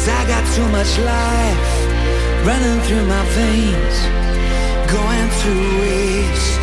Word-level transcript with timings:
Cause 0.00 0.12
I 0.12 0.26
got 0.26 0.44
too 0.56 0.66
much 0.68 0.98
life 1.00 2.46
running 2.46 2.80
through 2.84 3.04
my 3.04 3.22
veins, 3.36 3.96
going 4.88 5.28
to 5.42 5.52
waste. 5.78 6.60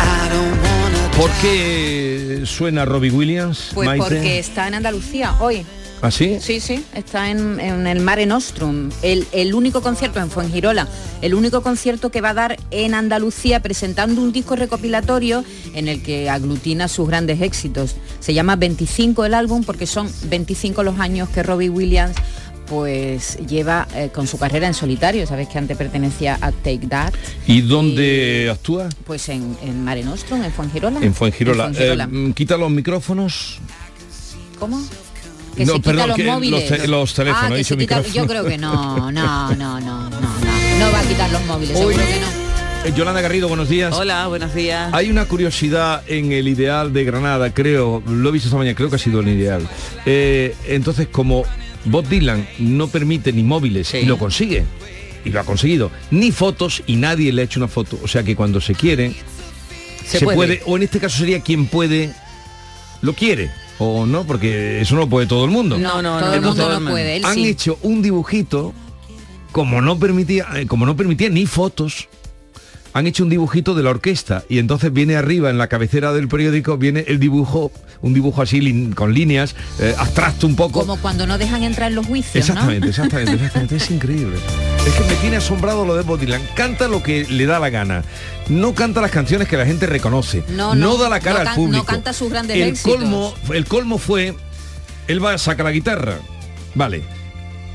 I 0.00 0.28
don't 0.28 0.60
wanna 0.60 1.10
¿Por 1.16 1.30
qué 1.40 2.42
suena 2.46 2.84
Robbie 2.84 3.12
Williams? 3.12 3.70
Pues 3.72 3.86
Maite? 3.86 4.02
porque 4.02 4.40
está 4.40 4.66
en 4.66 4.74
Andalucía 4.74 5.36
hoy. 5.38 5.64
¿Ah, 6.02 6.10
sí? 6.10 6.38
Sí, 6.40 6.58
sí, 6.58 6.84
está 6.94 7.30
en, 7.30 7.60
en 7.60 7.86
el 7.86 8.00
Mare 8.00 8.26
Nostrum, 8.26 8.90
el, 9.02 9.24
el 9.32 9.54
único 9.54 9.82
concierto 9.82 10.18
en 10.20 10.30
Fuengirola, 10.30 10.88
el 11.22 11.34
único 11.34 11.62
concierto 11.62 12.10
que 12.10 12.20
va 12.20 12.30
a 12.30 12.34
dar 12.34 12.56
en 12.72 12.94
Andalucía 12.94 13.60
presentando 13.60 14.20
un 14.20 14.32
disco 14.32 14.54
recopilatorio 14.56 15.44
en 15.74 15.86
el 15.86 16.02
que 16.02 16.30
aglutina 16.30 16.88
sus 16.88 17.08
grandes 17.08 17.40
éxitos. 17.40 17.96
Se 18.20 18.34
llama 18.34 18.56
25 18.56 19.24
el 19.24 19.34
álbum 19.34 19.62
porque 19.64 19.86
son 19.86 20.10
25 20.24 20.82
los 20.82 20.98
años 20.98 21.28
que 21.28 21.42
Robbie 21.42 21.70
Williams 21.70 22.16
pues 22.66 23.38
lleva 23.46 23.88
eh, 23.94 24.10
con 24.14 24.26
su 24.26 24.38
carrera 24.38 24.66
en 24.66 24.74
solitario, 24.74 25.26
sabes 25.26 25.48
que 25.48 25.56
antes 25.56 25.74
pertenecía 25.76 26.36
a 26.42 26.52
Take 26.52 26.86
That, 26.88 27.14
¿Y 27.46 27.62
dónde 27.62 28.50
actúa? 28.52 28.90
pues 29.06 29.30
en, 29.30 29.56
en 29.62 29.82
Mare 29.84 30.04
Nostrum, 30.04 30.42
en 30.44 30.52
Fuengirola. 30.52 31.00
En 31.00 31.14
Fuengirola. 31.14 31.66
En 31.68 31.74
Fuengirola. 31.74 32.08
Eh, 32.12 32.32
quita 32.34 32.58
los 32.58 32.70
micrófonos. 32.70 33.58
¿Cómo? 34.58 34.82
Que 35.56 35.64
No, 35.64 35.72
se 35.72 35.78
quita 35.78 35.90
perdón, 35.92 36.08
los 36.10 36.18
móviles. 36.18 36.68
te- 36.68 36.88
los 36.88 37.14
teléfonos, 37.14 37.50
Ah, 37.52 37.56
que 37.56 37.64
se 37.64 37.76
quita-. 37.78 38.02
Yo 38.02 38.26
creo 38.26 38.44
que 38.44 38.58
no, 38.58 39.10
no, 39.10 39.12
no, 39.12 39.54
no, 39.56 39.80
no, 39.80 40.10
no. 40.10 40.10
No 40.78 40.92
va 40.92 41.00
a 41.00 41.04
quitar 41.04 41.30
los 41.32 41.44
móviles, 41.46 41.76
seguro 41.76 41.96
que 41.96 42.20
no. 42.20 42.47
Eh, 42.84 42.92
Yolanda 42.96 43.20
Garrido, 43.20 43.48
buenos 43.48 43.68
días. 43.68 43.94
Hola, 43.94 44.26
buenos 44.28 44.54
días. 44.54 44.90
Hay 44.94 45.10
una 45.10 45.24
curiosidad 45.26 46.02
en 46.06 46.32
el 46.32 46.48
ideal 46.48 46.92
de 46.92 47.04
Granada, 47.04 47.52
creo, 47.52 48.02
lo 48.06 48.28
he 48.28 48.32
visto 48.32 48.48
esta 48.48 48.56
mañana, 48.58 48.76
creo 48.76 48.88
que 48.88 48.96
ha 48.96 49.00
sido 49.00 49.20
el 49.20 49.28
ideal. 49.28 49.68
Eh, 50.06 50.54
entonces, 50.66 51.08
como 51.10 51.44
Bob 51.84 52.06
Dylan 52.08 52.46
no 52.58 52.88
permite 52.88 53.32
ni 53.32 53.42
móviles 53.42 53.92
y 53.94 54.06
lo 54.06 54.16
consigue, 54.16 54.64
y 55.24 55.30
lo 55.30 55.40
ha 55.40 55.44
conseguido, 55.44 55.90
ni 56.10 56.30
fotos 56.30 56.82
y 56.86 56.96
nadie 56.96 57.32
le 57.32 57.42
ha 57.42 57.44
hecho 57.44 57.60
una 57.60 57.68
foto. 57.68 57.98
O 58.02 58.08
sea 58.08 58.22
que 58.22 58.36
cuando 58.36 58.60
se 58.60 58.74
quiere, 58.74 59.12
Se 60.04 60.20
se, 60.20 60.24
puede. 60.24 60.36
puede. 60.36 60.62
o 60.66 60.76
en 60.76 60.84
este 60.84 61.00
caso 61.00 61.18
sería 61.18 61.40
quien 61.40 61.66
puede, 61.66 62.14
lo 63.02 63.12
quiere, 63.12 63.50
o 63.78 64.06
no, 64.06 64.24
porque 64.24 64.80
eso 64.80 64.94
no 64.94 65.02
lo 65.02 65.08
puede 65.08 65.26
todo 65.26 65.44
el 65.44 65.50
mundo. 65.50 65.78
No, 65.78 66.00
no, 66.00 66.20
todo 66.20 66.32
el 66.34 66.40
mundo 66.40 66.80
no 66.80 66.90
puede, 66.90 67.16
él 67.16 67.24
han 67.24 67.34
sí. 67.34 67.48
hecho 67.48 67.78
un 67.82 68.02
dibujito, 68.02 68.72
como 69.50 69.82
no 69.82 69.98
permitía, 69.98 70.46
eh, 70.54 70.66
como 70.66 70.86
no 70.86 70.96
permitía 70.96 71.28
ni 71.28 71.44
fotos, 71.44 72.08
han 72.98 73.06
hecho 73.06 73.22
un 73.22 73.30
dibujito 73.30 73.74
de 73.74 73.84
la 73.84 73.90
orquesta 73.90 74.42
y 74.48 74.58
entonces 74.58 74.92
viene 74.92 75.14
arriba 75.14 75.50
en 75.50 75.58
la 75.58 75.68
cabecera 75.68 76.12
del 76.12 76.26
periódico 76.26 76.76
viene 76.76 77.04
el 77.06 77.20
dibujo 77.20 77.70
un 78.02 78.12
dibujo 78.12 78.42
así 78.42 78.90
con 78.94 79.14
líneas 79.14 79.54
eh, 79.80 79.94
abstracto 79.98 80.46
un 80.46 80.56
poco. 80.56 80.80
Como 80.80 80.96
cuando 81.00 81.26
no 81.26 81.38
dejan 81.38 81.62
entrar 81.62 81.90
en 81.90 81.96
los 81.96 82.06
juicios, 82.06 82.36
exactamente 82.36 82.86
¿no? 82.86 82.90
exactamente 82.90 83.32
exactamente 83.32 83.76
es 83.76 83.90
increíble. 83.90 84.36
Es 84.86 84.94
que 84.94 85.04
me 85.04 85.14
tiene 85.14 85.36
asombrado 85.36 85.84
lo 85.84 85.94
de 85.94 86.02
Bob 86.02 86.18
Dylan. 86.18 86.42
Canta 86.54 86.88
lo 86.88 87.02
que 87.02 87.24
le 87.26 87.46
da 87.46 87.60
la 87.60 87.70
gana. 87.70 88.02
No 88.48 88.74
canta 88.74 89.00
las 89.00 89.10
canciones 89.10 89.46
que 89.46 89.56
la 89.56 89.66
gente 89.66 89.86
reconoce. 89.86 90.42
No, 90.48 90.74
no, 90.74 90.96
da 90.96 91.08
la 91.08 91.20
cara 91.20 91.44
no 91.44 91.50
al 91.50 91.56
público 91.56 91.78
no 91.78 91.84
canta 91.84 92.12
sus 92.12 92.30
grandes 92.30 92.56
el 92.56 92.62
éxitos. 92.68 92.96
colmo 92.96 93.34
el 93.52 93.64
colmo 93.64 93.98
fue 93.98 94.34
él 95.06 95.24
va 95.24 95.34
a 95.34 95.38
sacar 95.38 95.66
la 95.66 95.72
guitarra. 95.72 96.18
Vale. 96.74 97.02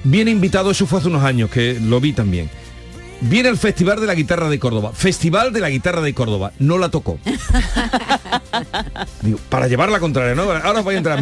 Viene 0.04 0.32
invitado 0.32 0.72
eso 0.72 0.86
fue 0.86 1.00
hace 1.00 1.08
unos 1.08 1.24
años 1.24 1.50
que 1.50 1.80
lo 1.80 2.02
vi 2.02 2.12
también 2.12 2.50
Viene 3.24 3.50
el 3.50 3.58
Festival 3.58 4.00
de 4.00 4.08
la 4.08 4.16
Guitarra 4.16 4.50
de 4.50 4.60
Córdoba. 4.60 4.92
Festival 4.94 5.54
de 5.54 5.60
la 5.62 5.70
Guitarra 5.70 6.02
de 6.02 6.14
Córdoba. 6.14 6.52
No 6.60 6.78
la 6.78 6.90
tocó. 6.90 7.18
Digo, 9.22 9.40
para 9.50 9.68
llevar 9.68 9.90
la 9.90 10.00
contraria, 10.00 10.36
¿no? 10.36 10.44
Ahora 10.52 10.82
voy 10.82 10.96
a 10.96 10.98
entrar. 10.98 11.20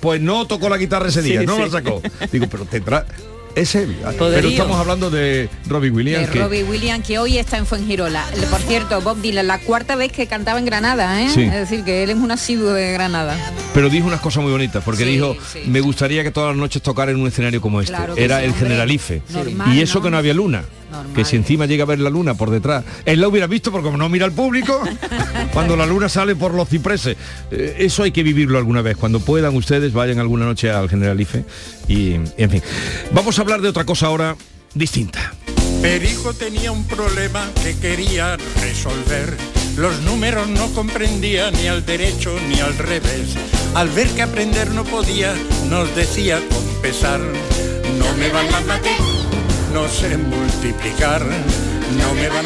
Pues 0.00 0.20
no 0.20 0.46
tocó 0.46 0.68
la 0.68 0.76
guitarra 0.76 1.08
ese 1.08 1.22
día, 1.22 1.40
Sí, 1.40 1.46
no 1.46 1.56
sí. 1.56 1.62
la 1.62 1.70
sacó. 1.70 2.02
Digo, 2.32 2.46
pero 2.50 2.64
tendrá... 2.64 3.06
Es 3.54 3.70
heavy. 3.70 3.94
Pero 4.02 4.16
Poderío. 4.16 4.50
estamos 4.50 4.76
hablando 4.80 5.10
de 5.10 5.48
Robbie 5.68 5.90
De 5.90 5.96
Williams. 5.96 6.28
que- 6.28 6.40
Robbie 6.40 6.64
Williams, 6.64 7.06
que 7.06 7.20
hoy 7.20 7.38
está 7.38 7.56
en 7.56 7.66
Fuengirola. 7.66 8.24
Por 8.50 8.58
cierto, 8.62 9.00
Bob 9.00 9.20
Dylan, 9.20 9.46
la 9.46 9.58
cuarta 9.60 9.94
vez 9.94 10.10
que 10.10 10.26
cantaba 10.26 10.58
en 10.58 10.64
Granada, 10.64 11.22
¿eh? 11.22 11.28
Sí. 11.32 11.42
Es 11.42 11.52
decir, 11.52 11.84
que 11.84 12.02
él 12.02 12.10
es 12.10 12.16
un 12.16 12.32
asiduo 12.32 12.72
de 12.72 12.90
Granada. 12.92 13.36
pero 13.72 13.88
dijo 13.88 14.08
unas 14.08 14.20
cosas 14.20 14.42
muy 14.42 14.50
bonitas, 14.50 14.82
porque 14.84 15.04
Sí, 15.04 15.10
dijo, 15.10 15.36
sí. 15.52 15.60
me 15.66 15.80
gustaría 15.80 16.24
que 16.24 16.32
todas 16.32 16.48
las 16.48 16.56
noches 16.56 16.82
tocara 16.82 17.12
en 17.12 17.20
un 17.20 17.28
escenario 17.28 17.60
como 17.60 17.80
este. 17.80 17.94
Claro 17.94 18.16
Era 18.16 18.42
el. 18.42 18.54
Generalife. 18.54 19.22
Normal, 19.30 19.72
y 19.72 19.82
eso 19.82 20.00
¿no? 20.00 20.02
que 20.04 20.10
no 20.10 20.16
había 20.18 20.34
luna. 20.34 20.64
Normal. 20.94 21.14
Que 21.14 21.24
si 21.24 21.36
encima 21.36 21.66
llega 21.66 21.84
a 21.84 21.86
ver 21.86 21.98
la 21.98 22.10
luna 22.10 22.34
por 22.34 22.50
detrás. 22.50 22.84
Él 23.04 23.20
la 23.20 23.28
hubiera 23.28 23.46
visto 23.46 23.70
porque 23.70 23.86
como 23.86 23.98
no 23.98 24.08
mira 24.08 24.24
al 24.24 24.32
público, 24.32 24.82
cuando 25.52 25.76
la 25.76 25.86
luna 25.86 26.08
sale 26.08 26.36
por 26.36 26.54
los 26.54 26.68
cipreses. 26.68 27.16
Eh, 27.50 27.76
eso 27.78 28.02
hay 28.02 28.12
que 28.12 28.22
vivirlo 28.22 28.58
alguna 28.58 28.82
vez. 28.82 28.96
Cuando 28.96 29.20
puedan 29.20 29.54
ustedes, 29.56 29.92
vayan 29.92 30.18
alguna 30.18 30.44
noche 30.44 30.70
al 30.70 30.88
Generalife. 30.88 31.44
Y, 31.88 32.14
en 32.14 32.50
fin. 32.50 32.62
Vamos 33.12 33.38
a 33.38 33.42
hablar 33.42 33.60
de 33.60 33.68
otra 33.68 33.84
cosa 33.84 34.06
ahora 34.06 34.36
distinta. 34.74 35.34
Perijo 35.82 36.32
tenía 36.32 36.72
un 36.72 36.84
problema 36.86 37.46
que 37.62 37.76
quería 37.76 38.36
resolver. 38.60 39.36
Los 39.76 40.00
números 40.02 40.48
no 40.48 40.72
comprendía 40.72 41.50
ni 41.50 41.66
al 41.66 41.84
derecho 41.84 42.34
ni 42.48 42.60
al 42.60 42.76
revés. 42.78 43.34
Al 43.74 43.88
ver 43.90 44.08
que 44.08 44.22
aprender 44.22 44.70
no 44.70 44.84
podía, 44.84 45.34
nos 45.68 45.94
decía 45.96 46.40
con 46.48 46.80
pesar, 46.80 47.20
no 47.98 48.16
me 48.16 48.28
van 48.30 48.50
las 48.52 48.64
mates, 48.66 48.92
no 49.74 49.88
sé 49.88 50.16
multiplicar, 50.16 51.20
no 51.20 52.14
me 52.14 52.28
van. 52.28 52.44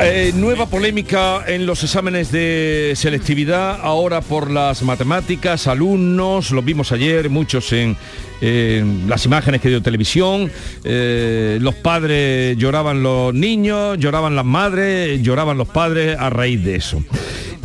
Eh, 0.00 0.32
nueva 0.34 0.66
polémica 0.66 1.44
en 1.46 1.64
los 1.64 1.84
exámenes 1.84 2.32
de 2.32 2.94
selectividad, 2.96 3.78
ahora 3.80 4.20
por 4.20 4.50
las 4.50 4.82
matemáticas, 4.82 5.68
alumnos, 5.68 6.50
lo 6.50 6.60
vimos 6.62 6.90
ayer, 6.90 7.30
muchos 7.30 7.72
en, 7.72 7.96
en 8.40 9.08
las 9.08 9.24
imágenes 9.26 9.60
que 9.60 9.68
dio 9.68 9.80
televisión, 9.80 10.50
eh, 10.82 11.58
los 11.60 11.76
padres 11.76 12.56
lloraban 12.58 13.04
los 13.04 13.32
niños, 13.32 13.96
lloraban 13.98 14.34
las 14.34 14.44
madres, 14.44 15.22
lloraban 15.22 15.56
los 15.56 15.68
padres 15.68 16.18
a 16.18 16.30
raíz 16.30 16.64
de 16.64 16.74
eso. 16.74 17.00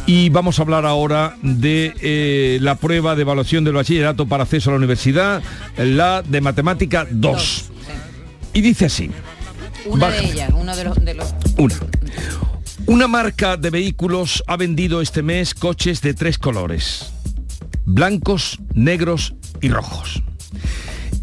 Y 0.06 0.30
vamos 0.30 0.60
a 0.60 0.62
hablar 0.62 0.86
ahora 0.86 1.38
de 1.42 1.92
eh, 2.02 2.60
la 2.62 2.76
prueba 2.76 3.16
de 3.16 3.24
evaluación 3.24 3.64
del 3.64 3.74
bachillerato 3.74 4.28
para 4.28 4.44
acceso 4.44 4.70
a 4.70 4.74
la 4.74 4.78
universidad, 4.78 5.42
la 5.76 6.22
de 6.22 6.42
matemática 6.42 7.08
2. 7.10 7.72
Y 8.56 8.62
dice 8.62 8.86
así. 8.86 9.12
Una 9.86 10.08
Baja. 10.08 10.22
de 10.22 10.32
ellas, 10.32 10.52
uno 10.56 10.76
de 10.76 10.84
los, 10.86 11.06
de 11.06 11.14
los 11.14 11.36
Una. 11.58 11.76
Una 12.88 13.08
marca 13.08 13.58
de 13.58 13.70
vehículos 13.70 14.44
ha 14.48 14.56
vendido 14.56 15.02
este 15.02 15.22
mes 15.22 15.54
coches 15.54 16.02
de 16.02 16.14
tres 16.14 16.38
colores. 16.38 17.12
Blancos, 17.86 18.60
negros 18.74 19.36
y 19.62 19.68
rojos. 19.68 20.24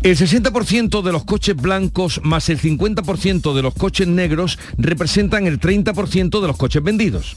El 0.02 0.16
60% 0.16 1.00
de 1.00 1.12
los 1.12 1.24
coches 1.24 1.56
blancos 1.56 2.20
más 2.22 2.50
el 2.50 2.60
50% 2.60 3.54
de 3.54 3.62
los 3.62 3.74
coches 3.74 4.08
negros 4.08 4.58
representan 4.76 5.46
el 5.46 5.58
30% 5.58 6.40
de 6.40 6.46
los 6.46 6.56
coches 6.58 6.82
vendidos. 6.82 7.36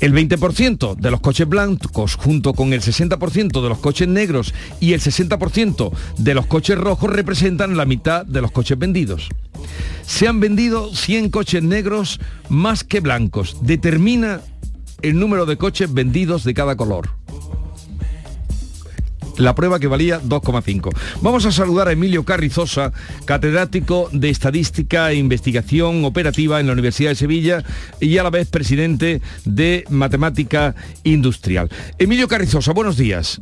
El 0.00 0.12
20% 0.12 0.96
de 0.96 1.10
los 1.10 1.20
coches 1.20 1.48
blancos 1.48 2.16
junto 2.16 2.52
con 2.52 2.72
el 2.72 2.80
60% 2.80 3.62
de 3.62 3.68
los 3.68 3.78
coches 3.78 4.08
negros 4.08 4.54
y 4.80 4.92
el 4.92 5.00
60% 5.00 5.92
de 6.18 6.34
los 6.34 6.46
coches 6.46 6.76
rojos 6.76 7.10
representan 7.10 7.76
la 7.76 7.84
mitad 7.84 8.26
de 8.26 8.42
los 8.42 8.50
coches 8.50 8.78
vendidos. 8.78 9.28
Se 10.06 10.28
han 10.28 10.40
vendido 10.40 10.94
100 10.94 11.30
coches 11.30 11.62
negros 11.62 12.20
más 12.48 12.84
que 12.84 13.00
blancos. 13.00 13.56
Determina 13.62 14.40
el 15.02 15.18
número 15.18 15.46
de 15.46 15.56
coches 15.56 15.92
vendidos 15.92 16.44
de 16.44 16.54
cada 16.54 16.76
color 16.76 17.10
la 19.38 19.54
prueba 19.54 19.78
que 19.78 19.86
valía 19.86 20.20
2,5. 20.20 20.90
Vamos 21.20 21.44
a 21.46 21.52
saludar 21.52 21.88
a 21.88 21.92
Emilio 21.92 22.24
Carrizosa, 22.24 22.92
catedrático 23.24 24.08
de 24.12 24.30
Estadística 24.30 25.10
e 25.10 25.16
Investigación 25.16 26.04
Operativa 26.04 26.60
en 26.60 26.66
la 26.66 26.72
Universidad 26.72 27.10
de 27.10 27.16
Sevilla 27.16 27.64
y 28.00 28.18
a 28.18 28.22
la 28.22 28.30
vez 28.30 28.48
presidente 28.48 29.20
de 29.44 29.84
Matemática 29.88 30.74
Industrial. 31.04 31.70
Emilio 31.98 32.28
Carrizosa, 32.28 32.72
buenos 32.72 32.96
días. 32.96 33.40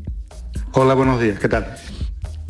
Hola, 0.73 0.95
buenos 0.95 1.21
días, 1.21 1.39
¿qué 1.39 1.49
tal? 1.49 1.77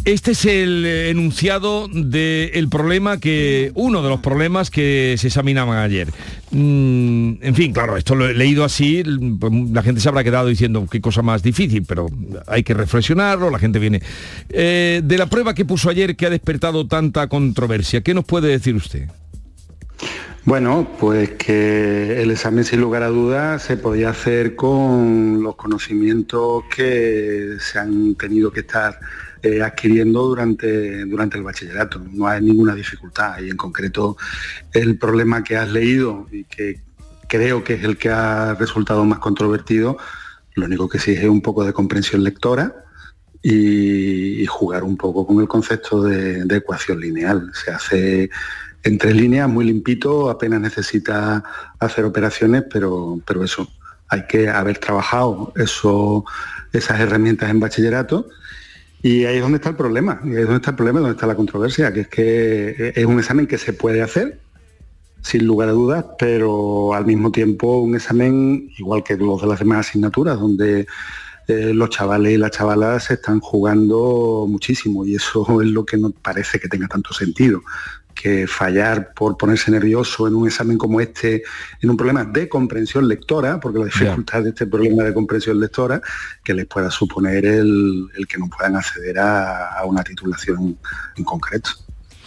Este 0.05 0.33
es 0.33 0.45
el 0.47 0.85
enunciado 0.85 1.87
del 1.87 2.69
problema 2.69 3.21
que, 3.21 3.71
uno 3.77 4.03
de 4.03 4.09
los 4.09 4.19
problemas 4.19 4.69
que 4.69 5.15
se 5.17 5.29
examinaban 5.29 5.79
ayer. 5.79 6.09
Mm, 6.51 7.35
en 7.41 7.55
fin, 7.55 7.73
claro, 7.73 7.97
esto 7.97 8.17
lo 8.17 8.29
he 8.29 8.35
leído 8.35 8.65
así, 8.65 9.05
pues, 9.39 9.53
la 9.71 9.81
gente 9.85 10.01
se 10.01 10.09
habrá 10.09 10.25
quedado 10.25 10.49
diciendo 10.49 10.85
qué 10.91 11.01
cosa 11.01 11.23
más 11.23 11.45
difícil, 11.45 11.85
pero 11.87 12.09
hay 12.49 12.65
que 12.65 12.75
reflexionarlo, 12.75 13.49
la 13.49 13.61
gente 13.61 13.79
viene. 13.79 14.03
Eh, 14.49 15.03
de 15.05 15.19
la 15.19 15.27
prueba 15.27 15.55
que 15.55 15.65
puso 15.65 15.89
ayer 15.89 16.17
que 16.17 16.27
ha 16.27 16.31
despertado 16.31 16.89
tanta 16.89 17.29
controversia, 17.29 18.01
¿qué 18.01 18.13
nos 18.13 18.25
puede 18.25 18.49
decir 18.49 18.75
usted? 18.75 19.09
Bueno, 20.45 20.89
pues 20.99 21.31
que 21.31 22.21
el 22.21 22.33
examen 22.33 22.65
sin 22.65 22.81
lugar 22.81 23.05
a 23.05 23.09
dudas 23.09 23.63
se 23.63 23.77
podía 23.77 24.11
hacer 24.11 24.57
con 24.57 25.41
los 25.45 25.55
conocimientos 25.55 26.65
que 26.75 27.55
se 27.61 27.79
han 27.79 28.17
tenido 28.17 28.51
que 28.51 28.61
estar 28.61 28.99
eh, 29.43 29.61
adquiriendo 29.61 30.23
durante, 30.23 31.05
durante 31.05 31.37
el 31.37 31.43
bachillerato. 31.43 32.01
No 32.13 32.29
hay 32.29 32.41
ninguna 32.41 32.75
dificultad 32.75 33.41
y 33.41 33.51
en 33.51 33.57
concreto 33.57 34.17
el 34.73 34.97
problema 34.99 35.43
que 35.43 35.57
has 35.57 35.71
leído 35.71 36.29
y 36.31 36.45
que 36.45 36.81
creo 37.29 37.65
que 37.65 37.75
es 37.75 37.85
el 37.85 37.97
que 37.97 38.11
ha 38.11 38.55
resultado 38.55 39.05
más 39.05 39.19
controvertido, 39.19 39.97
lo 40.55 40.67
único 40.67 40.89
que 40.89 40.99
sí 40.99 41.13
es 41.13 41.25
un 41.25 41.41
poco 41.41 41.65
de 41.65 41.73
comprensión 41.73 42.23
lectora 42.23 42.85
y, 43.43 44.47
jugar 44.47 44.85
un 44.85 44.97
poco 44.97 45.27
con 45.27 45.41
el 45.41 45.49
concepto 45.49 46.03
de, 46.03 46.45
ecuación 46.55 47.01
lineal. 47.01 47.51
Se 47.55 47.71
hace 47.71 48.31
en 48.85 48.99
tres 48.99 49.17
líneas, 49.17 49.49
muy 49.49 49.65
limpito, 49.65 50.31
apenas 50.31 50.61
necesita 50.61 51.43
hacer 51.79 52.05
operaciones, 52.05 52.65
pero, 52.71 53.21
pero 53.27 53.43
eso, 53.43 53.69
hay 54.09 54.27
que 54.27 54.49
haber 54.49 54.79
trabajado 54.79 55.53
eso, 55.57 56.25
esas 56.73 57.01
herramientas 57.01 57.51
en 57.51 57.61
bachillerato 57.61 58.29
y 59.03 59.25
ahí 59.25 59.37
es 59.37 59.43
donde 59.43 59.57
está 59.57 59.71
el 59.71 59.77
problema, 59.77 60.21
ahí 60.23 60.31
es 60.31 60.43
donde 60.43 60.57
está 60.57 60.71
el 60.71 60.77
problema, 60.77 61.01
donde 61.01 61.15
está 61.15 61.27
la 61.27 61.35
controversia, 61.35 61.93
que 61.93 62.01
es 62.01 62.09
que 62.09 62.93
es 62.95 63.05
un 63.05 63.19
examen 63.19 63.47
que 63.47 63.59
se 63.59 63.73
puede 63.73 64.01
hacer, 64.01 64.39
sin 65.23 65.47
lugar 65.47 65.69
a 65.69 65.73
dudas, 65.73 66.05
pero 66.19 66.95
al 66.95 67.07
mismo 67.07 67.31
tiempo 67.33 67.81
un 67.81 67.95
examen 67.95 68.71
igual 68.79 69.03
que 69.03 69.17
los 69.17 69.41
de 69.41 69.49
las 69.49 69.59
demás 69.59 69.89
asignaturas, 69.89 70.39
donde 70.39 70.87
eh, 71.49 71.75
los 71.75 71.91
chavales 71.91 72.33
y 72.33 72.37
las 72.37 72.53
chavalas 72.53 73.05
se 73.05 73.15
están 73.15 73.41
jugando 73.41 74.47
muchísimo 74.49 75.05
y 75.05 75.17
eso 75.17 75.61
es 75.61 75.69
lo 75.69 75.85
que 75.85 75.97
no 75.97 76.11
parece 76.11 76.61
que 76.61 76.69
tenga 76.69 76.87
tanto 76.87 77.13
sentido 77.13 77.63
que 78.23 78.47
fallar 78.47 79.13
por 79.15 79.37
ponerse 79.37 79.71
nervioso 79.73 80.29
en 80.29 80.37
un 80.37 80.47
examen 80.47 80.79
como 80.79 81.01
este, 81.01 81.43
en 81.81 81.91
un 81.91 81.97
problema 81.97 82.25
de 82.25 82.49
comprensión 82.49 83.09
lectora, 83.09 83.59
porque 83.59 83.81
la 83.81 83.87
dificultad 83.87 84.45
de 84.45 84.51
este 84.51 84.67
problema 84.67 85.03
de 85.03 85.13
comprensión 85.13 85.59
lectora, 85.59 86.01
que 86.45 86.55
les 86.55 86.67
pueda 86.67 86.89
suponer 86.89 87.45
el, 87.45 88.09
que 88.29 88.39
no 88.39 88.49
puedan 88.49 88.77
acceder 88.77 89.19
a, 89.19 89.83
una 89.85 90.05
titulación 90.05 90.79
en 91.17 91.25
concreto. 91.25 91.71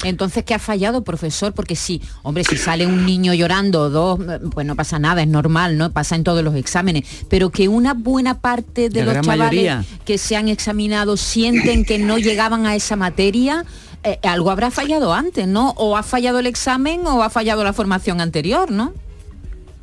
Entonces, 0.03 0.43
¿qué 0.43 0.53
ha 0.53 0.59
fallado, 0.59 1.05
profesor? 1.05 1.53
Porque 1.53 1.77
sí, 1.77 2.01
hombre, 2.23 2.43
si 2.43 2.57
sale 2.57 2.85
un 2.85 3.05
niño 3.05 3.33
llorando, 3.33 3.89
dos, 3.89 4.19
pues 4.51 4.67
no 4.67 4.75
pasa 4.75 4.99
nada, 4.99 5.21
es 5.21 5.29
normal, 5.29 5.77
¿no? 5.77 5.93
Pasa 5.93 6.17
en 6.17 6.25
todos 6.25 6.43
los 6.43 6.55
exámenes. 6.55 7.05
Pero 7.29 7.49
que 7.49 7.69
una 7.69 7.93
buena 7.93 8.41
parte 8.41 8.89
de 8.89 9.05
los 9.05 9.21
chavales 9.21 9.85
que 10.03 10.17
se 10.17 10.35
han 10.35 10.49
examinado 10.49 11.15
sienten 11.15 11.85
que 11.85 11.97
no 11.97 12.17
llegaban 12.17 12.65
a 12.65 12.75
esa 12.75 12.97
materia, 12.97 13.65
eh, 14.05 14.19
algo 14.21 14.51
habrá 14.51 14.69
fallado 14.69 15.13
antes, 15.13 15.47
¿no? 15.47 15.71
O 15.77 15.97
ha 15.97 16.03
fallado 16.03 16.37
el 16.37 16.45
examen 16.45 17.07
o 17.07 17.23
ha 17.23 17.31
fallado 17.31 17.63
la 17.63 17.73
formación 17.73 18.21
anterior, 18.21 18.69
¿no? 18.69 18.93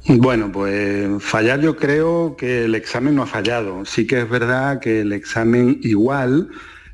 Bueno, 0.06 0.50
pues 0.52 1.22
fallar 1.22 1.60
yo 1.60 1.76
creo 1.76 2.36
que 2.36 2.66
el 2.66 2.76
examen 2.76 3.16
no 3.16 3.24
ha 3.24 3.26
fallado. 3.26 3.84
Sí 3.84 4.06
que 4.06 4.20
es 4.20 4.28
verdad 4.28 4.78
que 4.80 5.00
el 5.00 5.12
examen 5.12 5.80
igual 5.82 6.50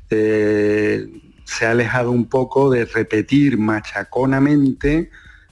eh, 0.09 1.07
se 1.43 1.67
ha 1.67 1.71
alejado 1.71 2.09
un 2.09 2.25
poco 2.25 2.71
de 2.71 2.85
repetir 2.85 3.59
machaconamente 3.59 5.11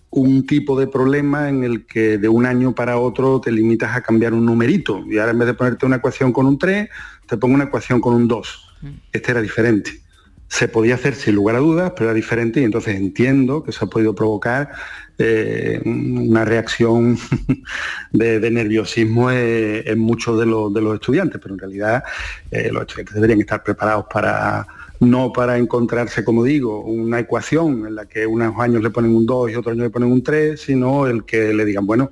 un 0.10 0.48
tipo 0.48 0.80
de 0.80 0.88
problema 0.88 1.50
en 1.50 1.64
el 1.64 1.86
que 1.86 2.18
de 2.18 2.28
un 2.28 2.48
año 2.48 2.74
para 2.74 2.98
otro 2.98 3.40
te 3.40 3.52
limitas 3.52 3.96
a 3.96 4.02
cambiar 4.02 4.34
un 4.34 4.46
numerito. 4.46 5.04
Y 5.08 5.20
ahora 5.20 5.32
en 5.32 5.40
vez 5.40 5.48
de 5.48 5.54
ponerte 5.54 5.86
una 5.86 5.98
ecuación 5.98 6.34
con 6.34 6.48
un 6.48 6.58
3, 6.58 6.90
te 7.28 7.38
pongo 7.38 7.54
una 7.54 7.66
ecuación 7.66 8.02
con 8.02 8.16
un 8.16 8.28
2. 8.28 8.76
Mm. 8.82 8.88
Este 9.12 9.32
era 9.32 9.42
diferente 9.42 10.07
se 10.48 10.68
podía 10.68 10.96
hacer 10.96 11.16
sin 11.16 11.36
lugar 11.36 11.56
a 11.58 11.60
dudas, 11.60 11.92
pero 11.96 12.10
era 12.10 12.14
diferente 12.14 12.62
y 12.62 12.64
entonces 12.64 12.96
entiendo 12.96 13.64
que 13.64 13.72
se 13.72 13.84
ha 13.84 13.88
podido 13.88 14.16
provocar 14.16 14.72
eh, 15.18 15.82
una 15.84 16.46
reacción 16.46 17.18
de, 18.12 18.52
nerviosismo 18.52 19.32
eh, 19.32 19.84
en 19.90 20.00
muchos 20.00 20.40
de 20.40 20.46
los, 20.46 20.74
de 20.74 20.82
los, 20.82 20.96
estudiantes, 20.96 21.40
pero 21.42 21.56
en 21.56 21.60
realidad 21.60 22.04
eh, 22.52 22.70
los 22.72 22.84
estudiantes 22.84 23.16
deberían 23.16 23.42
estar 23.42 23.64
preparados 23.64 24.06
para 24.12 24.66
no 25.00 25.32
para 25.32 25.58
encontrarse, 25.58 26.24
como 26.24 26.44
digo, 26.44 26.82
una 26.82 27.20
ecuación 27.20 27.86
en 27.86 27.96
la 27.96 28.06
que 28.06 28.26
unos 28.26 28.60
años 28.60 28.82
le 28.82 28.90
ponen 28.90 29.16
un 29.16 29.26
2 29.26 29.52
y 29.52 29.56
otros 29.56 29.74
años 29.74 29.84
le 29.84 29.90
ponen 29.90 30.12
un 30.12 30.24
3, 30.24 30.60
sino 30.60 31.08
el 31.08 31.24
que 31.24 31.54
le 31.54 31.66
digan, 31.66 31.86
bueno, 31.86 32.12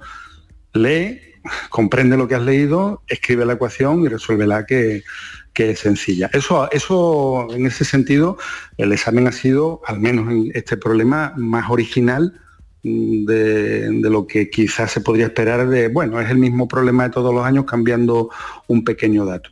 lee, 0.74 1.20
comprende 1.70 2.18
lo 2.18 2.28
que 2.28 2.36
has 2.36 2.44
leído, 2.44 3.02
escribe 3.08 3.46
la 3.46 3.54
ecuación 3.54 4.02
y 4.02 4.08
resuélvela 4.08 4.66
que 4.66 5.04
que 5.56 5.72
es 5.72 5.80
sencilla. 5.80 6.30
Eso, 6.34 6.70
eso, 6.72 7.48
en 7.52 7.66
ese 7.66 7.86
sentido, 7.86 8.38
el 8.78 8.92
examen 8.92 9.28
ha 9.28 9.32
sido, 9.32 9.82
al 9.88 10.00
menos 10.00 10.30
en 10.32 10.52
este 10.54 10.78
problema, 10.78 11.34
más 11.38 11.72
original 11.72 12.40
de, 12.84 13.90
de, 13.90 14.10
lo 14.12 14.28
que 14.28 14.52
quizás 14.52 14.92
se 14.92 15.02
podría 15.02 15.26
esperar 15.26 15.68
de, 15.68 15.88
bueno, 15.88 16.22
es 16.22 16.30
el 16.30 16.38
mismo 16.38 16.68
problema 16.68 17.06
de 17.06 17.10
todos 17.10 17.34
los 17.34 17.44
años 17.44 17.66
cambiando 17.66 18.30
un 18.68 18.84
pequeño 18.84 19.26
dato. 19.26 19.50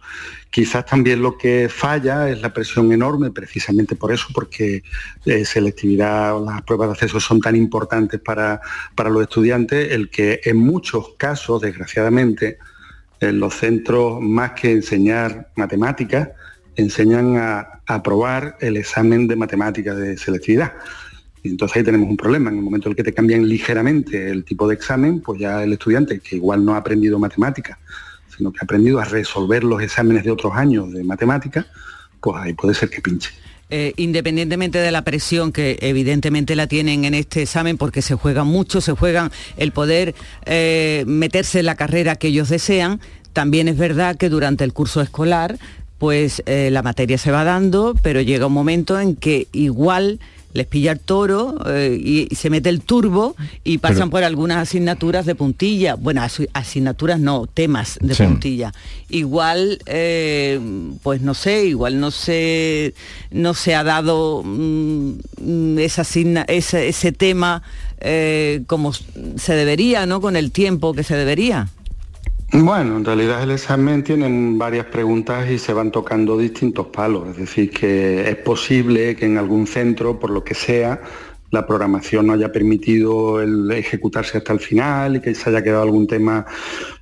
Quizás 0.52 0.86
también 0.86 1.24
lo 1.24 1.36
que 1.36 1.68
falla 1.68 2.30
es 2.30 2.42
la 2.42 2.54
presión 2.54 2.92
enorme, 2.92 3.32
precisamente 3.32 3.96
por 3.96 4.12
eso, 4.12 4.28
porque 4.36 4.84
eh, 5.26 5.46
selectividad, 5.46 6.40
las 6.46 6.62
pruebas 6.62 6.90
de 6.90 6.94
acceso 6.94 7.20
son 7.20 7.42
tan 7.42 7.56
importantes 7.56 8.20
para, 8.20 8.62
para 8.94 9.10
los 9.10 9.24
estudiantes, 9.24 9.92
el 9.92 10.12
que 10.12 10.42
en 10.44 10.58
muchos 10.58 11.16
casos, 11.18 11.62
desgraciadamente, 11.62 12.60
en 13.30 13.40
los 13.40 13.56
centros, 13.56 14.22
más 14.22 14.52
que 14.52 14.72
enseñar 14.72 15.52
matemáticas, 15.56 16.30
enseñan 16.76 17.38
a, 17.38 17.82
aprobar 17.86 18.58
el 18.62 18.78
examen 18.78 19.28
de 19.28 19.36
matemáticas 19.36 19.98
de 19.98 20.18
selectividad. 20.18 20.74
Y 21.44 21.50
entonces 21.50 21.78
ahí 21.78 21.84
tenemos 21.84 22.10
un 22.10 22.16
problema. 22.16 22.50
En 22.50 22.58
el 22.58 22.64
momento 22.64 22.88
en 22.88 22.92
el 22.92 22.96
que 22.96 23.04
te 23.04 23.14
cambian 23.14 23.48
ligeramente 23.48 24.30
el 24.32 24.46
tipo 24.46 24.68
de 24.68 24.76
examen, 24.76 25.20
pues 25.20 25.42
ya 25.42 25.64
el 25.64 25.74
estudiante, 25.74 26.20
que 26.20 26.38
igual 26.38 26.64
no 26.64 26.74
ha 26.74 26.78
aprendido 26.78 27.20
matemáticas, 27.20 27.78
sino 28.36 28.52
que 28.52 28.60
ha 28.62 28.64
aprendido 28.64 29.00
a 29.00 29.06
resolver 29.06 29.64
los 29.66 29.82
exámenes 29.82 30.24
de 30.24 30.32
otros 30.32 30.54
años 30.56 30.92
de 30.94 31.04
matemáticas, 31.04 31.66
pues 32.22 32.38
ahí 32.38 32.54
puede 32.54 32.74
ser 32.74 32.90
que 32.90 33.02
pinche. 33.02 33.32
Eh, 33.76 33.96
independientemente 33.98 34.78
de 34.78 34.92
la 34.92 35.02
presión 35.02 35.52
que 35.52 35.80
evidentemente 35.82 36.56
la 36.56 36.68
tienen 36.68 37.06
en 37.06 37.16
este 37.16 37.42
examen, 37.42 37.76
porque 37.76 38.04
se 38.04 38.14
juegan 38.14 38.46
mucho, 38.46 38.82
se 38.82 38.92
juegan 38.92 39.32
el 39.58 39.72
poder 39.72 40.14
eh, 40.46 41.04
meterse 41.08 41.62
en 41.62 41.66
la 41.66 41.74
carrera 41.74 42.16
que 42.16 42.28
ellos 42.28 42.50
desean, 42.50 43.02
también 43.34 43.68
es 43.68 43.76
verdad 43.76 44.16
que 44.16 44.30
durante 44.30 44.64
el 44.64 44.74
curso 44.74 45.02
escolar, 45.02 45.58
pues 45.98 46.44
eh, 46.46 46.70
la 46.72 46.84
materia 46.84 47.18
se 47.18 47.32
va 47.32 47.44
dando, 47.44 47.96
pero 48.04 48.22
llega 48.22 48.46
un 48.46 48.54
momento 48.54 49.00
en 49.00 49.16
que 49.16 49.48
igual 49.54 50.20
les 50.54 50.68
pilla 50.68 50.92
el 50.92 51.00
toro 51.00 51.58
eh, 51.68 52.00
y, 52.00 52.36
se 52.36 52.50
mete 52.50 52.70
el 52.70 52.82
turbo 52.82 53.36
y 53.64 53.80
pasan 53.80 54.10
por 54.10 54.24
algunas 54.24 54.58
asignaturas 54.58 55.26
de 55.26 55.36
puntilla. 55.36 55.96
Bueno, 55.96 56.22
asignaturas 56.54 57.20
no, 57.20 57.48
temas 57.48 57.98
de 58.02 58.16
puntilla. 58.16 58.72
Igual, 59.10 59.80
eh, 59.86 60.60
pues 61.02 61.22
no 61.22 61.34
sé, 61.34 61.66
igual 61.66 62.00
no 62.00 62.12
se, 62.12 62.94
no 63.32 63.54
se 63.54 63.76
ha 63.76 63.84
dado 63.84 64.44
mm, 64.44 65.80
esa 65.80 66.04
ese, 66.04 66.88
ese, 66.88 67.12
tema 67.12 67.64
eh, 68.00 68.64
como 68.68 68.94
se 68.94 69.56
debería, 69.56 70.06
¿no? 70.06 70.22
Con 70.22 70.36
el 70.36 70.52
tiempo 70.52 70.94
que 70.94 71.04
se 71.04 71.16
debería. 71.16 71.70
Bueno, 72.56 72.98
en 72.98 73.06
realidad 73.06 73.42
el 73.42 73.50
examen 73.50 74.04
tiene 74.04 74.30
varias 74.58 74.86
preguntas 74.86 75.50
y 75.50 75.58
se 75.58 75.74
van 75.74 75.90
tocando 75.92 76.38
distintos 76.38 76.86
palos. 76.88 77.30
Es 77.30 77.38
decir, 77.38 77.72
que 77.72 78.30
es 78.30 78.36
posible 78.36 79.16
que 79.16 79.26
en 79.26 79.40
algún 79.40 79.66
centro, 79.66 80.20
por 80.20 80.30
lo 80.30 80.44
que 80.44 80.54
sea, 80.54 81.02
la 81.50 81.66
programación 81.66 82.28
no 82.28 82.34
haya 82.34 82.52
permitido 82.52 83.42
el 83.42 83.72
ejecutarse 83.72 84.38
hasta 84.38 84.54
el 84.54 84.60
final 84.60 85.16
y 85.16 85.22
que 85.22 85.34
se 85.34 85.50
haya 85.50 85.64
quedado 85.64 85.82
algún 85.82 86.06
tema 86.06 86.46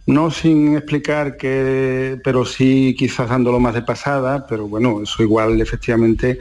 no 0.05 0.31
sin 0.31 0.77
explicar 0.77 1.35
que, 1.35 2.17
pero 2.23 2.45
sí 2.45 2.95
quizás 2.97 3.29
dándolo 3.29 3.59
más 3.59 3.73
de 3.73 3.81
pasada, 3.81 4.47
pero 4.47 4.69
bueno, 4.69 5.01
eso 5.03 5.21
igual 5.21 5.59
efectivamente 5.59 6.39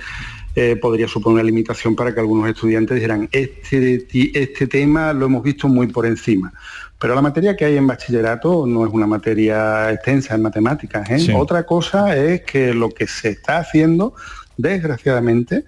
eh, 0.55 0.77
podría 0.77 1.09
suponer 1.09 1.35
una 1.35 1.43
limitación 1.45 1.97
para 1.97 2.15
que 2.15 2.21
algunos 2.21 2.49
estudiantes 2.49 2.95
dijeran, 2.95 3.29
este, 3.33 4.07
este 4.35 4.67
tema 4.69 5.13
lo 5.13 5.27
hemos 5.27 5.43
visto 5.43 5.69
muy 5.69 5.89
por 5.89 6.07
encima. 6.07 6.53
Pero 7.01 7.15
la 7.15 7.23
materia 7.23 7.57
que 7.57 7.65
hay 7.65 7.79
en 7.79 7.87
bachillerato 7.87 8.67
no 8.67 8.87
es 8.87 8.93
una 8.93 9.07
materia 9.07 9.91
extensa 9.91 10.35
en 10.35 10.43
matemáticas. 10.43 11.09
¿eh? 11.11 11.35
Otra 11.35 11.65
cosa 11.65 12.15
es 12.15 12.43
que 12.43 12.75
lo 12.75 12.91
que 12.91 13.07
se 13.07 13.31
está 13.31 13.57
haciendo, 13.57 14.15
desgraciadamente, 14.59 15.65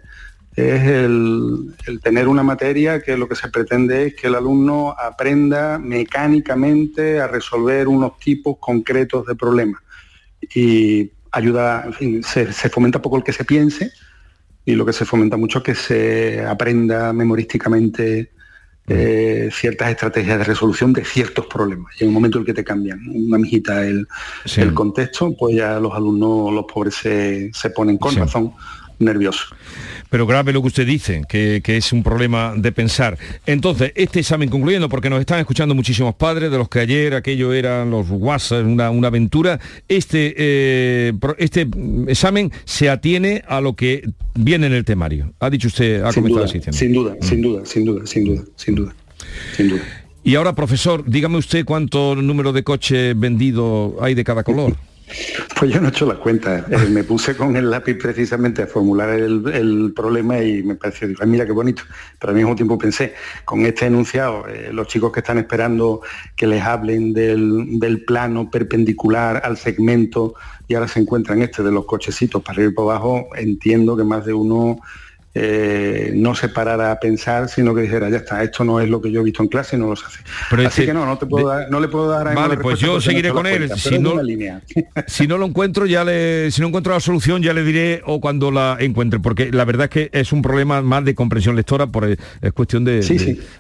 es 0.55 0.83
el, 0.83 1.73
tener 2.03 2.29
una 2.29 2.43
materia 2.43 3.01
que 3.01 3.17
lo 3.17 3.27
que 3.27 3.35
se 3.35 3.49
pretende 3.49 4.09
es 4.09 4.15
que 4.15 4.27
el 4.27 4.35
alumno 4.35 4.95
aprenda 4.99 5.79
mecánicamente 5.79 7.19
a 7.19 7.29
resolver 7.29 7.89
unos 7.89 8.19
tipos 8.19 8.59
concretos 8.61 9.27
de 9.27 9.35
problemas. 9.35 9.81
Y 10.55 11.13
ayuda, 11.31 11.85
en 11.87 11.95
fin, 11.95 12.23
se, 12.23 12.53
se 12.53 12.69
fomenta 12.69 13.01
poco 13.01 13.17
el 13.17 13.25
que 13.25 13.33
se 13.33 13.47
piense 13.47 13.91
y 14.67 14.75
lo 14.75 14.85
que 14.85 14.93
se 14.93 15.07
fomenta 15.07 15.39
mucho 15.39 15.61
es 15.61 15.65
que 15.65 15.75
se 15.75 16.45
aprenda 16.45 17.15
memorísticamente 17.15 18.33
eh, 18.89 19.49
ciertas 19.53 19.91
estrategias 19.91 20.39
de 20.39 20.45
resolución 20.45 20.93
de 20.93 21.05
ciertos 21.05 21.47
problemas. 21.47 21.95
Y 22.01 22.05
en 22.05 22.09
un 22.09 22.15
momento 22.15 22.39
en 22.39 22.43
el 22.43 22.47
que 22.47 22.55
te 22.55 22.65
cambian. 22.65 23.01
Una 23.09 23.39
mijita 23.39 23.85
el, 23.87 24.07
el 24.57 24.75
contexto, 24.75 25.35
pues 25.39 25.57
ya 25.57 25.79
los 25.79 25.95
alumnos, 25.95 26.53
los 26.53 26.65
pobres 26.65 26.95
se, 26.95 27.51
se 27.53 27.71
ponen 27.71 27.99
con 27.99 28.15
razón 28.17 28.53
nerviosos 28.99 29.55
pero 30.13 30.27
grave 30.27 30.53
lo 30.53 30.61
que 30.61 30.67
usted 30.67 30.87
dice, 30.87 31.23
que, 31.27 31.63
es 31.65 31.91
un 31.91 32.03
problema 32.03 32.53
de 32.55 32.71
pensar. 32.71 33.17
Entonces, 33.47 33.93
este 33.95 34.21
examen 34.21 34.51
concluyendo, 34.51 34.91
porque 34.91 35.09
nos 35.09 35.21
están 35.21 35.39
escuchando 35.39 35.75
muchísimos 35.75 36.15
padres, 36.17 36.51
de 36.51 36.59
los 36.59 36.69
que 36.69 36.81
ayer 36.81 37.15
aquello 37.15 37.55
eran 37.55 37.91
los 37.91 38.11
WhatsApp, 38.11 38.67
una, 38.67 38.91
una 38.91 39.09
aventura, 39.09 39.59
este, 39.89 40.35
eh, 40.37 41.15
este 41.39 41.67
examen 42.09 42.53
se 42.67 42.91
atiene 42.91 43.43
a 43.49 43.63
lo 43.63 43.75
que 43.75 44.07
viene 44.35 44.67
en 44.67 44.75
el 44.75 44.85
temario. 44.85 45.33
Ha 45.41 45.49
dicho 45.49 45.69
usted, 45.69 46.03
ha 46.03 46.13
comenzado 46.13 46.45
así. 46.45 46.61
Sin 46.73 46.93
duda, 46.93 47.17
sin 47.23 47.39
mm. 47.39 47.43
duda, 47.43 47.65
sin 47.65 47.85
duda, 47.87 48.07
sin 48.07 48.25
duda, 48.25 48.43
sin 48.55 48.75
duda, 48.75 48.95
sin 49.57 49.69
duda. 49.71 49.83
Y 50.25 50.35
ahora, 50.35 50.55
profesor, 50.55 51.05
dígame 51.07 51.39
usted 51.39 51.65
cuánto 51.65 52.17
número 52.17 52.53
de 52.53 52.63
coches 52.63 53.19
vendido 53.19 53.97
hay 54.03 54.13
de 54.13 54.25
cada 54.25 54.43
color. 54.43 54.77
Pues 55.59 55.71
yo 55.71 55.81
no 55.81 55.89
he 55.89 55.91
hecho 55.91 56.07
la 56.07 56.17
cuenta. 56.17 56.67
Eh, 56.71 56.89
me 56.91 57.05
puse 57.05 57.37
con 57.37 57.57
el 57.57 57.71
lápiz 57.71 57.95
precisamente 57.95 58.63
a 58.63 58.67
formular 58.67 59.11
el, 59.11 59.93
problema 59.95 60.39
y 60.41 60.63
me 60.63 60.75
pareció, 60.75 61.09
digo, 61.09 61.25
mira 61.27 61.47
qué 61.47 61.53
bonito. 61.53 61.83
Pero 62.19 62.31
al 62.31 62.37
mismo 62.37 62.55
tiempo 62.55 62.79
pensé, 62.79 63.15
con 63.45 63.65
este 63.67 63.87
enunciado, 63.87 64.47
eh, 64.49 64.71
los 64.73 64.89
chicos 64.89 65.13
que 65.13 65.21
están 65.21 65.39
esperando 65.39 66.01
que 66.37 66.47
les 66.47 66.63
hablen 66.63 67.13
del, 67.13 67.79
del, 67.79 68.05
plano 68.05 68.51
perpendicular 68.51 69.43
al 69.45 69.57
segmento 69.57 70.35
y 70.67 70.75
ahora 70.75 70.89
se 70.89 71.01
encuentran 71.01 71.43
este 71.43 71.63
de 71.63 71.71
los 71.71 71.85
cochecitos 71.85 72.43
para 72.43 72.63
ir 72.63 72.75
por 72.75 72.91
abajo, 72.91 73.29
entiendo 73.37 73.97
que 73.97 74.05
más 74.05 74.25
de 74.25 74.33
uno 74.33 74.79
eh, 75.35 76.13
no 76.15 76.35
se 76.35 76.51
parara 76.51 76.93
a 76.93 77.01
pensar, 77.01 77.49
sino 77.49 77.75
que 77.75 77.83
dijera, 77.83 78.11
ya 78.11 78.19
está, 78.19 78.43
esto 78.43 78.65
no 78.65 78.81
es 78.81 78.89
lo 78.91 79.01
que 79.01 79.11
yo 79.11 79.23
he 79.23 79.25
visto 79.25 79.43
en 79.43 79.49
clase 79.49 79.79
no 79.79 79.87
lo 79.87 79.93
hace. 79.95 80.67
Así 80.67 80.85
que 80.85 80.93
no, 80.93 81.07
no, 81.07 81.17
te 81.17 81.25
puedo 81.25 81.49
dar, 81.49 81.71
no 81.71 81.81
le 81.81 81.89
puedo 81.89 82.09
dar 82.09 82.29
a 82.29 82.35
Vale, 82.35 82.59
pues 82.59 82.79
yo 82.81 83.01
seguiré 83.01 83.31
con 83.31 83.47
él. 83.47 83.71
si, 83.77 83.99
no, 83.99 84.21
si 85.07 85.27
no 85.27 85.39
lo 85.39 85.47
encuentro, 85.47 85.87
ya 85.87 86.05
le, 86.05 86.51
si 86.51 86.61
no 86.61 86.69
encuentro 86.69 86.93
la 86.93 87.01
solución, 87.01 87.43
ya 87.43 87.55
le 87.55 87.65
diré 87.65 88.03
o 88.05 88.21
cuando 88.21 88.51
la 88.51 88.77
encuentre, 88.79 89.21
porque 89.21 89.51
la 89.51 89.65
verdad 89.65 89.85
es 89.85 89.91
que 89.91 90.11
es 90.13 90.33
un 90.33 90.43
problema 90.43 90.83
más 90.83 91.03
de 91.05 91.15
comprensión 91.15 91.57
lectora, 91.57 91.87
por 91.87 92.05
es 92.05 92.19
cuestión 92.53 92.85
de, 92.85 93.01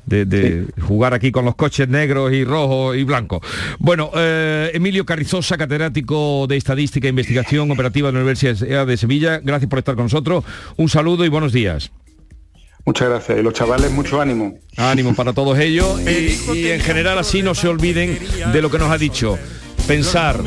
de, 0.07 0.67
jugar 0.81 1.15
aquí 1.15 1.33
con 1.33 1.45
los 1.45 1.55
coches 1.55 1.89
negros 1.89 2.33
y 2.33 2.45
rojos 2.45 2.97
y 2.97 3.05
blancos. 3.05 3.41
Bueno, 3.79 4.11
eh, 4.15 4.71
Emilio 4.75 5.07
Carrizosa, 5.07 5.57
catedrático 5.57 6.47
de 6.47 6.57
Estadística 6.59 7.07
e 7.07 7.11
Investigación 7.11 7.71
Operativa 7.71 8.09
de 8.09 8.13
la 8.13 8.21
Universidad 8.21 8.87
de 8.87 8.97
Sevilla, 8.99 9.41
gracias 9.43 9.71
por 9.71 9.79
estar 9.79 9.95
con 9.95 10.05
nosotros. 10.05 10.45
Un 10.77 10.91
saludo 10.91 11.25
y 11.25 11.29
buenos 11.29 11.53
días. 11.53 11.62
Muchas 12.85 13.09
gracias. 13.09 13.39
Y 13.39 13.43
los 13.43 13.55
chavales, 13.55 13.91
mucho 13.93 14.21
ánimo. 14.21 14.59
Ánimo 14.77 15.15
para 15.15 15.33
todos 15.33 15.59
ellos 15.59 16.01
y, 16.55 16.69
en 16.69 16.81
general 16.81 17.19
así 17.19 17.43
no 17.43 17.55
se 17.55 17.69
olviden 17.69 18.19
de 18.53 18.63
lo 18.63 18.71
que 18.71 18.79
nos 18.79 18.91
ha 18.91 18.99
dicho. 18.99 19.39
Pensar, 19.87 20.41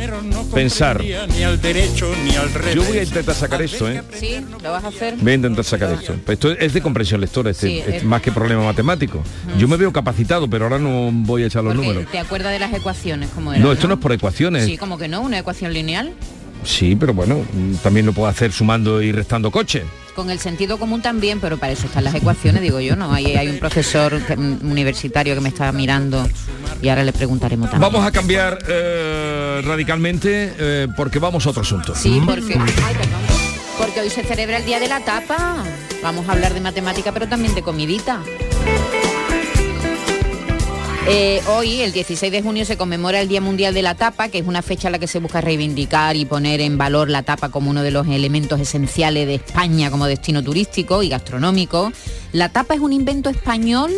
pensar. 0.54 1.04
Yo 1.04 2.84
voy 2.84 2.98
a 2.98 3.04
intentar 3.04 3.36
sacar 3.36 3.62
esto, 3.62 3.90
¿eh? 3.90 4.02
Sí, 4.14 4.38
lo 4.64 4.72
vas 4.72 4.86
a 4.86 4.88
hacer. 4.88 5.16
Voy 5.18 5.34
a 5.34 5.36
intentar 5.36 5.66
sacar 5.66 5.92
esto. 5.92 6.16
Esto 6.32 6.52
es 6.52 6.74
de 6.74 6.82
comprensión 6.82 7.20
lectora, 7.20 7.52
este, 7.52 7.98
es 7.98 8.04
más 8.06 8.22
que 8.22 8.32
problema 8.32 8.64
matemático. 8.64 9.22
Yo 9.58 9.68
me 9.68 9.76
veo 9.76 9.92
capacitado, 9.92 10.50
pero 10.50 10.66
ahora 10.66 10.80
no 10.80 11.10
voy 11.12 11.44
a 11.44 11.48
echar 11.48 11.66
los 11.66 11.76
números. 11.76 12.06
¿Te 12.12 12.20
acuerdas 12.20 12.54
de 12.54 12.60
las 12.60 12.74
ecuaciones? 12.74 13.30
Como 13.32 13.54
no, 13.54 13.74
esto 13.74 13.90
no 13.90 13.96
es 13.96 14.00
por 14.00 14.14
ecuaciones. 14.14 14.66
Sí, 14.66 14.78
como 14.78 14.98
que 14.98 15.10
no, 15.10 15.22
una 15.22 15.40
ecuación 15.40 15.74
lineal. 15.74 16.14
Sí, 16.64 16.96
pero 16.96 17.14
bueno, 17.14 17.46
también 17.84 18.06
lo 18.06 18.14
puedo 18.14 18.30
hacer 18.30 18.54
sumando 18.54 19.02
y 19.02 19.12
restando 19.12 19.52
coche 19.52 19.84
con 20.16 20.32
el 20.32 20.40
sentido 20.40 20.80
común 20.80 21.02
también, 21.02 21.40
pero 21.40 21.58
para 21.58 21.74
eso 21.74 21.86
están 21.86 22.04
las 22.04 22.16
ecuaciones, 22.16 22.62
digo 22.62 22.80
yo, 22.80 22.96
¿no? 22.96 23.14
Hay, 23.14 23.36
hay 23.36 23.50
un 23.50 23.60
profesor 23.60 24.20
universitario 24.38 25.36
que 25.36 25.42
me 25.42 25.50
está 25.50 25.72
mirando 25.72 26.28
y 26.82 26.90
ahora 26.90 27.04
le 27.04 27.14
preguntaremos 27.14 27.70
también. 27.70 27.92
Vamos 27.92 28.08
a 28.08 28.12
cambiar 28.12 28.60
eh, 28.68 29.62
radicalmente 29.64 30.54
eh, 30.58 30.88
porque 30.96 31.20
vamos 31.20 31.46
a 31.46 31.50
otro 31.50 31.62
asunto. 31.62 31.94
Sí, 31.96 32.22
porque... 32.26 32.58
porque 33.78 34.00
hoy 34.00 34.10
se 34.10 34.24
celebra 34.24 34.58
el 34.58 34.66
Día 34.66 34.80
de 34.80 34.88
la 34.88 35.02
Tapa. 35.02 35.58
Vamos 36.02 36.28
a 36.30 36.32
hablar 36.32 36.54
de 36.54 36.62
matemática, 36.62 37.12
pero 37.12 37.28
también 37.28 37.54
de 37.54 37.62
comidita. 37.62 38.22
Eh, 41.08 41.40
hoy, 41.50 41.82
el 41.82 41.92
16 41.92 42.32
de 42.32 42.42
junio, 42.42 42.66
se 42.66 42.78
conmemora 42.78 43.22
el 43.22 43.28
Día 43.28 43.40
Mundial 43.40 43.76
de 43.76 43.84
la 43.84 43.94
Tapa, 43.94 44.30
que 44.30 44.40
es 44.40 44.48
una 44.48 44.64
fecha 44.64 44.88
en 44.88 44.94
la 44.94 44.98
que 44.98 45.06
se 45.06 45.20
busca 45.20 45.40
reivindicar 45.40 46.16
y 46.16 46.26
poner 46.26 46.62
en 46.62 46.80
valor 46.80 47.12
la 47.12 47.22
tapa 47.22 47.50
como 47.50 47.70
uno 47.70 47.84
de 47.84 47.92
los 47.92 48.08
elementos 48.08 48.60
esenciales 48.60 49.28
de 49.28 49.36
España 49.36 49.92
como 49.92 50.08
destino 50.08 50.44
turístico 50.44 51.04
y 51.04 51.10
gastronómico. 51.10 51.92
La 52.32 52.50
tapa 52.50 52.74
es 52.74 52.80
un 52.80 52.92
invento 52.92 53.30
español 53.30 53.92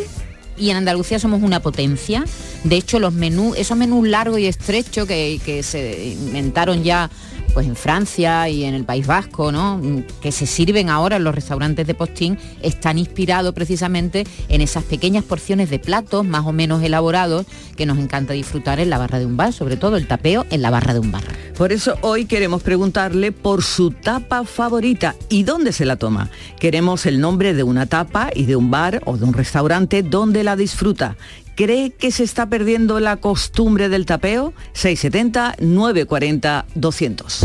y 0.58 0.70
en 0.70 0.76
Andalucía 0.76 1.18
somos 1.18 1.42
una 1.44 1.62
potencia. 1.62 2.26
De 2.66 2.76
hecho, 2.76 3.00
los 3.00 3.14
menús, 3.14 3.58
esos 3.58 3.78
menús 3.78 4.06
largos 4.06 4.40
y 4.40 4.48
estrechos 4.48 5.08
que, 5.08 5.40
que 5.46 5.64
se 5.64 6.10
inventaron 6.10 6.84
ya 6.84 7.10
pues 7.54 7.68
en 7.68 7.76
Francia 7.76 8.50
y 8.50 8.64
en 8.64 8.74
el 8.74 8.84
País 8.84 9.08
Vasco, 9.08 9.52
¿no? 9.52 9.82
que 10.22 10.32
se 10.32 10.46
sirven 10.46 10.90
ahora 10.90 11.18
en 11.18 11.24
los 11.24 11.34
restaurantes 11.34 11.88
de 11.88 11.94
postín, 11.94 12.38
están 12.62 12.98
inspirados 12.98 13.54
precisamente 13.54 14.26
en 14.50 14.62
esas 14.62 14.84
pequeñas 14.84 15.24
porciones 15.24 15.70
de 15.70 15.80
platos 15.80 16.26
más 16.26 16.46
o 16.46 16.54
menos 16.54 16.84
elaborados 16.84 17.46
que 17.76 17.86
nos 17.86 17.98
encanta 17.98 18.34
disfrutar 18.34 18.80
en 18.80 18.90
la 18.90 18.98
barra 18.98 19.20
de 19.20 19.26
un 19.26 19.38
bar, 19.38 19.54
sobre 19.54 19.78
todo 19.78 19.98
el 19.98 20.08
tapeo 20.08 20.46
en 20.50 20.62
la 20.62 20.70
barra 20.70 20.94
de 20.94 21.00
un 21.00 21.12
bar. 21.12 21.24
Por 21.58 21.72
eso 21.72 21.96
hoy 22.02 22.26
queremos 22.26 22.62
preguntarle 22.62 23.32
por 23.32 23.64
su 23.64 23.92
tapa 23.92 24.44
favorita 24.44 25.16
y 25.30 25.44
dónde 25.44 25.72
se 25.72 25.86
la 25.86 25.96
toma. 25.96 26.30
Queremos 26.60 27.06
el 27.06 27.20
nombre 27.20 27.54
de 27.54 27.64
una 27.64 27.86
tapa 27.86 28.30
y 28.34 28.46
de 28.46 28.56
un 28.56 28.70
bar 28.70 29.02
o 29.06 29.18
de 29.18 29.26
un 29.26 29.34
restaurante 29.34 30.04
donde 30.04 30.44
la 30.44 30.56
disfruta 30.56 31.18
¿Cree 31.58 31.90
que 31.90 32.12
se 32.12 32.24
está 32.24 32.46
perdiendo 32.50 33.00
la 33.00 33.18
costumbre 33.18 33.90
del 33.90 34.06
tapeo? 34.06 34.54
670 34.74 35.56
940 35.60 36.68
200. 36.76 37.42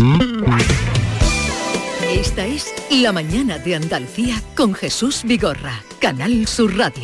Esta 2.22 2.46
es 2.46 2.72
La 2.88 3.10
Mañana 3.10 3.58
de 3.58 3.74
Andalucía 3.74 4.40
con 4.54 4.74
Jesús 4.74 5.22
Vigorra, 5.24 5.82
Canal 5.98 6.46
Sur 6.46 6.78
Radio. 6.78 7.02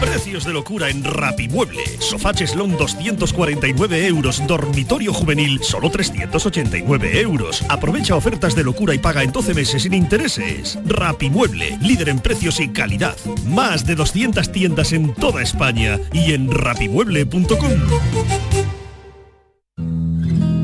Precios 0.00 0.46
de 0.46 0.54
locura 0.54 0.88
en 0.88 1.04
Rapimueble. 1.04 1.84
Sofá 1.98 2.32
Cheslón 2.32 2.74
249 2.78 4.06
euros, 4.06 4.42
dormitorio 4.46 5.12
juvenil 5.12 5.62
solo 5.62 5.90
389 5.90 7.20
euros. 7.20 7.62
Aprovecha 7.68 8.16
ofertas 8.16 8.54
de 8.54 8.64
locura 8.64 8.94
y 8.94 8.98
paga 8.98 9.22
en 9.22 9.32
12 9.32 9.52
meses 9.52 9.82
sin 9.82 9.92
intereses. 9.92 10.78
Rapimueble, 10.86 11.76
líder 11.82 12.08
en 12.08 12.20
precios 12.20 12.58
y 12.58 12.70
calidad. 12.70 13.18
Más 13.44 13.84
de 13.84 13.96
200 13.96 14.50
tiendas 14.50 14.94
en 14.94 15.12
toda 15.12 15.42
España 15.42 16.00
y 16.10 16.32
en 16.32 16.50
rapimueble.com. 16.50 18.83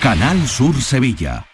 Canal 0.00 0.48
Sur 0.48 0.80
Sevilla. 0.80 1.46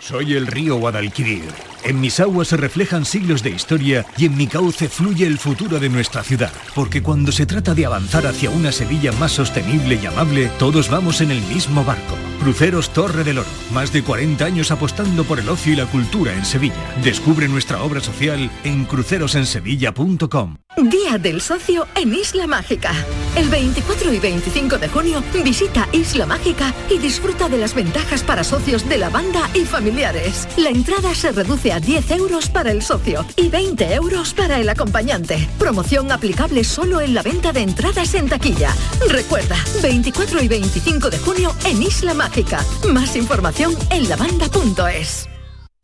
Soy 0.00 0.34
el 0.34 0.46
río 0.46 0.76
Guadalquivir. 0.76 1.75
En 1.86 2.00
mis 2.00 2.18
aguas 2.18 2.48
se 2.48 2.56
reflejan 2.56 3.04
siglos 3.04 3.44
de 3.44 3.50
historia 3.50 4.04
y 4.18 4.24
en 4.24 4.36
mi 4.36 4.48
cauce 4.48 4.88
fluye 4.88 5.24
el 5.24 5.38
futuro 5.38 5.78
de 5.78 5.88
nuestra 5.88 6.24
ciudad. 6.24 6.50
Porque 6.74 7.00
cuando 7.00 7.30
se 7.30 7.46
trata 7.46 7.74
de 7.74 7.86
avanzar 7.86 8.26
hacia 8.26 8.50
una 8.50 8.72
Sevilla 8.72 9.12
más 9.12 9.30
sostenible 9.30 9.96
y 10.02 10.04
amable, 10.04 10.50
todos 10.58 10.90
vamos 10.90 11.20
en 11.20 11.30
el 11.30 11.40
mismo 11.42 11.84
barco. 11.84 12.16
Cruceros 12.40 12.92
Torre 12.92 13.22
del 13.22 13.38
Oro. 13.38 13.48
Más 13.72 13.92
de 13.92 14.02
40 14.02 14.44
años 14.44 14.72
apostando 14.72 15.22
por 15.22 15.38
el 15.38 15.48
ocio 15.48 15.74
y 15.74 15.76
la 15.76 15.86
cultura 15.86 16.34
en 16.34 16.44
Sevilla. 16.44 16.74
Descubre 17.04 17.46
nuestra 17.46 17.80
obra 17.80 18.00
social 18.00 18.50
en 18.64 18.84
crucerosensevilla.com. 18.84 20.56
Día 20.76 21.18
del 21.18 21.40
Socio 21.40 21.86
en 21.94 22.12
Isla 22.12 22.46
Mágica. 22.48 22.92
El 23.36 23.48
24 23.48 24.12
y 24.12 24.18
25 24.18 24.78
de 24.78 24.88
junio 24.88 25.22
visita 25.42 25.88
Isla 25.92 26.26
Mágica 26.26 26.74
y 26.90 26.98
disfruta 26.98 27.48
de 27.48 27.58
las 27.58 27.74
ventajas 27.74 28.22
para 28.22 28.44
socios 28.44 28.88
de 28.88 28.98
la 28.98 29.08
banda 29.08 29.48
y 29.54 29.64
familiares. 29.64 30.46
La 30.56 30.70
entrada 30.70 31.14
se 31.14 31.32
reduce 31.32 31.72
a 31.72 31.75
10 31.80 32.10
euros 32.12 32.48
para 32.48 32.70
el 32.70 32.82
socio 32.82 33.24
y 33.36 33.48
20 33.48 33.94
euros 33.94 34.34
para 34.34 34.58
el 34.58 34.68
acompañante. 34.68 35.48
Promoción 35.58 36.10
aplicable 36.12 36.64
solo 36.64 37.00
en 37.00 37.14
la 37.14 37.22
venta 37.22 37.52
de 37.52 37.60
entradas 37.60 38.14
en 38.14 38.28
taquilla. 38.28 38.74
Recuerda, 39.08 39.56
24 39.82 40.42
y 40.42 40.48
25 40.48 41.10
de 41.10 41.18
junio 41.18 41.54
en 41.64 41.82
Isla 41.82 42.14
Mágica. 42.14 42.64
Más 42.92 43.16
información 43.16 43.76
en 43.90 44.08
lavanda.es. 44.08 45.35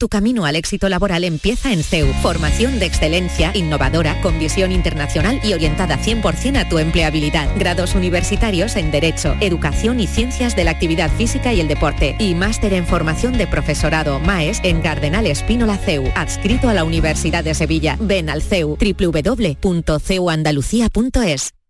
Tu 0.03 0.09
camino 0.09 0.47
al 0.47 0.57
éxito 0.57 0.89
laboral 0.89 1.23
empieza 1.23 1.73
en 1.73 1.85
CEU. 1.85 2.13
Formación 2.23 2.81
de 2.81 2.87
excelencia, 2.87 3.53
innovadora, 3.55 4.21
con 4.21 4.37
visión 4.37 4.73
internacional 4.73 5.39
y 5.45 5.53
orientada 5.53 5.97
100% 5.97 6.59
a 6.59 6.69
tu 6.69 6.81
empleabilidad. 6.81 7.49
Grados 7.57 7.95
universitarios 7.95 8.75
en 8.75 8.91
Derecho, 8.91 9.37
Educación 9.41 10.01
y 10.01 10.09
Ciencias 10.09 10.57
de 10.57 10.65
la 10.65 10.73
Actividad 10.73 11.09
Física 11.09 11.55
y 11.55 11.61
el 11.61 11.69
Deporte. 11.69 12.17
Y 12.19 12.35
máster 12.35 12.73
en 12.73 12.85
formación 12.85 13.39
de 13.39 13.47
profesorado 13.47 14.19
MAES 14.19 14.59
en 14.65 14.83
Cardenal 14.83 15.29
Espínola 15.29 15.79
CEU. 15.79 16.11
Adscrito 16.17 16.69
a 16.69 16.75
la 16.75 16.83
Universidad 16.83 17.45
de 17.45 17.55
Sevilla. 17.55 17.97
Ven 18.01 18.29
al 18.29 18.43
CEU 18.43 18.77
www.ceuandalucía.es. 18.77 21.62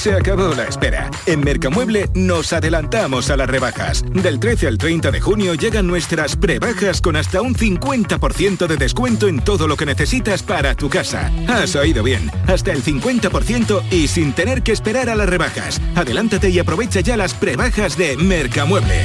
Se 0.00 0.14
acabó 0.14 0.54
la 0.54 0.64
espera. 0.64 1.10
En 1.26 1.40
Mercamueble 1.40 2.08
nos 2.14 2.54
adelantamos 2.54 3.28
a 3.28 3.36
las 3.36 3.50
rebajas. 3.50 4.02
Del 4.10 4.40
13 4.40 4.66
al 4.66 4.78
30 4.78 5.10
de 5.10 5.20
junio 5.20 5.52
llegan 5.52 5.86
nuestras 5.86 6.36
prebajas 6.36 7.02
con 7.02 7.16
hasta 7.16 7.42
un 7.42 7.54
50% 7.54 8.66
de 8.66 8.76
descuento 8.78 9.28
en 9.28 9.40
todo 9.40 9.68
lo 9.68 9.76
que 9.76 9.84
necesitas 9.84 10.42
para 10.42 10.74
tu 10.74 10.88
casa. 10.88 11.30
Has 11.48 11.76
oído 11.76 12.02
bien, 12.02 12.30
hasta 12.46 12.72
el 12.72 12.82
50% 12.82 13.82
y 13.90 14.08
sin 14.08 14.32
tener 14.32 14.62
que 14.62 14.72
esperar 14.72 15.10
a 15.10 15.14
las 15.14 15.28
rebajas. 15.28 15.82
Adelántate 15.94 16.48
y 16.48 16.58
aprovecha 16.58 17.00
ya 17.00 17.18
las 17.18 17.34
prebajas 17.34 17.98
de 17.98 18.16
Mercamueble. 18.16 19.04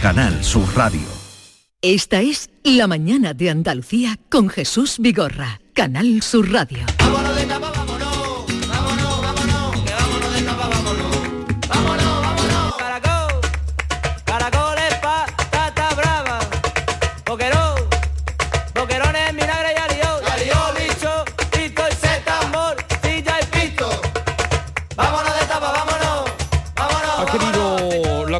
Canal 0.00 0.44
Sur 0.44 0.66
Radio. 0.76 1.06
Esta 1.82 2.20
es 2.20 2.50
La 2.62 2.86
Mañana 2.86 3.34
de 3.34 3.50
Andalucía 3.50 4.18
con 4.30 4.48
Jesús 4.48 4.96
Vigorra, 4.98 5.60
Canal 5.74 6.22
Sur 6.22 6.52
Radio. 6.52 6.84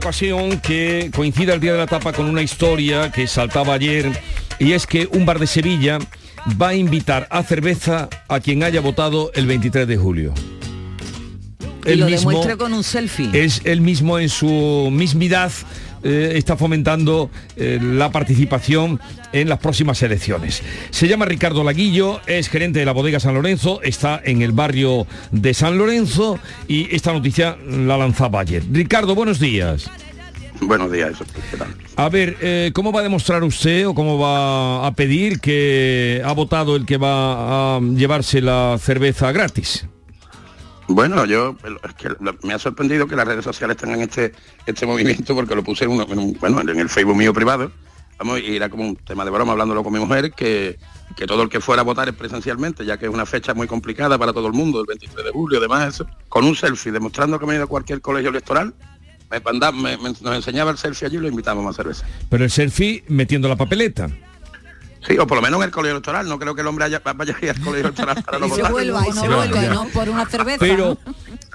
Ocasión 0.07 0.61
que 0.61 1.11
coincida 1.13 1.53
el 1.55 1.59
día 1.59 1.73
de 1.73 1.79
la 1.79 1.89
tapa 1.89 2.13
con 2.13 2.27
una 2.27 2.41
historia 2.41 3.11
que 3.11 3.27
saltaba 3.27 3.75
ayer 3.75 4.09
y 4.61 4.71
es 4.71 4.87
que 4.87 5.09
un 5.11 5.27
bar 5.27 5.41
de 5.41 5.49
Sevilla 5.49 5.99
va 6.63 6.69
a 6.69 6.75
invitar 6.77 7.27
a 7.29 7.43
cerveza 7.43 8.09
a 8.29 8.39
quien 8.39 8.63
haya 8.63 8.81
votado 8.81 9.33
el 9.35 9.49
23 9.49 9.89
de 9.89 9.97
julio. 9.97 10.33
Y 11.85 11.97
lo 11.97 12.07
demuestra 12.07 12.57
con 12.57 12.73
un 12.73 12.85
selfie. 12.85 13.31
Es 13.33 13.63
el 13.65 13.81
mismo 13.81 14.21
en 14.21 14.29
su 14.29 14.91
mismidad. 14.93 15.51
Eh, 16.03 16.33
está 16.35 16.57
fomentando 16.57 17.31
eh, 17.57 17.79
la 17.81 18.11
participación 18.11 19.01
en 19.33 19.49
las 19.49 19.59
próximas 19.59 20.03
elecciones. 20.03 20.63
Se 20.91 21.09
llama 21.09 21.25
Ricardo 21.25 21.65
Laguillo, 21.65 22.21
es 22.27 22.49
gerente 22.49 22.79
de 22.79 22.87
la 22.87 22.93
bodega 22.93 23.21
San 23.21 23.35
Lorenzo, 23.35 23.81
está 23.83 24.21
en 24.25 24.43
el 24.43 24.53
barrio 24.53 25.07
de 25.31 25.55
San 25.55 25.79
Lorenzo 25.79 26.39
y 26.69 26.95
esta 26.95 27.13
noticia 27.13 27.57
la 27.69 27.97
lanzaba 27.97 28.41
ayer. 28.41 28.63
Ricardo, 28.71 29.15
buenos 29.15 29.41
días. 29.41 29.91
Buenos 30.61 30.91
días. 30.91 31.19
A 31.97 32.09
ver, 32.09 32.37
eh, 32.41 32.71
¿cómo 32.75 32.93
va 32.93 33.01
a 33.01 33.03
demostrar 33.03 33.45
usted 33.45 33.87
o 33.87 33.95
cómo 33.95 34.19
va 34.19 34.87
a 34.87 34.95
pedir 34.95 35.41
que 35.41 36.23
ha 36.25 36.33
votado 36.33 36.77
el 36.77 36.87
que 36.87 36.97
va 36.97 37.77
a 37.77 37.81
llevarse 37.81 38.41
la 38.41 38.79
cerveza 38.81 39.33
gratis? 39.33 39.87
Bueno, 40.89 41.25
yo 41.25 41.57
es 41.83 41.95
que 41.95 42.09
me 42.47 42.55
ha 42.55 42.59
sorprendido 42.59 43.07
que 43.09 43.17
las 43.17 43.27
redes 43.27 43.45
sociales 43.45 43.77
tengan 43.77 44.01
este 44.01 44.33
este 44.67 44.87
movimiento 44.87 45.35
porque 45.35 45.55
lo 45.55 45.65
puse 45.65 45.85
en, 45.85 45.91
uno- 45.91 46.07
en 46.09 46.19
un- 46.19 46.37
bueno, 46.41 46.61
en 46.61 46.79
el 46.79 46.89
Facebook 46.89 47.17
mío 47.17 47.35
privado. 47.35 47.73
Vamos, 48.19 48.41
y 48.41 48.57
era 48.57 48.71
como 48.71 48.85
un 48.85 48.97
tema 48.97 49.25
de 49.27 49.31
broma 49.31 49.53
hablándolo 49.53 49.85
con 49.85 49.93
mi 49.93 49.99
mujer 49.99 50.33
que, 50.33 50.79
que 51.17 51.27
todo 51.27 51.43
el 51.43 51.51
que 51.51 51.61
fuera 51.61 51.83
a 51.83 51.85
votar 51.85 52.09
es 52.09 52.15
presencialmente, 52.15 52.83
ya 52.87 52.97
que 52.97 53.05
es 53.07 53.13
una 53.13 53.27
fecha 53.27 53.53
muy 53.53 53.67
complicada 53.67 54.17
para 54.17 54.33
todo 54.33 54.47
el 54.47 54.55
mundo, 54.55 54.81
el 54.81 54.87
23 54.87 55.23
de 55.23 55.31
julio, 55.33 55.59
además, 55.59 55.95
eso, 55.95 56.07
con 56.31 56.45
un 56.47 56.57
selfie, 56.57 56.93
demostrando 56.93 57.39
que 57.39 57.45
me 57.45 57.53
he 57.53 57.57
ido 57.57 57.65
a 57.65 57.69
cualquier 57.69 58.01
colegio 58.01 58.31
electoral, 58.31 58.73
me, 59.31 59.39
me- 59.73 59.97
me- 59.99 60.09
nos 60.23 60.35
enseñaba 60.35 60.71
el 60.71 60.79
selfie 60.79 61.09
allí 61.09 61.17
y 61.17 61.21
lo 61.21 61.29
invitamos 61.29 61.67
a 61.67 61.77
cerveza. 61.77 62.07
Pero 62.31 62.45
el 62.45 62.51
selfie 62.51 63.05
metiendo 63.09 63.49
la 63.49 63.57
papeleta. 63.57 64.09
Sí, 65.07 65.17
o 65.19 65.27
por 65.27 65.37
lo 65.37 65.43
menos 65.43 65.59
en 65.61 65.65
el 65.67 65.71
colegio 65.71 65.93
electoral, 65.93 66.29
no 66.29 66.39
creo 66.39 66.55
que 66.55 66.63
el 66.63 66.67
hombre 66.67 66.85
haya- 66.87 67.01
vaya 67.15 67.37
a 67.41 67.45
ir 67.45 67.51
al 67.51 67.61
colegio 67.61 67.87
electoral 67.89 68.23
para 68.25 68.39
no 68.41 68.47
Y 68.47 68.51
se 68.51 68.57
votar. 68.57 68.73
vuelva, 68.73 69.03
y 69.09 69.13
se 69.13 69.29
vuelva, 69.29 69.63
ya. 69.63 69.75
¿no? 69.75 69.85
Por 69.89 70.09
una 70.09 70.27
cerveza. 70.27 70.59
Pero 70.59 70.99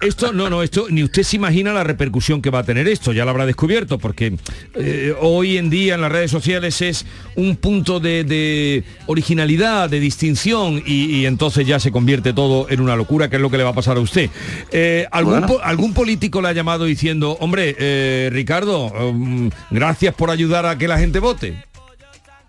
esto, 0.02 0.32
no, 0.32 0.50
no, 0.50 0.64
esto, 0.64 0.88
ni 0.90 1.04
usted 1.04 1.24
se 1.24 1.36
imagina 1.36 1.74
la 1.74 1.84
repercusión 1.84 2.42
que 2.42 2.50
va 2.50 2.60
a 2.60 2.64
tener 2.64 2.88
esto, 2.88 3.12
ya 3.14 3.26
lo 3.26 3.32
habrá 3.32 3.46
descubierto, 3.46 4.00
porque 4.00 4.38
eh, 4.76 5.14
hoy 5.20 5.58
en 5.58 5.70
día 5.70 5.96
en 5.96 6.02
las 6.02 6.12
redes 6.12 6.32
sociales 6.32 6.82
es 6.82 7.06
un 7.36 7.56
punto 7.58 8.00
de, 8.00 8.24
de 8.24 8.84
originalidad, 9.08 9.90
de 9.90 10.00
distinción, 10.00 10.82
y, 10.86 11.18
y 11.18 11.26
entonces 11.26 11.68
ya 11.68 11.80
se 11.80 11.92
convierte 11.92 12.34
todo 12.34 12.68
en 12.70 12.80
una 12.80 12.96
locura, 12.96 13.30
que 13.30 13.36
es 13.36 13.42
lo 13.42 13.50
que 13.52 13.58
le 13.58 13.64
va 13.64 13.72
a 13.72 13.76
pasar 13.76 13.98
a 13.98 14.00
usted. 14.00 14.30
Eh, 14.72 15.06
¿algún, 15.12 15.34
Bueno. 15.34 15.48
po- 15.48 15.62
¿Algún 15.62 15.94
político 15.94 16.42
le 16.42 16.48
ha 16.48 16.54
llamado 16.54 16.86
diciendo, 16.86 17.38
hombre, 17.42 17.76
eh, 17.78 18.30
Ricardo, 18.32 18.86
um, 18.88 19.50
gracias 19.70 20.16
por 20.16 20.30
ayudar 20.32 20.66
a 20.66 20.78
que 20.78 20.88
la 20.88 20.98
gente 20.98 21.20
vote? 21.20 21.64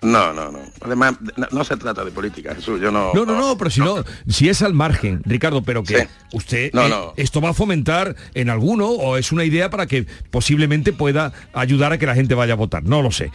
No, 0.03 0.33
no, 0.33 0.51
no. 0.51 0.59
Además, 0.81 1.15
no, 1.37 1.47
no 1.53 1.65
se 1.65 1.77
trata 1.77 2.05
de 2.05 2.11
política, 2.11 2.55
Jesús. 2.55 2.81
Yo 2.81 2.91
no. 2.91 3.13
No, 3.15 3.25
no, 3.25 3.39
no, 3.39 3.57
pero 3.57 3.71
si 3.71 3.81
no, 3.81 4.03
si 4.29 4.49
es 4.49 4.61
al 4.63 4.75
margen, 4.75 5.23
Ricardo, 5.25 5.63
pero 5.63 5.85
que 5.85 6.01
Sí. 6.01 6.07
usted 6.33 6.71
No, 6.73 6.87
eh, 6.87 6.89
no. 6.89 7.13
esto 7.17 7.41
va 7.41 7.51
a 7.51 7.55
fomentar 7.55 8.17
en 8.35 8.51
alguno 8.51 8.89
o 8.89 9.17
es 9.17 9.31
una 9.31 9.45
idea 9.45 9.71
para 9.71 9.87
que 9.87 10.07
posiblemente 10.31 10.93
pueda 10.93 11.33
ayudar 11.53 11.93
a 11.93 11.99
que 11.99 12.07
la 12.07 12.15
gente 12.17 12.35
vaya 12.35 12.55
a 12.55 12.57
votar. 12.57 12.83
No 12.83 13.01
lo 13.01 13.13
sé. 13.13 13.31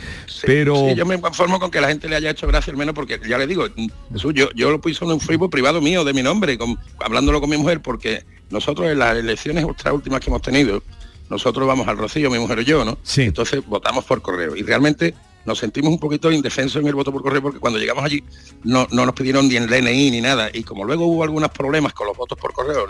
pero 0.46 0.76
Sí, 0.90 0.96
yo 0.96 1.06
me 1.06 1.20
conformo 1.22 1.60
con 1.60 1.72
que 1.72 1.80
la 1.80 1.88
gente 1.88 2.10
le 2.10 2.16
haya 2.18 2.30
hecho 2.32 2.48
gracia 2.48 2.72
al 2.72 2.78
menos 2.78 2.94
porque 2.94 3.20
ya 3.28 3.38
le 3.38 3.48
digo, 3.48 3.66
Jesús, 4.12 4.34
yo, 4.36 4.50
yo 4.54 4.70
lo 4.70 4.82
puse 4.82 5.04
en 5.06 5.12
un 5.12 5.20
Facebook 5.22 5.50
privado 5.50 5.80
mío 5.82 6.04
de 6.04 6.14
mi 6.14 6.22
nombre, 6.22 6.58
con- 6.58 6.78
hablándolo 7.00 7.40
con 7.40 7.50
mi 7.50 7.58
mujer, 7.58 7.82
porque 7.82 8.24
nosotros 8.50 8.90
en 8.92 9.00
las 9.00 9.16
elecciones 9.16 9.64
ultra 9.64 9.94
últimas 9.94 10.20
que 10.20 10.30
hemos 10.30 10.42
tenido, 10.42 10.84
nosotros 11.30 11.66
vamos 11.68 11.88
al 11.88 11.98
Rocío, 11.98 12.30
mi 12.30 12.40
mujer 12.40 12.60
y 12.60 12.66
yo, 12.66 12.84
¿no? 12.86 12.98
Sí. 13.04 13.24
Entonces 13.24 13.66
votamos 13.66 14.04
por 14.06 14.22
correo. 14.22 14.56
Y 14.56 14.64
realmente 14.64 15.14
nos 15.48 15.58
sentimos 15.58 15.92
un 15.92 16.00
poquito 16.00 16.32
indefensos 16.32 16.82
en 16.82 16.88
el 16.88 16.94
voto 16.94 17.12
por 17.12 17.24
correo 17.24 17.42
porque 17.42 17.60
cuando 17.60 17.80
llegamos 17.80 18.04
allí 18.04 18.24
no, 18.64 18.86
no 18.92 19.06
nos 19.06 19.16
pidieron 19.16 19.48
ni 19.48 19.56
el 19.56 19.68
DNI 19.68 20.12
ni 20.12 20.22
nada. 20.22 20.50
Y 20.54 20.64
como 20.64 20.84
luego 20.84 21.08
hubo 21.08 21.24
algunos 21.24 21.50
problemas 21.50 21.94
con 21.94 22.06
los 22.06 22.16
votos 22.16 22.38
por 22.38 22.54
correo 22.54 22.86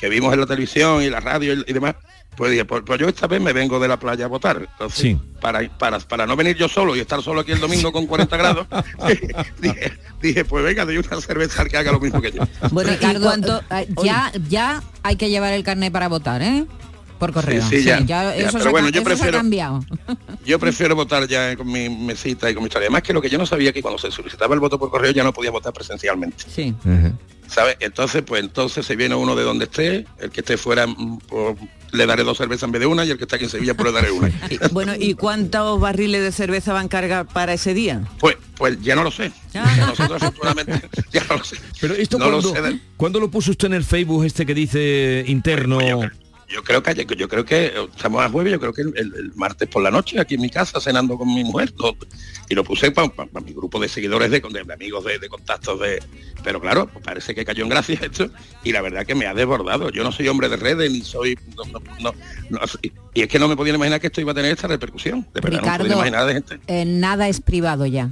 que 0.00 0.08
vimos 0.08 0.32
en 0.34 0.40
la 0.40 0.46
televisión 0.46 1.00
y 1.02 1.10
la 1.10 1.20
radio 1.20 1.54
y, 1.54 1.64
y 1.64 1.72
demás, 1.72 1.94
pues 2.36 2.50
dije, 2.50 2.64
pues, 2.64 2.82
pues 2.84 2.98
yo 2.98 3.08
esta 3.08 3.26
vez 3.28 3.40
me 3.40 3.52
vengo 3.52 3.78
de 3.78 3.86
la 3.86 3.98
playa 4.00 4.24
a 4.24 4.28
votar. 4.28 4.66
Entonces, 4.72 4.98
Sí. 4.98 5.18
para, 5.40 5.60
para, 5.78 6.00
para 6.00 6.26
no 6.26 6.34
venir 6.34 6.56
yo 6.56 6.68
solo 6.68 6.96
y 6.96 7.00
estar 7.00 7.22
solo 7.22 7.42
aquí 7.42 7.52
el 7.52 7.60
domingo 7.60 7.92
con 7.92 8.06
40 8.06 8.36
grados, 8.36 8.66
dije, 9.60 9.92
dije, 10.20 10.44
pues 10.44 10.64
venga, 10.64 10.84
doy 10.84 10.96
una 10.96 11.20
cerveza 11.20 11.62
al 11.62 11.68
que 11.68 11.76
haga 11.76 11.92
lo 11.92 12.00
mismo 12.00 12.20
que 12.20 12.32
yo. 12.32 12.42
Bueno, 12.70 12.90
¿y 12.90 12.94
Ricardo, 12.94 13.32
ya, 14.02 14.32
ya 14.48 14.82
hay 15.02 15.16
que 15.16 15.28
llevar 15.30 15.52
el 15.52 15.62
carnet 15.62 15.92
para 15.92 16.08
votar, 16.08 16.42
¿eh? 16.42 16.64
Por 17.22 17.32
correo. 17.32 17.62
Sí, 17.68 17.78
sí, 17.78 17.84
ya, 17.84 18.00
ya, 18.00 18.34
eso, 18.34 18.48
pero 18.50 18.62
se, 18.64 18.68
ha 18.68 18.70
bueno, 18.72 18.88
ca- 18.88 18.92
yo 18.94 19.00
eso 19.00 19.08
se 19.08 19.14
ha 19.14 19.16
prefiero- 19.16 19.38
cambiado. 19.38 19.84
Yo 20.44 20.58
prefiero 20.58 20.96
votar 20.96 21.28
ya 21.28 21.54
con 21.56 21.70
mi 21.70 21.88
mesita 21.88 22.50
y 22.50 22.54
con 22.54 22.64
mi 22.64 22.66
historia. 22.66 22.86
Además 22.86 23.02
que 23.02 23.12
lo 23.12 23.22
que 23.22 23.30
yo 23.30 23.38
no 23.38 23.46
sabía 23.46 23.72
que 23.72 23.80
cuando 23.80 23.96
se 23.96 24.10
solicitaba 24.10 24.54
el 24.54 24.60
voto 24.60 24.76
por 24.76 24.90
correo 24.90 25.12
ya 25.12 25.22
no 25.22 25.32
podía 25.32 25.52
votar 25.52 25.72
presencialmente. 25.72 26.44
Sí. 26.52 26.74
¿Sabes? 27.46 27.76
Entonces, 27.78 28.22
pues 28.22 28.42
entonces 28.42 28.84
se 28.84 28.96
viene 28.96 29.14
uno 29.14 29.36
de 29.36 29.44
donde 29.44 29.66
esté, 29.66 30.04
el 30.18 30.30
que 30.30 30.40
esté 30.40 30.56
fuera 30.56 30.86
mm, 30.88 31.18
pues, 31.28 31.56
le 31.92 32.06
daré 32.06 32.24
dos 32.24 32.38
cervezas 32.38 32.64
en 32.64 32.72
vez 32.72 32.80
de 32.80 32.86
una 32.86 33.04
y 33.04 33.10
el 33.10 33.18
que 33.18 33.24
está 33.24 33.36
aquí 33.36 33.44
en 33.44 33.50
Sevilla 33.50 33.74
pues 33.74 33.92
le 33.92 34.00
daré 34.00 34.10
una. 34.10 34.30
Bueno, 34.72 34.94
¿y 34.98 35.14
cuántos 35.14 35.78
barriles 35.78 36.22
de 36.22 36.32
cerveza 36.32 36.72
van 36.72 36.86
a 36.86 36.88
cargar 36.88 37.26
para 37.26 37.52
ese 37.52 37.72
día? 37.74 38.02
Pues, 38.18 38.36
pues 38.56 38.80
ya 38.82 38.96
no 38.96 39.04
lo 39.04 39.10
sé. 39.12 39.30
Nosotros 39.54 40.20
afortunadamente 40.22 40.88
ya 41.12 41.22
no 41.28 41.36
lo 41.36 41.44
sé. 41.44 41.56
Pero 41.80 41.94
esto 41.94 42.18
no 42.18 42.30
lo 42.30 42.40
cuando, 42.42 42.54
sé. 42.54 42.62
de- 42.62 42.80
¿cuándo 42.96 43.20
lo 43.20 43.30
puso 43.30 43.50
usted 43.52 43.68
en 43.68 43.74
el 43.74 43.84
Facebook 43.84 44.24
este 44.24 44.44
que 44.46 44.54
dice 44.54 45.24
interno? 45.28 45.80
Yo 45.86 46.00
creo 46.62 46.82
que 46.82 46.94
yo 47.16 47.28
creo 47.28 47.44
que 47.44 47.66
eh, 47.66 47.72
estamos 47.96 48.22
a 48.22 48.28
jueves, 48.28 48.52
yo 48.52 48.60
creo 48.60 48.72
que 48.72 48.82
el, 48.82 49.32
martes 49.36 49.68
por 49.68 49.82
la 49.82 49.90
noche 49.90 50.20
aquí 50.20 50.34
en 50.34 50.40
mi 50.42 50.50
casa 50.50 50.80
cenando 50.80 51.16
con 51.16 51.32
mi 51.32 51.44
mujer 51.44 51.72
lo- 51.78 51.96
y 52.48 52.54
lo 52.54 52.64
puse 52.64 52.90
para 52.90 53.10
mi 53.44 53.52
grupo 53.52 53.78
de 53.80 53.88
seguidores 53.88 54.30
de, 54.30 54.40
de- 54.40 54.64
de 54.64 54.72
amigos 54.74 55.04
de, 55.04 55.18
de 55.18 55.28
contactos 55.28 55.80
de 55.80 56.02
pero 56.44 56.60
claro 56.60 56.88
pues 56.92 57.04
parece 57.04 57.34
que 57.34 57.44
cayó 57.44 57.62
en 57.62 57.70
gracia 57.70 57.98
esto 58.02 58.28
y 58.64 58.72
la 58.72 58.82
verdad 58.82 59.06
que 59.06 59.14
me 59.14 59.26
ha 59.26 59.34
desbordado. 59.34 59.90
Yo 59.90 60.02
no 60.04 60.10
soy 60.12 60.28
hombre 60.28 60.48
de 60.48 60.56
redes 60.56 60.90
ni 60.90 61.00
soy 61.02 61.38
no, 61.56 61.64
no- 62.00 62.12
no- 62.50 62.60
y 63.14 63.22
es 63.22 63.28
que 63.28 63.38
no 63.38 63.48
me 63.48 63.56
podía 63.56 63.74
imaginar 63.74 64.00
que 64.00 64.08
esto 64.08 64.20
iba 64.20 64.32
a 64.32 64.34
tener 64.34 64.52
esta 64.52 64.66
repercusión. 64.68 65.26
De 65.32 65.40
verdad 65.40 65.60
no 65.62 65.66
me 65.66 65.78
podía 65.78 65.94
Ricardo, 65.94 65.94
imaginar 65.94 66.26
de 66.26 66.32
gente. 66.34 66.58
eh, 66.66 66.84
nada 66.84 67.28
es 67.28 67.40
privado 67.40 67.86
ya. 67.86 68.10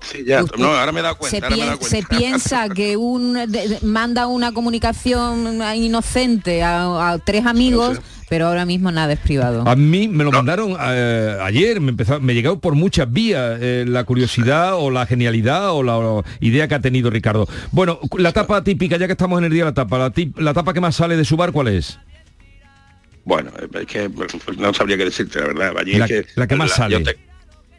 Sí 0.00 0.24
ya 0.26 0.42
Usted 0.44 0.58
no 0.58 0.68
ahora 0.74 0.92
me 0.92 1.00
he 1.00 1.02
dado 1.02 1.16
se, 1.22 1.36
ahora 1.38 1.56
me 1.56 1.98
he 1.98 2.02
piensa 2.04 2.68
que 2.74 2.96
un 2.96 3.34
de- 3.34 3.46
de- 3.46 3.78
manda 3.82 4.26
una 4.26 4.52
comunicación 4.52 5.60
inocente 5.76 6.62
a, 6.62 7.10
a 7.12 7.18
tres 7.18 7.46
amigos, 7.46 8.00
pero 8.28 8.48
ahora 8.48 8.64
mismo 8.64 8.90
nada 8.90 9.12
es 9.12 9.20
privado. 9.20 9.62
A 9.68 9.76
mí 9.76 10.08
me 10.08 10.24
lo 10.24 10.32
mandaron 10.32 10.76
eh, 10.80 11.38
ayer, 11.42 11.80
me 11.80 11.90
empezó, 11.90 12.20
me 12.20 12.34
llegó 12.34 12.58
por 12.60 12.74
muchas 12.74 13.10
vías 13.12 13.58
eh, 13.60 13.84
la 13.86 14.04
curiosidad 14.04 14.74
o 14.74 14.90
la 14.90 15.06
genialidad 15.06 15.72
o 15.72 15.82
la 15.82 15.96
o 15.98 16.24
idea 16.40 16.66
que 16.68 16.74
ha 16.74 16.80
tenido 16.80 17.08
Ricardo. 17.10 17.46
Bueno, 17.72 18.00
la 18.18 18.32
tapa 18.32 18.62
típica, 18.64 18.96
ya 18.96 19.06
que 19.06 19.12
estamos 19.12 19.38
en 19.38 19.44
el 19.44 19.52
día 19.52 19.64
de 19.64 19.70
la 19.70 19.74
tapa, 19.74 19.98
la, 19.98 20.10
tip- 20.12 20.38
la 20.38 20.52
tapa 20.54 20.72
que 20.74 20.80
más 20.80 20.96
sale 20.96 21.16
de 21.16 21.24
su 21.24 21.36
bar, 21.36 21.52
¿cuál 21.52 21.68
es? 21.68 21.98
Bueno, 23.24 23.50
es 23.80 23.86
que 23.86 24.08
no 24.58 24.72
sabría 24.72 24.96
qué 24.96 25.04
decirte, 25.06 25.40
la 25.40 25.46
verdad. 25.46 25.72
Allí 25.80 25.94
La- 25.94 26.04
es 26.06 26.10
que 26.10 26.26
la 26.36 26.46
que 26.46 26.54
más 26.56 26.70
sale. 26.72 26.98
yo 26.98 27.02
te- 27.04 27.18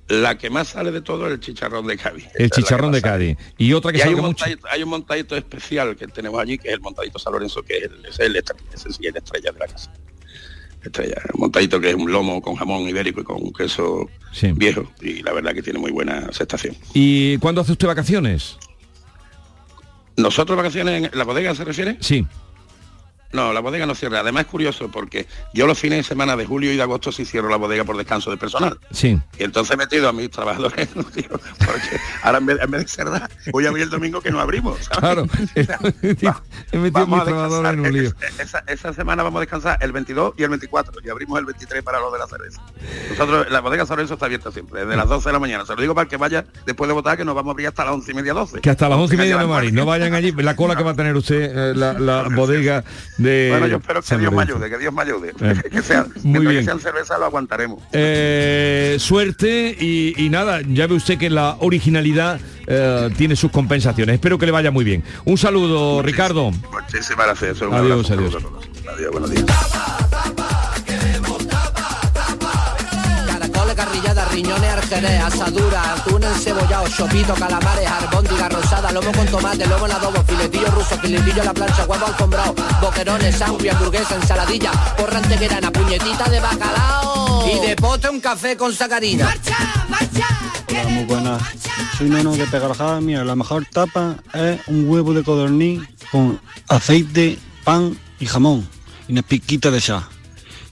la 0.09 0.37
que 0.37 0.49
más 0.49 0.69
sale 0.69 0.91
de 0.91 1.01
todo 1.01 1.27
es 1.27 1.33
el 1.33 1.39
chicharrón 1.39 1.85
de 1.87 1.97
Cádiz. 1.97 2.27
El 2.35 2.49
chicharrón 2.49 2.91
de 2.91 3.01
sale. 3.01 3.11
Cádiz. 3.35 3.37
Y 3.57 3.73
otra 3.73 3.91
que 3.91 3.97
Y 3.99 4.01
hay 4.01 4.09
un, 4.09 4.15
mucho. 4.15 4.27
montadito, 4.27 4.67
hay 4.71 4.83
un 4.83 4.89
montadito 4.89 5.35
especial 5.35 5.95
que 5.95 6.07
tenemos 6.07 6.39
allí, 6.39 6.57
que 6.57 6.69
es 6.69 6.73
el 6.75 6.81
montadito 6.81 7.19
San 7.19 7.33
Lorenzo, 7.33 7.61
que 7.63 7.77
es 7.77 7.83
el, 7.83 8.05
es 8.05 8.19
el 8.19 8.35
es 8.35 8.85
estrella 9.15 9.51
de 9.51 9.59
la 9.59 9.67
casa. 9.67 9.91
Estrella, 10.83 11.15
un 11.33 11.41
montadito 11.41 11.81
que 11.81 11.89
es 11.89 11.95
un 11.95 12.09
lomo 12.11 12.41
con 12.41 12.55
jamón 12.55 12.87
ibérico 12.87 13.21
y 13.21 13.23
con 13.23 13.41
un 13.41 13.51
queso 13.51 14.09
viejo. 14.53 14.89
Y 15.01 15.21
la 15.23 15.33
verdad 15.33 15.53
que 15.53 15.61
tiene 15.61 15.79
muy 15.79 15.91
buena 15.91 16.19
aceptación. 16.29 16.75
¿Y 16.93 17.37
cuándo 17.39 17.61
hace 17.61 17.73
usted 17.73 17.87
vacaciones? 17.87 18.57
¿Nosotros 20.15 20.57
vacaciones 20.57 21.11
en 21.11 21.17
la 21.17 21.25
bodega 21.25 21.53
se 21.53 21.65
refiere? 21.65 21.97
Sí. 21.99 22.25
No, 23.33 23.53
la 23.53 23.59
bodega 23.59 23.85
no 23.85 23.95
cierra. 23.95 24.19
Además 24.19 24.45
es 24.45 24.47
curioso 24.47 24.89
porque 24.89 25.27
yo 25.53 25.67
los 25.67 25.77
fines 25.77 25.97
de 25.97 26.03
semana 26.03 26.35
de 26.35 26.45
julio 26.45 26.71
y 26.71 26.77
de 26.77 26.81
agosto 26.81 27.11
sí 27.11 27.25
cierro 27.25 27.49
la 27.49 27.57
bodega 27.57 27.83
por 27.83 27.97
descanso 27.97 28.31
de 28.31 28.37
personal. 28.37 28.79
Sí. 28.91 29.19
Y 29.37 29.43
entonces 29.43 29.73
he 29.73 29.77
metido 29.77 30.07
a 30.07 30.13
mis 30.13 30.29
trabajadores, 30.29 30.89
tío, 31.13 31.29
porque 31.29 31.99
ahora 32.23 32.37
en 32.37 32.45
vez, 32.45 32.57
en 32.61 32.71
vez 32.71 32.81
de 32.83 32.87
cerrar, 32.87 33.29
voy 33.51 33.65
a 33.65 33.69
abrir 33.69 33.83
el 33.83 33.89
domingo 33.89 34.21
que 34.21 34.31
no 34.31 34.39
abrimos. 34.39 34.77
¿sabes? 34.81 34.99
Claro. 34.99 35.27
He 36.71 36.77
metido 36.77 37.03
a 37.03 37.05
mis 37.05 37.23
trabajadores 37.23 37.73
en 37.73 37.79
un 37.79 37.93
lío. 37.93 38.11
Esa, 38.39 38.63
esa 38.67 38.93
semana 38.93 39.23
vamos 39.23 39.37
a 39.37 39.41
descansar 39.41 39.77
el 39.81 39.91
22 39.91 40.33
y 40.37 40.43
el 40.43 40.49
24 40.49 40.93
y 41.03 41.09
abrimos 41.09 41.39
el 41.39 41.45
23 41.45 41.83
para 41.83 41.99
lo 41.99 42.11
de 42.11 42.19
la 42.19 42.27
cerveza. 42.27 42.61
Nosotros, 43.09 43.49
la 43.49 43.59
bodega 43.61 43.85
San 43.85 43.97
Lorenzo 43.97 44.13
está 44.15 44.25
abierta 44.25 44.51
siempre, 44.51 44.81
desde 44.81 44.95
las 44.95 45.07
12 45.07 45.29
de 45.29 45.33
la 45.33 45.39
mañana. 45.39 45.65
Se 45.65 45.75
lo 45.75 45.81
digo 45.81 45.95
para 45.95 46.07
que 46.07 46.17
vaya 46.17 46.45
después 46.65 46.87
de 46.87 46.93
votar 46.93 47.17
que 47.17 47.25
nos 47.25 47.35
vamos 47.35 47.51
a 47.51 47.53
abrir 47.53 47.67
hasta 47.67 47.83
las 47.83 47.93
11 47.93 48.11
y 48.11 48.13
media, 48.13 48.33
12. 48.33 48.61
Que 48.61 48.69
hasta 48.69 48.89
las 48.89 48.97
once 48.97 49.15
y 49.15 49.17
media 49.17 49.37
no 49.37 49.47
Mari, 49.47 49.71
no 49.71 49.85
vayan 49.85 50.13
allí, 50.13 50.31
la 50.31 50.55
cola 50.55 50.75
que 50.75 50.83
va 50.83 50.91
a 50.91 50.95
tener 50.95 51.15
usted, 51.15 51.71
eh, 51.71 51.75
la, 51.75 51.93
la 51.93 52.23
bodega 52.29 52.83
de 53.17 53.47
Bueno, 53.51 53.67
yo 53.67 53.77
espero 53.77 54.01
que 54.01 54.07
San 54.07 54.19
Dios 54.19 54.31
me 54.33 54.41
ayude, 54.43 54.69
que 54.69 54.77
Dios 54.77 54.93
me 54.93 55.01
ayude. 55.01 55.33
Eh, 55.41 55.61
que 55.71 55.81
sea, 55.81 56.05
muy 56.23 56.45
bien. 56.45 56.59
que 56.59 56.65
sean 56.65 56.79
cerveza 56.79 57.17
lo 57.17 57.25
aguantaremos. 57.25 57.81
Eh, 57.91 58.97
suerte 58.99 59.75
y, 59.79 60.13
y 60.17 60.29
nada, 60.29 60.61
ya 60.67 60.87
ve 60.87 60.95
usted 60.95 61.17
que 61.17 61.29
la 61.29 61.57
originalidad 61.59 62.39
eh, 62.67 63.09
tiene 63.17 63.35
sus 63.35 63.51
compensaciones. 63.51 64.15
Espero 64.15 64.37
que 64.37 64.45
le 64.45 64.51
vaya 64.51 64.71
muy 64.71 64.83
bien. 64.83 65.03
Un 65.25 65.37
saludo, 65.37 66.01
Ricardo. 66.01 66.51
Muchísimas 66.71 67.25
gracias. 67.27 67.61
Un 67.61 67.73
Adiós, 67.73 68.09
abrazo 68.11 68.13
adiós. 68.13 68.45
Adiós, 68.93 69.11
buenos 69.11 69.31
días. 69.31 69.45
Riñones, 74.37 74.69
arjerez, 74.69 75.19
asadura, 75.23 75.93
atún 75.93 76.23
encebollado, 76.23 76.87
chopito, 76.95 77.33
calamares, 77.33 77.87
albóndiga 77.89 78.47
rosada, 78.49 78.91
lomo 78.91 79.11
con 79.11 79.25
tomate, 79.25 79.65
lomo 79.65 79.87
en 79.87 79.91
adobo, 79.93 80.23
filetillo 80.25 80.69
ruso, 80.69 80.95
filetillo 80.99 81.41
a 81.41 81.45
la 81.45 81.53
plancha, 81.55 81.85
huevo 81.87 82.05
alfombrado, 82.05 82.53
boquerones, 82.79 83.35
sándwich, 83.35 83.71
hamburguesa, 83.71 84.13
ensaladilla, 84.13 84.71
porra 84.95 85.17
antequerana, 85.17 85.71
puñetita 85.71 86.29
de 86.29 86.39
bacalao 86.39 87.49
y 87.51 87.67
de 87.67 87.75
pote 87.77 88.09
un 88.09 88.19
café 88.19 88.55
con 88.55 88.71
sacarina. 88.75 89.35
Hola, 90.69 90.83
muy 90.89 91.05
buenas. 91.05 91.41
Soy 91.97 92.07
Nono 92.07 92.35
de 92.35 92.45
Pegarjada. 92.45 93.01
Mira, 93.01 93.25
la 93.25 93.35
mejor 93.35 93.65
tapa 93.65 94.17
es 94.35 94.59
un 94.67 94.87
huevo 94.87 95.15
de 95.15 95.23
codorniz 95.23 95.81
con 96.11 96.39
aceite, 96.67 97.39
pan 97.63 97.97
y 98.19 98.27
jamón 98.27 98.69
y 99.07 99.13
una 99.13 99.23
piquita 99.23 99.71
de 99.71 99.81
sal. 99.81 100.03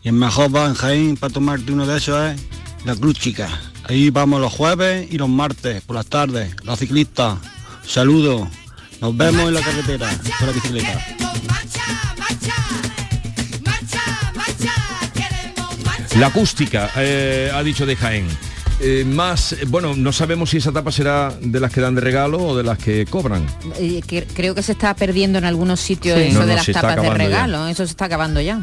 Y 0.03 0.09
el 0.09 0.13
mejor 0.13 0.51
bar 0.51 0.67
en 0.67 0.75
Jaén 0.75 1.17
para 1.17 1.33
tomarte 1.33 1.71
uno 1.71 1.87
de 1.87 1.97
esos 1.97 2.21
es 2.29 2.39
la 2.85 2.95
Cruz 2.95 3.15
Chica. 3.19 3.49
Ahí 3.87 4.09
vamos 4.09 4.41
los 4.41 4.51
jueves 4.53 5.07
y 5.11 5.17
los 5.17 5.29
martes 5.29 5.81
por 5.83 5.95
las 5.95 6.05
tardes. 6.07 6.55
Los 6.63 6.79
ciclistas. 6.79 7.37
Saludos. 7.85 8.47
Nos 9.01 9.15
vemos 9.15 9.47
en 9.47 9.53
la 9.53 9.61
carretera 9.61 10.09
con 10.39 10.47
la 10.47 10.53
bicicleta. 10.53 11.05
La 16.19 16.27
acústica, 16.27 16.89
eh, 16.95 17.51
ha 17.53 17.61
dicho 17.61 17.85
de 17.85 17.95
Jaén. 17.97 18.25
Eh, 18.79 19.03
más, 19.05 19.51
eh, 19.53 19.59
bueno, 19.67 19.95
no 19.95 20.13
sabemos 20.13 20.49
si 20.49 20.57
esa 20.57 20.71
tapa 20.71 20.91
será 20.91 21.33
de 21.41 21.59
las 21.59 21.71
que 21.71 21.81
dan 21.81 21.95
de 21.95 22.01
regalo 22.01 22.37
o 22.39 22.57
de 22.57 22.63
las 22.63 22.77
que 22.77 23.05
cobran. 23.05 23.45
Eh, 23.77 24.01
que- 24.05 24.25
creo 24.25 24.55
que 24.55 24.63
se 24.63 24.71
está 24.73 24.93
perdiendo 24.95 25.37
en 25.39 25.45
algunos 25.45 25.79
sitios 25.81 26.17
Sí. 26.17 26.25
eso 26.27 26.33
No, 26.35 26.39
no, 26.41 26.45
de 26.47 26.55
las 26.55 26.65
tapas 26.67 26.95
de 26.97 27.03
ya. 27.03 27.13
regalo, 27.13 27.67
eso 27.67 27.85
se 27.85 27.91
está 27.91 28.05
acabando 28.05 28.39
ya. 28.39 28.59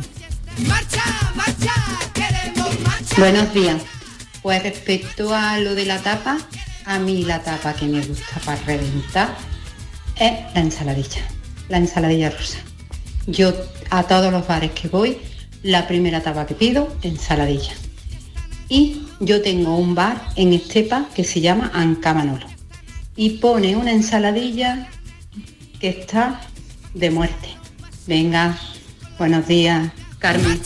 Buenos 3.19 3.53
días. 3.55 3.77
Pues 4.43 4.63
respecto 4.63 5.35
a 5.35 5.59
lo 5.59 5.75
de 5.75 5.87
la 5.87 5.99
tapa, 5.99 6.39
a 6.85 6.99
mí 6.99 7.25
la 7.25 7.43
tapa 7.43 7.75
que 7.75 7.87
me 7.87 8.05
gusta 8.05 8.41
para 8.45 8.61
reventar 8.63 9.37
es 10.17 10.33
la 10.55 10.61
ensaladilla, 10.61 11.23
la 11.69 11.79
ensaladilla 11.79 12.31
rusa. 12.31 12.59
Yo 13.27 13.53
a 13.91 14.03
todos 14.03 14.33
los 14.33 14.47
bares 14.47 14.73
que 14.73 14.89
voy, 14.89 15.19
la 15.63 15.87
primera 15.87 16.23
tapa 16.23 16.47
que 16.47 16.55
pido, 16.55 16.93
ensaladilla. 17.03 17.73
Y 18.69 19.03
yo 19.21 19.43
tengo 19.43 19.77
un 19.77 19.95
bar 19.95 20.21
en 20.35 20.53
Estepa 20.53 21.07
que 21.15 21.25
se 21.25 21.41
llama 21.41 21.71
Ancamanolo. 21.73 22.47
Y 23.15 23.39
pone 23.39 23.77
una 23.77 23.93
ensaladilla 23.93 24.89
que 25.79 25.91
está 25.91 26.41
de 26.95 27.11
muerte. 27.11 27.49
Venga, 28.07 28.59
buenos 29.19 29.47
días, 29.47 29.93
Carmen. 30.19 30.61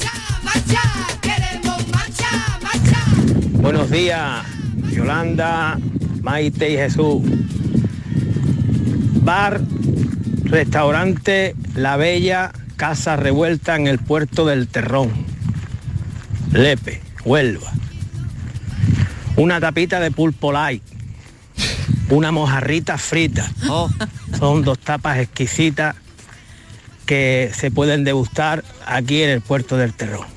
Buenos 3.67 3.91
días, 3.91 4.47
Yolanda, 4.93 5.77
Maite 6.23 6.71
y 6.71 6.77
Jesús. 6.77 7.21
Bar, 9.25 9.61
restaurante 10.45 11.57
La 11.75 11.97
Bella, 11.97 12.53
Casa 12.77 13.17
Revuelta 13.17 13.75
en 13.75 13.89
el 13.89 13.99
puerto 13.99 14.47
del 14.47 14.69
Terrón. 14.69 15.11
Lepe, 16.53 17.03
Huelva. 17.25 17.73
Una 19.35 19.59
tapita 19.59 19.99
de 19.99 20.13
pulpo 20.13 20.53
light. 20.53 20.85
Una 22.11 22.31
mojarrita 22.31 22.99
frita. 22.99 23.51
Son 24.39 24.63
dos 24.63 24.79
tapas 24.79 25.19
exquisitas 25.19 25.97
que 27.05 27.51
se 27.53 27.73
pueden 27.73 28.05
degustar 28.05 28.63
aquí 28.87 29.25
en 29.25 29.31
el 29.31 29.41
puerto 29.41 29.77
del 29.77 29.93
Terrón. 29.93 30.29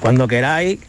Cuando 0.00 0.28
queráis, 0.28 0.80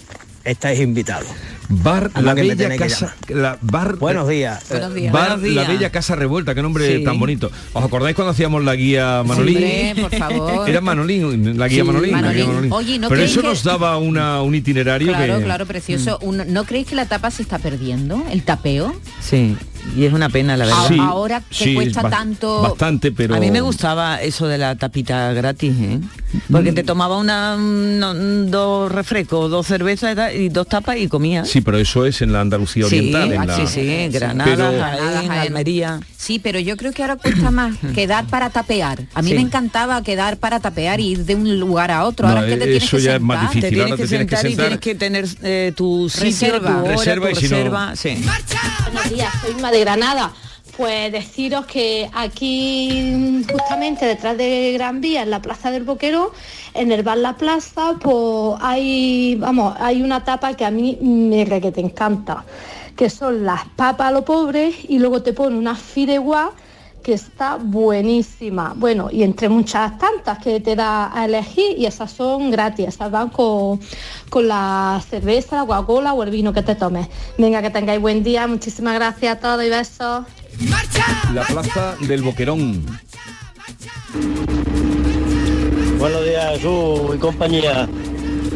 estáis 0.47 0.79
invitados. 0.79 1.27
Bar 1.69 2.11
La 2.21 2.33
Bella 2.33 2.77
Casa, 2.77 3.13
la 3.27 3.57
bar, 3.61 3.97
Buenos 3.97 4.29
días. 4.29 4.63
Buenos 4.69 4.93
días. 4.93 5.11
Bar 5.11 5.27
Buenos 5.31 5.43
días. 5.43 5.55
La 5.55 5.73
Bella 5.73 5.89
Casa 5.91 6.15
Revuelta, 6.15 6.55
qué 6.55 6.61
nombre 6.61 6.97
Sí. 6.97 7.03
tan 7.03 7.19
bonito. 7.19 7.51
¿Os 7.73 7.83
acordáis 7.83 8.15
cuando 8.15 8.31
hacíamos 8.31 8.63
la 8.63 8.73
guía 8.75 9.21
Manolín? 9.25 9.97
Por 10.01 10.15
favor. 10.15 10.69
Era 10.69 10.79
Manolín, 10.79 11.57
la 11.59 11.67
guía 11.67 11.81
Sí, 11.81 11.87
Manolín. 11.87 12.11
la 12.13 12.31
guía 12.31 12.45
Manolín. 12.45 12.69
Manolín. 12.69 12.71
Oye, 12.73 12.99
¿no 12.99 13.09
Pero 13.09 13.21
eso 13.21 13.41
que- 13.41 13.47
nos 13.47 13.63
daba 13.63 13.97
una, 13.97 14.41
un 14.41 14.55
itinerario 14.55 15.09
Claro, 15.09 15.39
que... 15.39 15.43
claro, 15.43 15.65
precioso. 15.65 16.17
Un- 16.21 16.43
¿No 16.53 16.63
creéis 16.63 16.87
que 16.87 16.95
la 16.95 17.05
tapa 17.05 17.31
se 17.31 17.41
está 17.41 17.59
perdiendo? 17.59 18.23
¿El 18.31 18.43
tapeo? 18.43 18.95
Sí, 19.19 19.57
y 19.95 20.05
es 20.05 20.13
una 20.13 20.29
pena, 20.29 20.55
la 20.57 20.65
verdad. 20.65 20.87
Sí, 20.87 20.97
Ahora 20.99 21.39
que 21.41 21.45
sí, 21.55 21.73
cuesta 21.75 22.09
tanto... 22.09 22.61
Bastante, 22.61 23.11
pero... 23.11 23.35
A 23.35 23.39
mí 23.39 23.49
me 23.51 23.61
gustaba 23.61 24.21
eso 24.21 24.47
de 24.47 24.57
la 24.57 24.75
tapita 24.75 25.33
gratis, 25.33 25.73
¿eh? 25.79 25.99
Porque 26.51 26.73
te 26.73 26.83
tomaba 26.83 27.17
una, 27.17 27.55
no, 27.57 28.13
dos 28.49 28.91
refrescos, 28.91 29.49
dos 29.49 29.65
cervezas 29.65 30.33
y 30.35 30.49
dos 30.49 30.67
tapas 30.67 30.97
y 30.97 31.07
comía. 31.07 31.45
Sí, 31.45 31.61
pero 31.61 31.77
eso 31.77 32.05
es 32.05 32.21
en 32.21 32.33
la 32.33 32.41
Andalucía 32.41 32.85
Sí, 32.87 32.97
Oriental. 32.97 33.31
en 33.33 33.41
ah, 33.41 33.45
la- 33.45 33.55
sí, 33.55 33.67
sí, 33.67 34.07
Granada, 34.09 34.49
Pero- 34.55 34.71
Jaén, 34.79 35.31
Almería. 35.31 35.99
Sí, 36.17 36.39
pero 36.39 36.59
yo 36.59 36.75
creo 36.75 36.91
que 36.91 37.01
ahora 37.03 37.15
cuesta 37.15 37.49
más 37.51 37.75
quedar 37.95 38.25
para 38.27 38.49
tapear. 38.49 38.99
A 39.13 39.21
mí 39.21 39.29
Sí. 39.29 39.35
me 39.35 39.41
encantaba 39.41 40.01
quedar 40.03 40.37
para 40.37 40.59
tapear 40.59 40.99
y 40.99 41.11
ir 41.11 41.25
de 41.25 41.35
un 41.35 41.59
lugar 41.59 41.91
a 41.91 42.03
otro. 42.03 42.27
No, 42.27 42.33
ahora 42.35 42.45
es 42.47 42.53
que 42.53 42.59
te 42.59 42.65
tienes 42.65 42.83
eso 42.83 42.97
que 42.97 43.03
ya 43.03 43.15
es 43.15 43.21
más 43.21 43.37
sentar. 43.53 43.53
difícil. 43.53 43.61
Te 43.61 43.69
tienes 43.75 43.91
ahora 43.91 43.97
que 43.97 44.03
te 44.03 44.09
tienes 44.09 44.27
que 44.27 44.35
sentar 44.35 44.45
y 44.45 44.55
sentar. 44.55 44.65
tienes 44.65 44.79
que 44.81 44.95
tener 44.95 45.25
eh, 45.43 45.73
tu 45.75 46.09
sitio, 46.09 46.25
Reserva. 46.25 46.71
tu 46.73 46.79
hora, 46.85 46.91
Reserva 46.97 47.29
tu 47.29 47.31
y 47.31 47.35
si 47.35 47.47
no- 47.47 47.55
reserva. 47.55 47.95
Sí. 47.95 48.09
Soy 49.41 49.53
de 49.71 49.79
Granada. 49.81 50.31
Pues 50.77 51.11
deciros 51.11 51.65
que 51.65 52.09
aquí, 52.13 53.43
justamente 53.51 54.05
detrás 54.05 54.37
de 54.37 54.71
Gran 54.73 55.01
Vía, 55.01 55.23
en 55.23 55.31
la 55.31 55.41
Plaza 55.41 55.71
del 55.71 55.83
Boquero, 55.83 56.31
en 56.73 56.91
el 56.91 57.03
bar 57.03 57.17
La 57.17 57.35
Plaza, 57.35 57.95
pues 57.99 58.59
hay, 58.61 59.35
vamos, 59.39 59.75
hay 59.79 60.01
una 60.03 60.23
tapa 60.23 60.53
que 60.53 60.63
a 60.63 60.71
mí 60.71 60.97
me 61.01 61.45
que 61.59 61.71
te 61.71 61.81
encanta, 61.81 62.45
que 62.95 63.09
son 63.09 63.43
las 63.43 63.65
papas 63.75 64.07
a 64.07 64.11
lo 64.11 64.23
pobre 64.23 64.73
y 64.87 64.99
luego 64.99 65.21
te 65.21 65.33
pone 65.33 65.57
una 65.57 65.75
fideuá 65.75 66.51
que 67.07 67.13
está 67.13 67.55
buenísima. 67.55 68.73
Bueno, 68.75 69.07
y 69.09 69.23
entre 69.23 69.47
muchas 69.47 69.97
tantas 69.97 70.39
que 70.39 70.59
te 70.59 70.75
da 70.75 71.09
a 71.17 71.23
elegir 71.23 71.77
y 71.77 71.85
esas 71.85 72.11
son 72.11 72.51
gratis, 72.51 72.89
esas 72.89 73.09
van 73.09 73.29
con, 73.29 73.79
con 74.29 74.45
la 74.45 75.01
cerveza, 75.09 75.55
la 75.55 75.65
Coca-Cola 75.65 76.11
o 76.11 76.21
el 76.23 76.31
vino 76.31 76.51
que 76.51 76.63
te 76.63 76.75
tomes. 76.75 77.07
Venga, 77.37 77.61
que 77.61 77.69
tengáis 77.69 78.01
buen 78.01 78.25
día, 78.25 78.45
muchísimas 78.45 78.95
gracias 78.95 79.37
a 79.37 79.39
todos 79.39 79.63
y 79.63 79.69
besos. 79.69 80.25
La 81.33 81.43
plaza 81.43 81.95
del 82.01 82.23
Boquerón. 82.23 82.85
Buenos 85.99 86.25
días, 86.25 86.55
Jesús 86.55 87.15
y 87.15 87.17
compañía. 87.19 87.87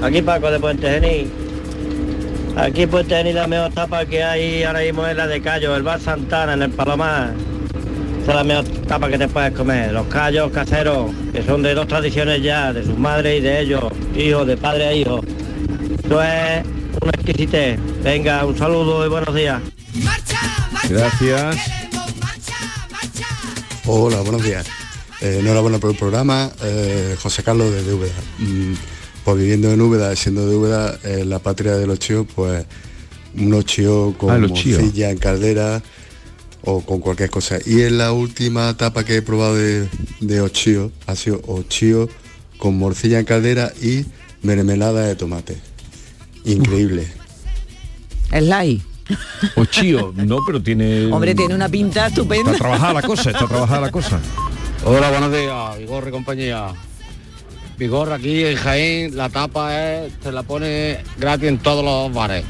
Aquí 0.03 0.21
Paco 0.21 0.51
de 0.51 0.59
Puente 0.59 0.89
Genil. 0.89 1.31
Aquí 2.57 2.81
en 2.81 2.89
Puente 2.89 3.15
Genil 3.15 3.35
la 3.35 3.47
mejor 3.47 3.71
tapa 3.71 4.05
que 4.05 4.21
hay 4.21 4.63
ahora 4.63 4.81
mismo 4.81 5.07
es 5.07 5.15
la 5.15 5.27
de 5.27 5.41
Callo, 5.41 5.73
el 5.73 5.83
bar 5.83 6.01
Santana 6.01 6.55
en 6.55 6.63
el 6.63 6.71
Palomar. 6.71 7.31
Esa 8.21 8.31
es 8.31 8.35
la 8.35 8.43
mejor 8.43 8.65
tapa 8.87 9.09
que 9.09 9.17
te 9.17 9.27
puedes 9.27 9.51
comer. 9.53 9.91
Los 9.91 10.05
callos 10.07 10.51
caseros, 10.51 11.11
que 11.33 11.41
son 11.43 11.63
de 11.63 11.73
dos 11.73 11.87
tradiciones 11.87 12.43
ya, 12.43 12.71
de 12.71 12.85
sus 12.85 12.97
madres 12.97 13.39
y 13.39 13.41
de 13.41 13.61
ellos, 13.61 13.83
hijos, 14.15 14.45
de 14.45 14.57
padre 14.57 14.87
a 14.87 14.93
hijo. 14.93 15.21
Eso 16.05 16.21
es 16.21 16.63
una 17.01 17.11
exquisitez. 17.15 17.79
Venga, 18.03 18.45
un 18.45 18.55
saludo 18.55 19.03
y 19.05 19.09
buenos 19.09 19.33
días. 19.33 19.59
Gracias. 20.87 21.57
Hola, 23.87 24.21
buenos 24.21 24.43
días. 24.43 24.67
Eh, 25.21 25.37
enhorabuena 25.39 25.79
por 25.79 25.89
el 25.89 25.97
programa. 25.97 26.51
Eh, 26.61 27.15
José 27.21 27.41
Carlos 27.41 27.71
de 27.71 27.93
Úbeda. 27.93 28.13
Mm, 28.37 28.73
pues 29.25 29.37
viviendo 29.37 29.71
en 29.71 29.81
Úbeda, 29.81 30.15
siendo 30.15 30.47
de 30.47 30.55
Úbeda, 30.55 30.99
eh, 31.03 31.25
la 31.25 31.39
patria 31.39 31.73
de 31.75 31.87
los 31.87 31.97
chíos, 31.97 32.27
pues 32.35 32.65
unos 33.35 33.65
chíos 33.65 34.15
con 34.17 34.29
Ah, 34.29 34.37
morcilla 34.37 35.09
en 35.09 35.17
caldera 35.17 35.81
o 36.63 36.81
con 36.81 36.99
cualquier 36.99 37.29
cosa. 37.29 37.57
Y 37.65 37.81
en 37.81 37.97
la 37.97 38.11
última 38.11 38.69
etapa 38.69 39.03
que 39.03 39.17
he 39.17 39.21
probado 39.21 39.55
de, 39.55 39.87
de 40.19 40.41
ochío, 40.41 40.91
ha 41.07 41.15
sido 41.15 41.41
ochío 41.47 42.09
con 42.57 42.77
morcilla 42.77 43.19
en 43.19 43.25
caldera 43.25 43.71
y 43.81 44.05
mermelada 44.43 45.05
de 45.05 45.15
tomate. 45.15 45.57
Increíble. 46.45 47.07
Slay. 48.29 48.81
O 49.55 49.65
chío, 49.65 50.13
no, 50.15 50.39
pero 50.45 50.61
tiene... 50.61 51.07
Hombre, 51.07 51.35
tiene 51.35 51.53
una 51.55 51.67
pinta 51.67 52.07
estupenda. 52.07 52.51
Está 52.51 52.63
trabajada 52.63 52.93
la 52.93 53.01
cosa, 53.01 53.31
está 53.31 53.47
trabajada 53.47 53.81
la 53.81 53.91
cosa. 53.91 54.19
Hola, 54.85 55.09
buenos 55.11 55.31
días, 55.31 55.77
Vigorra 55.79 56.09
y 56.09 56.11
compañía. 56.11 56.67
Vigorra 57.77 58.15
aquí 58.15 58.45
en 58.45 58.55
Jaén, 58.57 59.17
la 59.17 59.29
tapa 59.29 60.05
es, 60.05 60.13
te 60.19 60.31
la 60.31 60.43
pone 60.43 60.99
gratis 61.17 61.49
en 61.49 61.57
todos 61.57 61.83
los 61.83 62.13
bares. 62.13 62.45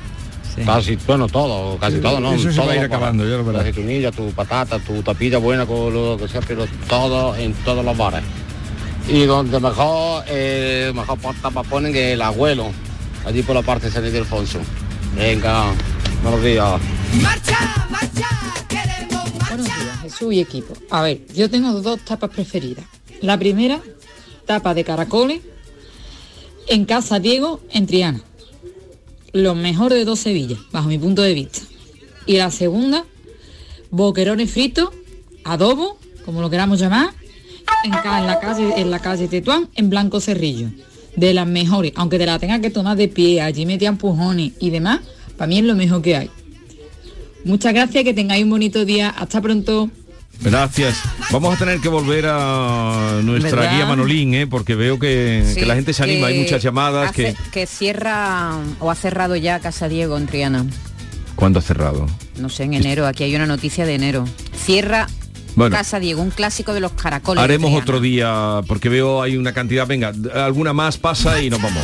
Casi, 0.65 0.97
bueno, 1.07 1.27
todo, 1.27 1.77
casi 1.77 1.99
todo, 1.99 2.19
¿no? 2.19 2.33
Eso 2.33 2.51
se 2.51 2.59
va 2.59 2.73
a 2.73 2.75
ir 2.75 2.81
acabando, 2.83 3.23
ya 3.23 3.37
lo 3.37 3.45
verás. 3.45 3.63
Tu 3.63 3.69
aceitunilla, 3.69 4.11
tu 4.11 4.31
patata, 4.31 4.79
tu 4.79 5.01
tapilla 5.01 5.37
buena 5.37 5.65
con 5.65 5.93
lo 5.93 6.17
que 6.17 6.27
sea, 6.27 6.41
pero 6.41 6.65
todo 6.87 7.35
en 7.35 7.53
todos 7.65 7.83
los 7.83 7.97
bares. 7.97 8.21
Y 9.07 9.23
donde 9.23 9.59
mejor, 9.59 10.23
eh, 10.27 10.91
mejor 10.93 11.19
por 11.19 11.35
tapa 11.35 11.63
ponen 11.63 11.95
el 11.95 12.21
abuelo, 12.21 12.71
allí 13.25 13.41
por 13.43 13.55
la 13.55 13.61
parte 13.61 13.87
de 13.87 13.93
San 13.93 14.05
Ildefonso. 14.05 14.59
Venga, 15.15 15.73
buenos 16.21 16.43
días. 16.43 16.81
Buenos 19.47 19.65
días, 19.65 19.99
Jesús 20.01 20.33
y 20.33 20.39
equipo. 20.39 20.73
A 20.89 21.01
ver, 21.01 21.25
yo 21.33 21.49
tengo 21.49 21.71
dos 21.81 21.99
tapas 22.01 22.29
preferidas. 22.29 22.85
La 23.21 23.37
primera, 23.37 23.79
tapa 24.45 24.73
de 24.73 24.83
caracoles 24.83 25.41
en 26.67 26.85
Casa 26.85 27.19
Diego, 27.19 27.61
en 27.71 27.85
Triana. 27.85 28.21
Lo 29.33 29.55
mejor 29.55 29.93
de 29.93 30.05
dos 30.05 30.19
Sevillas, 30.19 30.59
bajo 30.71 30.87
mi 30.89 30.97
punto 30.97 31.21
de 31.21 31.33
vista. 31.33 31.61
Y 32.25 32.37
la 32.37 32.51
segunda, 32.51 33.05
boquerones 33.89 34.51
fritos, 34.51 34.89
adobo, 35.43 35.97
como 36.25 36.41
lo 36.41 36.49
queramos 36.49 36.79
llamar, 36.79 37.09
en, 37.83 37.91
la 37.91 38.39
calle, 38.39 38.73
en 38.77 38.91
la 38.91 38.99
calle 38.99 39.27
Tetuán, 39.27 39.69
en 39.75 39.89
Blanco 39.89 40.19
Cerrillo. 40.19 40.69
De 41.15 41.33
las 41.33 41.47
mejores, 41.47 41.91
aunque 41.95 42.17
te 42.17 42.25
la 42.25 42.39
tengas 42.39 42.61
que 42.61 42.69
tomar 42.69 42.95
de 42.95 43.07
pie, 43.07 43.41
allí 43.41 43.65
metían 43.65 43.97
pujones 43.97 44.53
y 44.59 44.69
demás, 44.69 45.01
para 45.37 45.47
mí 45.47 45.59
es 45.59 45.65
lo 45.65 45.75
mejor 45.75 46.01
que 46.01 46.15
hay. 46.15 46.29
Muchas 47.43 47.73
gracias, 47.73 48.03
que 48.03 48.13
tengáis 48.13 48.43
un 48.43 48.51
bonito 48.51 48.85
día. 48.85 49.09
Hasta 49.09 49.41
pronto. 49.41 49.89
Gracias. 50.41 51.01
Vamos 51.31 51.55
a 51.55 51.57
tener 51.57 51.79
que 51.79 51.87
volver 51.89 52.25
a 52.27 53.19
nuestra 53.23 53.61
¿Verdad? 53.61 53.75
guía 53.75 53.85
Manolín, 53.85 54.33
¿eh? 54.33 54.47
porque 54.47 54.75
veo 54.75 54.97
que, 54.97 55.43
Sí, 55.47 55.59
que 55.59 55.65
la 55.65 55.75
gente 55.75 55.93
se 55.93 56.03
anima, 56.03 56.27
hay 56.27 56.39
muchas 56.39 56.61
llamadas 56.63 57.11
hace- 57.11 57.35
que... 57.35 57.49
que 57.51 57.67
cierra 57.67 58.55
o 58.79 58.89
ha 58.89 58.95
cerrado 58.95 59.35
ya 59.35 59.59
Casa 59.59 59.87
Diego 59.87 60.17
en 60.17 60.25
Triana. 60.25 60.65
¿Cuándo 61.35 61.59
ha 61.59 61.61
cerrado? 61.61 62.07
No 62.37 62.49
sé, 62.49 62.63
en 62.63 62.73
enero. 62.73 63.05
Aquí 63.07 63.23
hay 63.23 63.35
una 63.35 63.45
noticia 63.45 63.85
de 63.85 63.95
enero. 63.95 64.25
Cierra 64.55 65.07
Bueno. 65.55 65.75
Casa 65.75 65.99
Diego, 65.99 66.21
un 66.21 66.31
clásico 66.31 66.73
de 66.73 66.79
los 66.79 66.91
caracoles. 66.93 67.43
Haremos 67.43 67.79
otro 67.79 67.99
día, 67.99 68.61
porque 68.67 68.89
veo 68.89 69.21
hay 69.21 69.37
una 69.37 69.53
cantidad, 69.53 69.85
venga, 69.87 70.11
alguna 70.35 70.73
más 70.73 70.97
pasa 70.97 71.41
y 71.41 71.49
nos 71.49 71.61
vamos. 71.61 71.83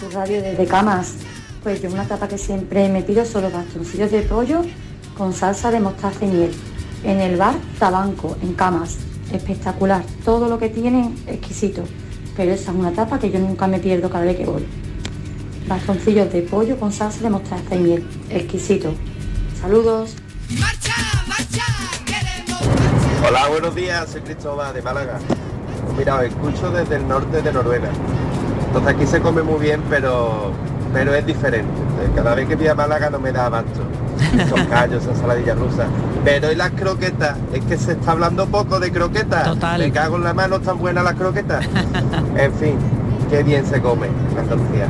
Sur 0.00 0.12
Radio 0.14 0.40
desde 0.42 0.64
Camas. 0.66 1.14
Pues 1.62 1.82
yo 1.82 1.90
una 1.90 2.04
tapa 2.04 2.26
que 2.28 2.38
siempre 2.38 2.88
me 2.88 3.02
pido 3.02 3.24
son 3.26 3.42
los 3.42 3.52
bastoncillos 3.52 4.10
de 4.10 4.22
pollo 4.22 4.62
con 5.18 5.34
salsa 5.34 5.70
de 5.70 5.80
mostaza 5.80 6.24
y 6.24 6.28
miel. 6.28 6.50
En 7.04 7.20
el 7.20 7.36
bar 7.36 7.54
Tabanco, 7.78 8.36
en 8.42 8.54
Camas. 8.54 8.98
Espectacular. 9.32 10.04
Todo 10.24 10.48
lo 10.48 10.58
que 10.58 10.68
tienen, 10.68 11.16
exquisito. 11.26 11.84
Pero 12.36 12.52
esa 12.52 12.70
es 12.70 12.76
una 12.76 12.92
tapa 12.92 13.18
que 13.18 13.30
yo 13.30 13.38
nunca 13.38 13.66
me 13.66 13.78
pierdo 13.78 14.10
cada 14.10 14.24
vez 14.24 14.36
que 14.36 14.46
voy. 14.46 14.66
Bastoncillos 15.68 16.32
de 16.32 16.42
pollo 16.42 16.78
con 16.78 16.92
salsa 16.92 17.20
de 17.20 17.30
mostaza 17.30 17.74
y 17.74 17.78
miel. 17.78 18.06
Exquisito. 18.28 18.92
Saludos. 19.60 20.16
Hola, 23.26 23.48
buenos 23.48 23.74
días, 23.74 24.10
soy 24.10 24.22
Cristóbal 24.22 24.74
de 24.74 24.82
Málaga. 24.82 25.18
Mira, 25.96 26.16
os 26.16 26.24
escucho 26.24 26.70
desde 26.70 26.96
el 26.96 27.06
norte 27.06 27.42
de 27.42 27.52
Noruega. 27.52 27.90
Entonces 28.66 28.94
aquí 28.94 29.06
se 29.06 29.20
come 29.20 29.42
muy 29.42 29.60
bien, 29.60 29.82
pero 29.88 30.52
pero 30.92 31.14
es 31.14 31.24
diferente. 31.24 31.70
Cada 32.14 32.34
vez 32.34 32.48
que 32.48 32.56
voy 32.56 32.66
a 32.66 32.74
Málaga 32.74 33.10
no 33.10 33.20
me 33.20 33.30
da 33.32 33.46
abasto. 33.46 33.82
Son 34.48 34.66
callos, 34.66 35.04
son 35.04 35.16
saladillas 35.16 35.58
rusas. 35.58 35.86
Pero 36.24 36.52
y 36.52 36.54
las 36.56 36.70
croquetas, 36.72 37.36
es 37.52 37.64
que 37.64 37.76
se 37.76 37.92
está 37.92 38.12
hablando 38.12 38.46
poco 38.46 38.78
de 38.80 38.90
croquetas. 38.92 39.44
Total. 39.44 39.80
Me 39.80 39.90
cago 39.90 40.16
en 40.16 40.24
la 40.24 40.34
mano, 40.34 40.56
están 40.56 40.78
buenas 40.78 41.04
las 41.04 41.14
croquetas. 41.14 41.66
En 42.36 42.54
fin, 42.54 42.74
qué 43.28 43.42
bien 43.42 43.66
se 43.66 43.80
come 43.80 44.06
en 44.06 44.38
Andalucía. 44.38 44.88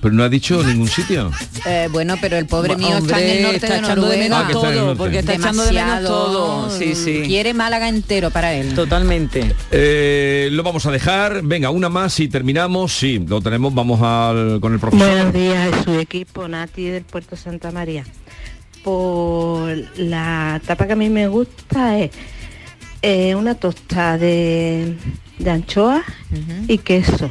Pero 0.00 0.14
no 0.14 0.22
ha 0.22 0.28
dicho 0.28 0.62
ningún 0.62 0.86
sitio. 0.88 1.30
Eh, 1.66 1.88
bueno, 1.90 2.14
pero 2.20 2.36
el 2.36 2.46
pobre 2.46 2.74
Bueno, 2.74 2.88
mío 2.88 2.98
está 2.98 3.20
en 3.20 3.24
el 3.24 3.30
hombre, 3.30 3.42
norte 3.42 3.56
está 3.56 3.74
de 3.74 3.80
echando 3.80 4.08
de 4.08 4.16
Noruega. 4.28 4.38
menos 4.38 4.38
Ah, 4.38 4.52
todo, 4.52 4.96
porque 4.96 5.18
está 5.18 5.34
echando 5.34 5.62
de 5.64 5.72
menos 5.72 5.86
Demasiado, 5.86 6.08
todo. 6.08 6.70
Sí, 6.70 6.94
sí. 6.94 7.22
Quiere 7.26 7.52
Málaga 7.54 7.88
entero 7.88 8.30
para 8.30 8.54
él. 8.54 8.74
Totalmente. 8.74 9.54
Eh, 9.72 10.48
lo 10.52 10.62
vamos 10.62 10.86
a 10.86 10.92
dejar, 10.92 11.42
venga, 11.42 11.70
una 11.70 11.88
más 11.88 12.20
y 12.20 12.28
terminamos. 12.28 12.92
Sí, 12.92 13.24
lo 13.26 13.40
tenemos, 13.40 13.74
vamos 13.74 14.00
al, 14.02 14.60
con 14.60 14.72
el 14.72 14.78
profesor. 14.78 15.08
Buenos 15.10 15.32
días, 15.32 15.68
su 15.84 15.94
equipo 15.98 16.46
Nati 16.46 16.84
del 16.84 17.04
Puerto 17.04 17.36
Santa 17.36 17.72
María. 17.72 18.04
Por 18.82 19.76
la 19.96 20.60
tapa 20.66 20.86
que 20.86 20.92
a 20.92 20.96
mí 20.96 21.10
me 21.10 21.28
gusta 21.28 21.98
es 21.98 22.10
eh, 23.02 23.34
una 23.34 23.54
tosta 23.54 24.18
de, 24.18 24.96
de 25.38 25.50
anchoa 25.50 26.02
y 26.66 26.78
queso. 26.78 27.30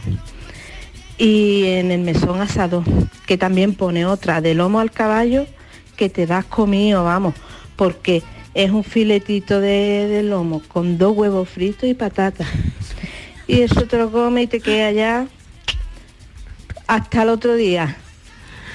Y 1.18 1.66
en 1.66 1.92
el 1.92 2.02
mesón 2.02 2.42
asado, 2.42 2.84
que 3.26 3.38
también 3.38 3.74
pone 3.74 4.06
otra 4.06 4.40
de 4.40 4.54
lomo 4.54 4.80
al 4.80 4.92
caballo 4.92 5.48
que 5.96 6.10
te 6.10 6.28
das 6.28 6.46
comido, 6.46 7.04
vamos, 7.04 7.34
porque 7.76 8.22
es 8.54 8.72
un 8.72 8.84
filetito 8.84 9.60
de, 9.60 10.08
de 10.08 10.24
lomo 10.24 10.62
con 10.68 10.98
dos 10.98 11.18
huevos 11.18 11.50
fritos 11.50 11.90
y 11.90 11.94
patatas. 11.94 12.48
Y 13.48 13.62
eso 13.62 13.84
te 13.86 13.98
lo 13.98 14.12
comes 14.12 14.44
y 14.44 14.48
te 14.48 14.60
queda 14.60 14.92
ya 14.92 15.28
hasta 16.86 17.24
el 17.24 17.30
otro 17.30 17.56
día. 17.56 17.98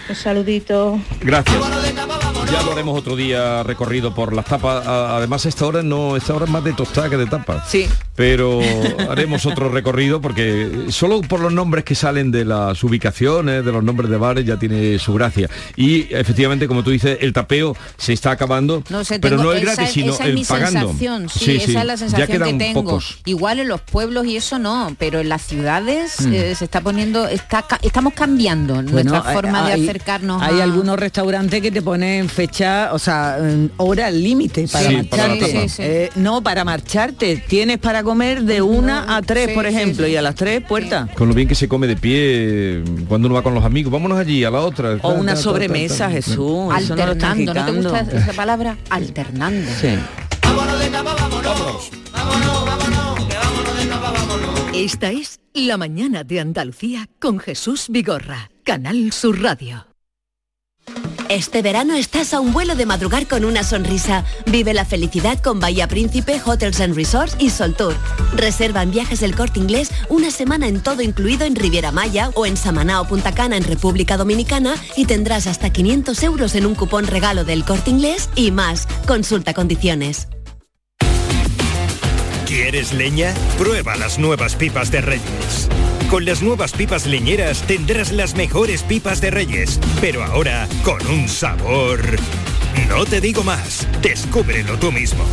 Un 0.08 0.14
saludito. 0.14 0.98
Gracias. 1.20 2.21
Ya 2.52 2.62
lo 2.62 2.72
haremos 2.72 2.98
otro 2.98 3.16
día 3.16 3.62
recorrido 3.62 4.14
por 4.14 4.34
las 4.34 4.44
tapas. 4.44 4.86
Además, 4.86 5.46
esta 5.46 5.66
hora 5.66 5.82
no, 5.82 6.16
esta 6.18 6.34
hora 6.34 6.44
es 6.44 6.50
más 6.50 6.62
de 6.62 6.74
tostada 6.74 7.08
que 7.08 7.16
de 7.16 7.24
tapas. 7.26 7.66
Sí. 7.70 7.86
Pero 8.14 8.60
haremos 9.10 9.46
otro 9.46 9.70
recorrido 9.70 10.20
porque 10.20 10.86
solo 10.90 11.22
por 11.22 11.40
los 11.40 11.50
nombres 11.52 11.82
que 11.84 11.94
salen 11.94 12.30
de 12.30 12.44
las 12.44 12.84
ubicaciones, 12.84 13.64
de 13.64 13.72
los 13.72 13.82
nombres 13.82 14.10
de 14.10 14.18
bares, 14.18 14.44
ya 14.44 14.58
tiene 14.58 14.98
su 14.98 15.14
gracia. 15.14 15.48
Y 15.76 16.12
efectivamente, 16.14 16.68
como 16.68 16.84
tú 16.84 16.90
dices, 16.90 17.18
el 17.22 17.32
tapeo 17.32 17.74
se 17.96 18.12
está 18.12 18.32
acabando, 18.32 18.82
No 18.90 19.02
sé, 19.02 19.18
pero 19.18 19.38
no 19.38 19.52
el 19.52 19.62
esa, 19.62 19.74
gratis, 19.74 19.94
sino 19.94 20.12
esa 20.12 20.24
es 20.24 20.28
el 20.28 20.34
mi 20.34 20.44
pagando. 20.44 20.80
sensación, 20.80 21.28
sí, 21.30 21.56
esa 21.56 21.80
es 21.80 21.86
la 21.86 21.96
sensación 21.96 22.42
que 22.42 22.54
tengo. 22.58 22.84
pocos. 22.84 23.18
Igual 23.24 23.60
en 23.60 23.68
los 23.68 23.80
pueblos 23.80 24.26
y 24.26 24.36
eso 24.36 24.58
no, 24.58 24.94
pero 24.98 25.20
en 25.20 25.30
las 25.30 25.40
ciudades 25.42 26.20
Mm. 26.20 26.32
eh, 26.34 26.54
se 26.54 26.66
está 26.66 26.82
poniendo, 26.82 27.26
está, 27.26 27.64
estamos 27.80 28.12
cambiando 28.12 28.82
nuestra 28.82 29.22
forma 29.22 29.66
de 29.68 29.72
acercarnos 29.84 30.42
Hay 30.42 30.60
a... 30.60 30.64
algunos 30.64 30.98
restaurantes 30.98 31.62
que 31.62 31.70
te 31.70 31.80
ponen 31.80 32.28
fecha, 32.46 32.90
o 32.92 32.98
sea, 32.98 33.38
hora 33.76 34.10
límite 34.10 34.66
para 34.66 34.88
Sí, 34.88 34.96
marcharte. 34.96 35.38
tapa. 35.46 35.60
Sí, 35.62 35.68
sí. 35.68 35.82
Eh, 35.84 36.10
no, 36.16 36.42
para 36.42 36.64
marcharte. 36.64 37.36
Tienes 37.46 37.78
para 37.78 38.02
comer 38.02 38.42
de 38.42 38.60
una 38.62 39.16
a 39.16 39.22
tres, 39.22 39.48
sí, 39.50 39.54
por 39.54 39.66
ejemplo, 39.66 40.06
sí. 40.06 40.12
y 40.12 40.16
a 40.16 40.22
las 40.22 40.34
tres 40.34 40.60
puertas. 40.62 41.10
Con 41.14 41.28
lo 41.28 41.34
bien 41.34 41.46
que 41.46 41.54
se 41.54 41.68
come 41.68 41.86
de 41.86 41.96
pie 41.96 42.82
cuando 43.08 43.28
uno 43.28 43.36
va 43.36 43.42
con 43.42 43.54
los 43.54 43.64
amigos. 43.64 43.92
Vámonos 43.92 44.18
allí, 44.18 44.42
a 44.42 44.50
la 44.50 44.60
otra. 44.60 44.98
O 45.02 45.12
una 45.12 45.36
sobremesa, 45.36 46.10
Jesús. 46.10 46.74
Eso 46.78 46.96
no 46.96 47.06
lo 47.06 47.12
están 47.12 47.38
alternando, 47.38 47.54
¿no 47.54 47.64
te 47.64 47.72
gusta 47.72 48.00
esa 48.18 48.32
palabra? 48.32 48.76
Alternando. 48.90 49.70
Sí. 49.80 49.94
Esta 54.74 55.10
es 55.10 55.38
La 55.54 55.76
mañana 55.76 56.24
de 56.24 56.40
Andalucía 56.40 57.08
con 57.20 57.38
Jesús 57.38 57.86
Vigorra, 57.88 58.50
Canal 58.64 59.12
Sur 59.12 59.40
Radio. 59.40 59.91
Este 61.32 61.62
verano 61.62 61.94
estás 61.94 62.34
a 62.34 62.40
un 62.40 62.52
vuelo 62.52 62.74
de 62.74 62.84
madrugar 62.84 63.26
con 63.26 63.46
una 63.46 63.64
sonrisa. 63.64 64.22
Vive 64.44 64.74
la 64.74 64.84
felicidad 64.84 65.40
con 65.40 65.60
Bahía 65.60 65.88
Príncipe, 65.88 66.38
Hotels 66.44 66.78
and 66.82 66.94
Resorts 66.94 67.36
y 67.38 67.48
Sol 67.48 67.74
Tour. 67.74 67.94
Reserva 68.34 68.82
en 68.82 68.90
viajes 68.90 69.22
el 69.22 69.34
corte 69.34 69.58
inglés 69.58 69.90
una 70.10 70.30
semana 70.30 70.68
en 70.68 70.82
todo 70.82 71.00
incluido 71.00 71.46
en 71.46 71.56
Riviera 71.56 71.90
Maya 71.90 72.28
o 72.34 72.44
en 72.44 72.58
Samaná 72.58 73.00
o 73.00 73.08
Punta 73.08 73.32
Cana 73.32 73.56
en 73.56 73.64
República 73.64 74.18
Dominicana 74.18 74.74
y 74.94 75.06
tendrás 75.06 75.46
hasta 75.46 75.70
500 75.70 76.22
euros 76.22 76.54
en 76.54 76.66
un 76.66 76.74
cupón 76.74 77.06
regalo 77.06 77.44
del 77.44 77.64
corte 77.64 77.88
inglés 77.88 78.28
y 78.36 78.50
más. 78.50 78.86
Consulta 79.06 79.54
condiciones. 79.54 80.28
¿Quieres 82.44 82.92
leña? 82.92 83.32
Prueba 83.56 83.96
las 83.96 84.18
nuevas 84.18 84.54
pipas 84.54 84.90
de 84.90 85.00
Reyes. 85.00 85.70
Con 86.12 86.26
las 86.26 86.42
nuevas 86.42 86.72
pipas 86.72 87.06
leñeras 87.06 87.62
tendrás 87.66 88.12
las 88.12 88.34
mejores 88.34 88.82
pipas 88.82 89.22
de 89.22 89.30
Reyes, 89.30 89.80
pero 89.98 90.22
ahora 90.22 90.68
con 90.84 91.00
un 91.06 91.26
sabor... 91.26 92.00
No 92.86 93.06
te 93.06 93.22
digo 93.22 93.42
más, 93.42 93.88
descúbrelo 94.02 94.78
tú 94.78 94.92
mismo. 94.92 95.24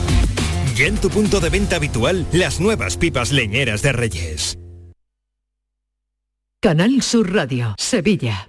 Ya 0.78 0.86
en 0.86 0.96
tu 0.96 1.10
punto 1.10 1.42
de 1.42 1.50
venta 1.50 1.76
habitual, 1.76 2.26
las 2.32 2.62
nuevas 2.62 2.96
pipas 2.96 3.34
leñeras 3.34 3.82
de 3.82 3.92
Reyes. 3.92 4.58
Canal 6.62 7.02
Sur 7.02 7.34
Radio, 7.34 7.76
Sevilla. 7.78 8.49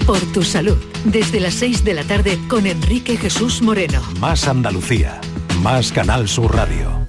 Por 0.07 0.21
tu 0.33 0.43
salud, 0.43 0.77
desde 1.07 1.41
las 1.41 1.55
6 1.55 1.85
de 1.85 1.95
la 1.95 2.05
tarde 2.05 2.39
con 2.49 2.67
Enrique 2.67 3.17
Jesús 3.17 3.63
Moreno. 3.63 4.03
Más 4.21 4.47
Andalucía, 4.47 5.23
más 5.63 5.93
Canal 5.93 6.27
Sur 6.27 6.57
Radio. 6.57 7.09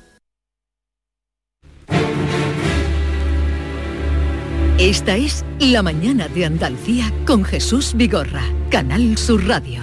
Esta 4.78 5.16
es 5.16 5.44
La 5.60 5.82
mañana 5.82 6.28
de 6.28 6.46
Andalucía 6.46 7.12
con 7.26 7.44
Jesús 7.44 7.94
Vigorra, 7.96 8.44
Canal 8.70 9.18
Sur 9.18 9.48
Radio. 9.48 9.82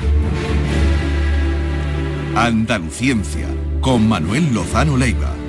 Andaluciencia, 2.37 3.49
con 3.81 4.09
Manuel 4.09 4.55
Lozano 4.55 4.97
Leiva. 4.97 5.39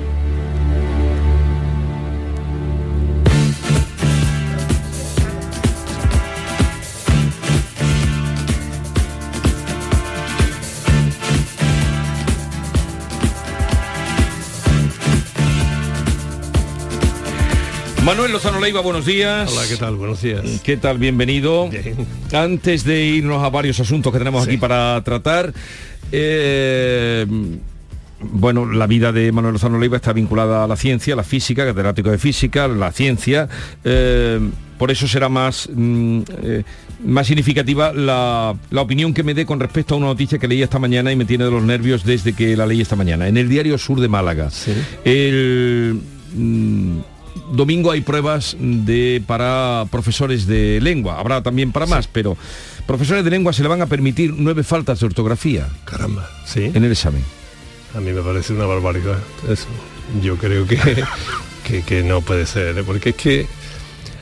Manuel 18.12 18.32
Lozano 18.32 18.60
Leiva, 18.60 18.82
buenos 18.82 19.06
días. 19.06 19.50
Hola, 19.50 19.66
¿qué 19.66 19.76
tal? 19.78 19.96
Buenos 19.96 20.20
días. 20.20 20.60
¿Qué 20.62 20.76
tal? 20.76 20.98
Bienvenido. 20.98 21.70
Antes 22.30 22.84
de 22.84 23.06
irnos 23.06 23.42
a 23.42 23.48
varios 23.48 23.80
asuntos 23.80 24.12
que 24.12 24.18
tenemos 24.18 24.46
aquí 24.46 24.58
para 24.58 25.00
tratar, 25.02 25.54
eh, 26.12 27.24
bueno, 28.20 28.70
la 28.70 28.86
vida 28.86 29.12
de 29.12 29.32
Manuel 29.32 29.54
Lozano 29.54 29.78
Leiva 29.78 29.96
está 29.96 30.12
vinculada 30.12 30.62
a 30.62 30.66
la 30.66 30.76
ciencia, 30.76 31.14
a 31.14 31.16
la 31.16 31.24
física, 31.24 31.64
catedrático 31.64 32.10
de 32.10 32.18
física, 32.18 32.68
la 32.68 32.92
ciencia. 32.92 33.48
eh, 33.82 34.38
por 34.76 34.90
eso 34.90 35.08
será 35.08 35.30
más, 35.30 35.70
mm, 35.74 36.20
eh, 36.42 36.64
más 37.06 37.26
significativa 37.26 37.94
la, 37.94 38.54
la 38.70 38.82
opinión 38.82 39.14
que 39.14 39.22
me 39.22 39.32
dé 39.32 39.46
con 39.46 39.58
respecto 39.58 39.94
a 39.94 39.96
una 39.96 40.08
noticia 40.08 40.38
que 40.38 40.48
leí 40.48 40.60
esta 40.60 40.78
mañana 40.78 41.12
y 41.12 41.16
me 41.16 41.24
tiene 41.24 41.44
de 41.46 41.50
los 41.50 41.62
nervios 41.62 42.04
desde 42.04 42.34
que 42.34 42.58
la 42.58 42.66
leí 42.66 42.82
esta 42.82 42.94
mañana. 42.96 43.26
En 43.26 43.38
el 43.38 43.48
diario 43.48 43.78
Sur 43.78 44.00
de 44.00 44.08
Málaga. 44.08 44.50
El, 45.02 45.98
mm, 46.34 46.98
domingo 47.52 47.90
hay 47.90 48.00
pruebas 48.00 48.56
de 48.58 49.22
para 49.26 49.86
profesores 49.90 50.46
de 50.46 50.80
lengua. 50.80 51.18
Habrá 51.18 51.42
también 51.42 51.72
para 51.72 51.86
más, 51.86 52.08
pero 52.08 52.36
profesores 52.86 53.24
de 53.24 53.30
lengua 53.30 53.52
se 53.52 53.62
le 53.62 53.68
van 53.68 53.82
a 53.82 53.86
permitir 53.86 54.34
nueve 54.36 54.62
faltas 54.62 55.00
de 55.00 55.06
ortografía. 55.06 55.68
Caramba, 55.84 56.28
sí. 56.44 56.70
En 56.74 56.84
el 56.84 56.92
examen. 56.92 57.22
A 57.94 58.00
mí 58.00 58.12
me 58.12 58.22
parece 58.22 58.54
una 58.54 58.64
barbaridad 58.64 59.18
eso. 59.48 59.66
Yo 60.22 60.36
creo 60.36 60.66
que, 60.66 60.78
que, 61.66 61.82
que 61.82 62.02
no 62.02 62.20
puede 62.22 62.46
ser, 62.46 62.78
¿eh? 62.78 62.82
porque 62.84 63.10
es 63.10 63.16
que 63.16 63.46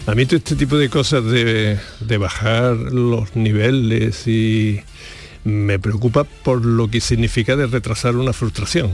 a 0.06 0.14
mí 0.14 0.26
todo 0.26 0.36
este 0.36 0.56
tipo 0.56 0.76
de 0.76 0.88
cosas 0.88 1.24
de, 1.24 1.78
de 2.00 2.18
bajar 2.18 2.74
los 2.76 3.36
niveles 3.36 4.26
y 4.26 4.80
me 5.44 5.78
preocupa 5.78 6.24
por 6.24 6.64
lo 6.64 6.90
que 6.90 7.00
significa 7.00 7.56
de 7.56 7.66
retrasar 7.66 8.16
una 8.16 8.32
frustración. 8.32 8.90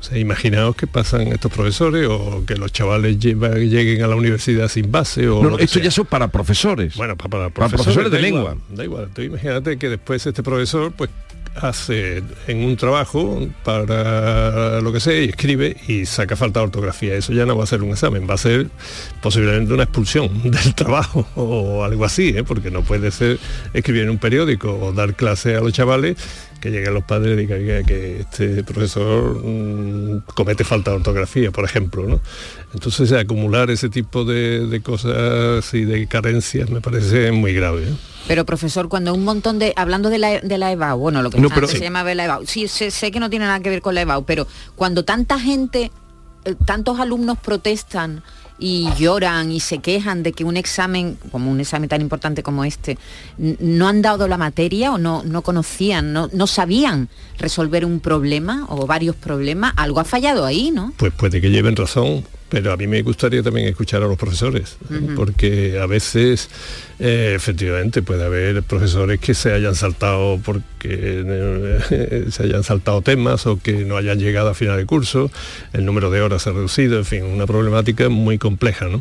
O 0.00 0.02
sea, 0.02 0.16
imaginaos 0.18 0.74
que 0.76 0.86
pasan 0.86 1.28
estos 1.28 1.52
profesores 1.52 2.08
o 2.08 2.42
que 2.46 2.56
los 2.56 2.72
chavales 2.72 3.18
lleguen 3.18 4.02
a 4.02 4.06
la 4.08 4.16
universidad 4.16 4.66
sin 4.68 4.90
base 4.90 5.28
o 5.28 5.42
No, 5.42 5.58
esto 5.58 5.74
sea. 5.74 5.82
ya 5.82 5.88
eso 5.90 6.04
para 6.06 6.28
profesores. 6.28 6.96
Bueno, 6.96 7.16
pa- 7.16 7.28
para, 7.28 7.50
Para 7.50 7.68
profesores, 7.68 8.08
profesores 8.08 8.10
de 8.10 8.16
da 8.16 8.22
lengua. 8.22 8.40
igual, 8.40 8.58
da 8.70 8.84
igual. 8.84 9.08
Tú 9.14 9.20
imagínate 9.22 9.76
que 9.78 9.90
después 9.90 10.26
este 10.26 10.42
profesor 10.42 10.92
pues 10.96 11.10
hace 11.56 12.22
en 12.46 12.62
un 12.64 12.76
trabajo 12.76 13.46
para 13.64 14.80
lo 14.80 14.92
que 14.92 15.00
sea 15.00 15.20
y 15.20 15.28
escribe 15.28 15.76
y 15.88 16.06
saca 16.06 16.36
falta 16.36 16.60
de 16.60 16.64
ortografía. 16.66 17.14
Eso 17.16 17.32
ya 17.32 17.44
no 17.44 17.56
va 17.56 17.64
a 17.64 17.66
ser 17.66 17.82
un 17.82 17.90
examen, 17.90 18.26
va 18.28 18.34
a 18.34 18.38
ser 18.38 18.68
posiblemente 19.20 19.74
una 19.74 19.82
expulsión 19.82 20.30
del 20.50 20.74
trabajo 20.74 21.26
o 21.34 21.84
algo 21.84 22.04
así, 22.04 22.28
¿eh? 22.28 22.44
porque 22.44 22.70
no 22.70 22.82
puede 22.82 23.10
ser 23.10 23.38
escribir 23.74 24.04
en 24.04 24.10
un 24.10 24.18
periódico 24.18 24.72
o 24.78 24.92
dar 24.92 25.14
clase 25.14 25.56
a 25.56 25.60
los 25.60 25.72
chavales 25.72 26.16
que 26.60 26.70
lleguen 26.70 26.94
los 26.94 27.04
padres 27.04 27.34
y 27.34 27.40
digan 27.40 27.58
que, 27.60 27.82
que 27.86 28.20
este 28.20 28.62
profesor 28.64 29.42
mm, 29.44 30.22
comete 30.34 30.64
falta 30.64 30.90
de 30.90 30.98
ortografía, 30.98 31.50
por 31.50 31.64
ejemplo. 31.64 32.06
¿no? 32.06 32.20
Entonces 32.74 33.12
acumular 33.12 33.70
ese 33.70 33.88
tipo 33.88 34.24
de, 34.24 34.66
de 34.66 34.80
cosas 34.82 35.72
y 35.74 35.84
de 35.84 36.06
carencias 36.06 36.70
me 36.70 36.80
parece 36.80 37.32
muy 37.32 37.52
grave. 37.54 37.84
¿eh? 37.84 37.92
Pero 38.28 38.44
profesor, 38.44 38.88
cuando 38.88 39.14
un 39.14 39.24
montón 39.24 39.58
de, 39.58 39.72
hablando 39.76 40.10
de 40.10 40.18
la, 40.18 40.40
de 40.40 40.58
la 40.58 40.70
EBAU, 40.72 40.98
bueno, 40.98 41.22
lo 41.22 41.30
que 41.30 41.38
No, 41.38 41.44
antes 41.48 41.54
pero- 41.54 41.66
se 41.68 41.78
Sí. 41.78 41.82
llamaba 41.82 42.14
la 42.14 42.24
EBAU, 42.26 42.46
sí, 42.46 42.68
sé, 42.68 42.90
sé 42.90 43.10
que 43.10 43.18
no 43.20 43.30
tiene 43.30 43.46
nada 43.46 43.60
que 43.60 43.70
ver 43.70 43.80
con 43.80 43.94
la 43.94 44.02
EBAU, 44.02 44.24
pero 44.24 44.46
cuando 44.76 45.04
tanta 45.04 45.38
gente, 45.40 45.90
eh, 46.44 46.54
tantos 46.66 47.00
alumnos 47.00 47.38
protestan 47.38 48.22
y 48.60 48.88
lloran 48.98 49.50
y 49.50 49.58
se 49.60 49.78
quejan 49.78 50.22
de 50.22 50.32
que 50.32 50.44
un 50.44 50.56
examen, 50.56 51.16
como 51.32 51.50
un 51.50 51.60
examen 51.60 51.88
tan 51.88 52.00
importante 52.00 52.42
como 52.42 52.64
este, 52.64 52.98
no 53.38 53.88
han 53.88 54.02
dado 54.02 54.28
la 54.28 54.36
materia 54.36 54.92
o 54.92 54.98
no, 54.98 55.22
no 55.24 55.42
conocían, 55.42 56.12
no, 56.12 56.28
no 56.32 56.46
sabían 56.46 57.08
resolver 57.38 57.84
un 57.84 58.00
problema 58.00 58.66
o 58.68 58.86
varios 58.86 59.16
problemas, 59.16 59.72
algo 59.76 59.98
ha 59.98 60.04
fallado 60.04 60.44
ahí, 60.44 60.70
¿no? 60.70 60.92
Pues 60.98 61.12
puede 61.12 61.40
que 61.40 61.50
lleven 61.50 61.74
razón, 61.74 62.24
pero 62.50 62.72
a 62.72 62.76
mí 62.76 62.88
me 62.88 63.00
gustaría 63.02 63.42
también 63.44 63.68
escuchar 63.68 64.02
a 64.02 64.06
los 64.06 64.18
profesores, 64.18 64.76
porque 65.14 65.78
a 65.80 65.86
veces 65.86 66.50
eh, 66.98 67.32
efectivamente 67.36 68.02
puede 68.02 68.24
haber 68.24 68.64
profesores 68.64 69.20
que 69.20 69.34
se 69.34 69.52
hayan 69.52 69.76
saltado 69.76 70.40
porque 70.44 70.68
eh, 70.84 72.24
se 72.30 72.42
hayan 72.42 72.64
saltado 72.64 73.02
temas 73.02 73.46
o 73.46 73.60
que 73.60 73.84
no 73.84 73.96
hayan 73.96 74.18
llegado 74.18 74.48
a 74.48 74.54
final 74.54 74.76
de 74.78 74.84
curso, 74.84 75.30
el 75.72 75.84
número 75.84 76.10
de 76.10 76.22
horas 76.22 76.42
se 76.42 76.50
ha 76.50 76.52
reducido, 76.52 76.98
en 76.98 77.04
fin, 77.04 77.22
una 77.22 77.46
problemática 77.46 78.08
muy 78.08 78.36
compleja. 78.36 78.88
¿no? 78.88 79.00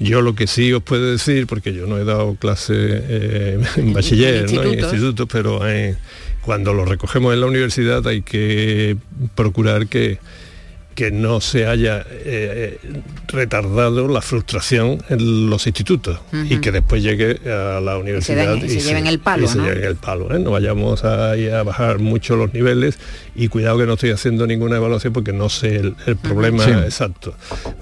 Yo 0.00 0.22
lo 0.22 0.34
que 0.34 0.46
sí 0.46 0.72
os 0.72 0.82
puedo 0.82 1.12
decir, 1.12 1.46
porque 1.46 1.74
yo 1.74 1.86
no 1.86 1.98
he 1.98 2.04
dado 2.04 2.34
clase 2.36 2.72
eh, 2.74 3.60
en 3.76 3.92
bachiller, 3.92 4.50
¿no? 4.50 4.62
en 4.62 4.78
institutos. 4.80 5.28
pero 5.30 5.60
cuando 6.40 6.72
lo 6.72 6.86
recogemos 6.86 7.34
en 7.34 7.40
la 7.40 7.46
universidad 7.46 8.06
hay 8.08 8.22
que 8.22 8.96
procurar 9.34 9.86
que 9.86 10.18
que 10.96 11.10
no 11.12 11.40
se 11.40 11.66
haya 11.66 12.04
eh, 12.10 12.78
retardado 13.28 14.08
la 14.08 14.20
frustración 14.22 15.02
en 15.10 15.48
los 15.50 15.66
institutos 15.66 16.18
y 16.48 16.58
que 16.58 16.72
después 16.72 17.02
llegue 17.02 17.38
a 17.48 17.80
la 17.80 17.98
universidad 17.98 18.56
den- 18.56 18.68
se 18.68 18.80
lleven 18.80 19.06
el 19.06 19.18
palo, 19.20 19.44
y 19.44 19.48
se 19.48 19.58
¿no? 19.58 19.64
lleven 19.66 19.84
el 19.84 19.96
palo, 19.96 20.34
¿eh? 20.34 20.38
no 20.38 20.50
vayamos 20.52 21.04
a, 21.04 21.34
bajar 21.64 21.98
mucho 21.98 22.34
los 22.36 22.52
niveles 22.54 22.98
y 23.34 23.48
cuidado 23.48 23.78
que 23.78 23.86
no 23.86 23.92
estoy 23.92 24.10
haciendo 24.10 24.46
ninguna 24.46 24.76
evaluación 24.76 25.12
porque 25.12 25.32
no 25.34 25.48
sé 25.50 25.76
el, 25.76 25.94
el 26.06 26.16
problema 26.16 26.64
Sí. 26.64 26.70
exacto. 26.70 27.34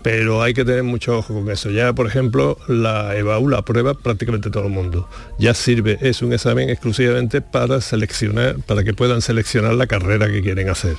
Pero 0.02 0.42
hay 0.42 0.52
que 0.52 0.64
tener 0.64 0.82
mucho 0.82 1.16
ojo 1.18 1.32
con 1.34 1.48
eso. 1.50 1.70
Ya 1.70 1.92
por 1.92 2.06
ejemplo 2.08 2.58
la 2.66 3.16
EBAU 3.16 3.48
la 3.48 3.62
prueba 3.62 3.94
prácticamente 3.94 4.50
todo 4.50 4.64
el 4.64 4.70
mundo. 4.72 5.08
Ya 5.38 5.54
sirve 5.54 5.98
es 6.00 6.20
un 6.20 6.32
examen 6.32 6.68
exclusivamente 6.68 7.40
para 7.40 7.80
seleccionar 7.80 8.56
para 8.66 8.82
que 8.82 8.92
puedan 8.92 9.22
seleccionar 9.22 9.74
la 9.74 9.86
carrera 9.86 10.28
que 10.28 10.42
quieren 10.42 10.68
hacer 10.68 10.96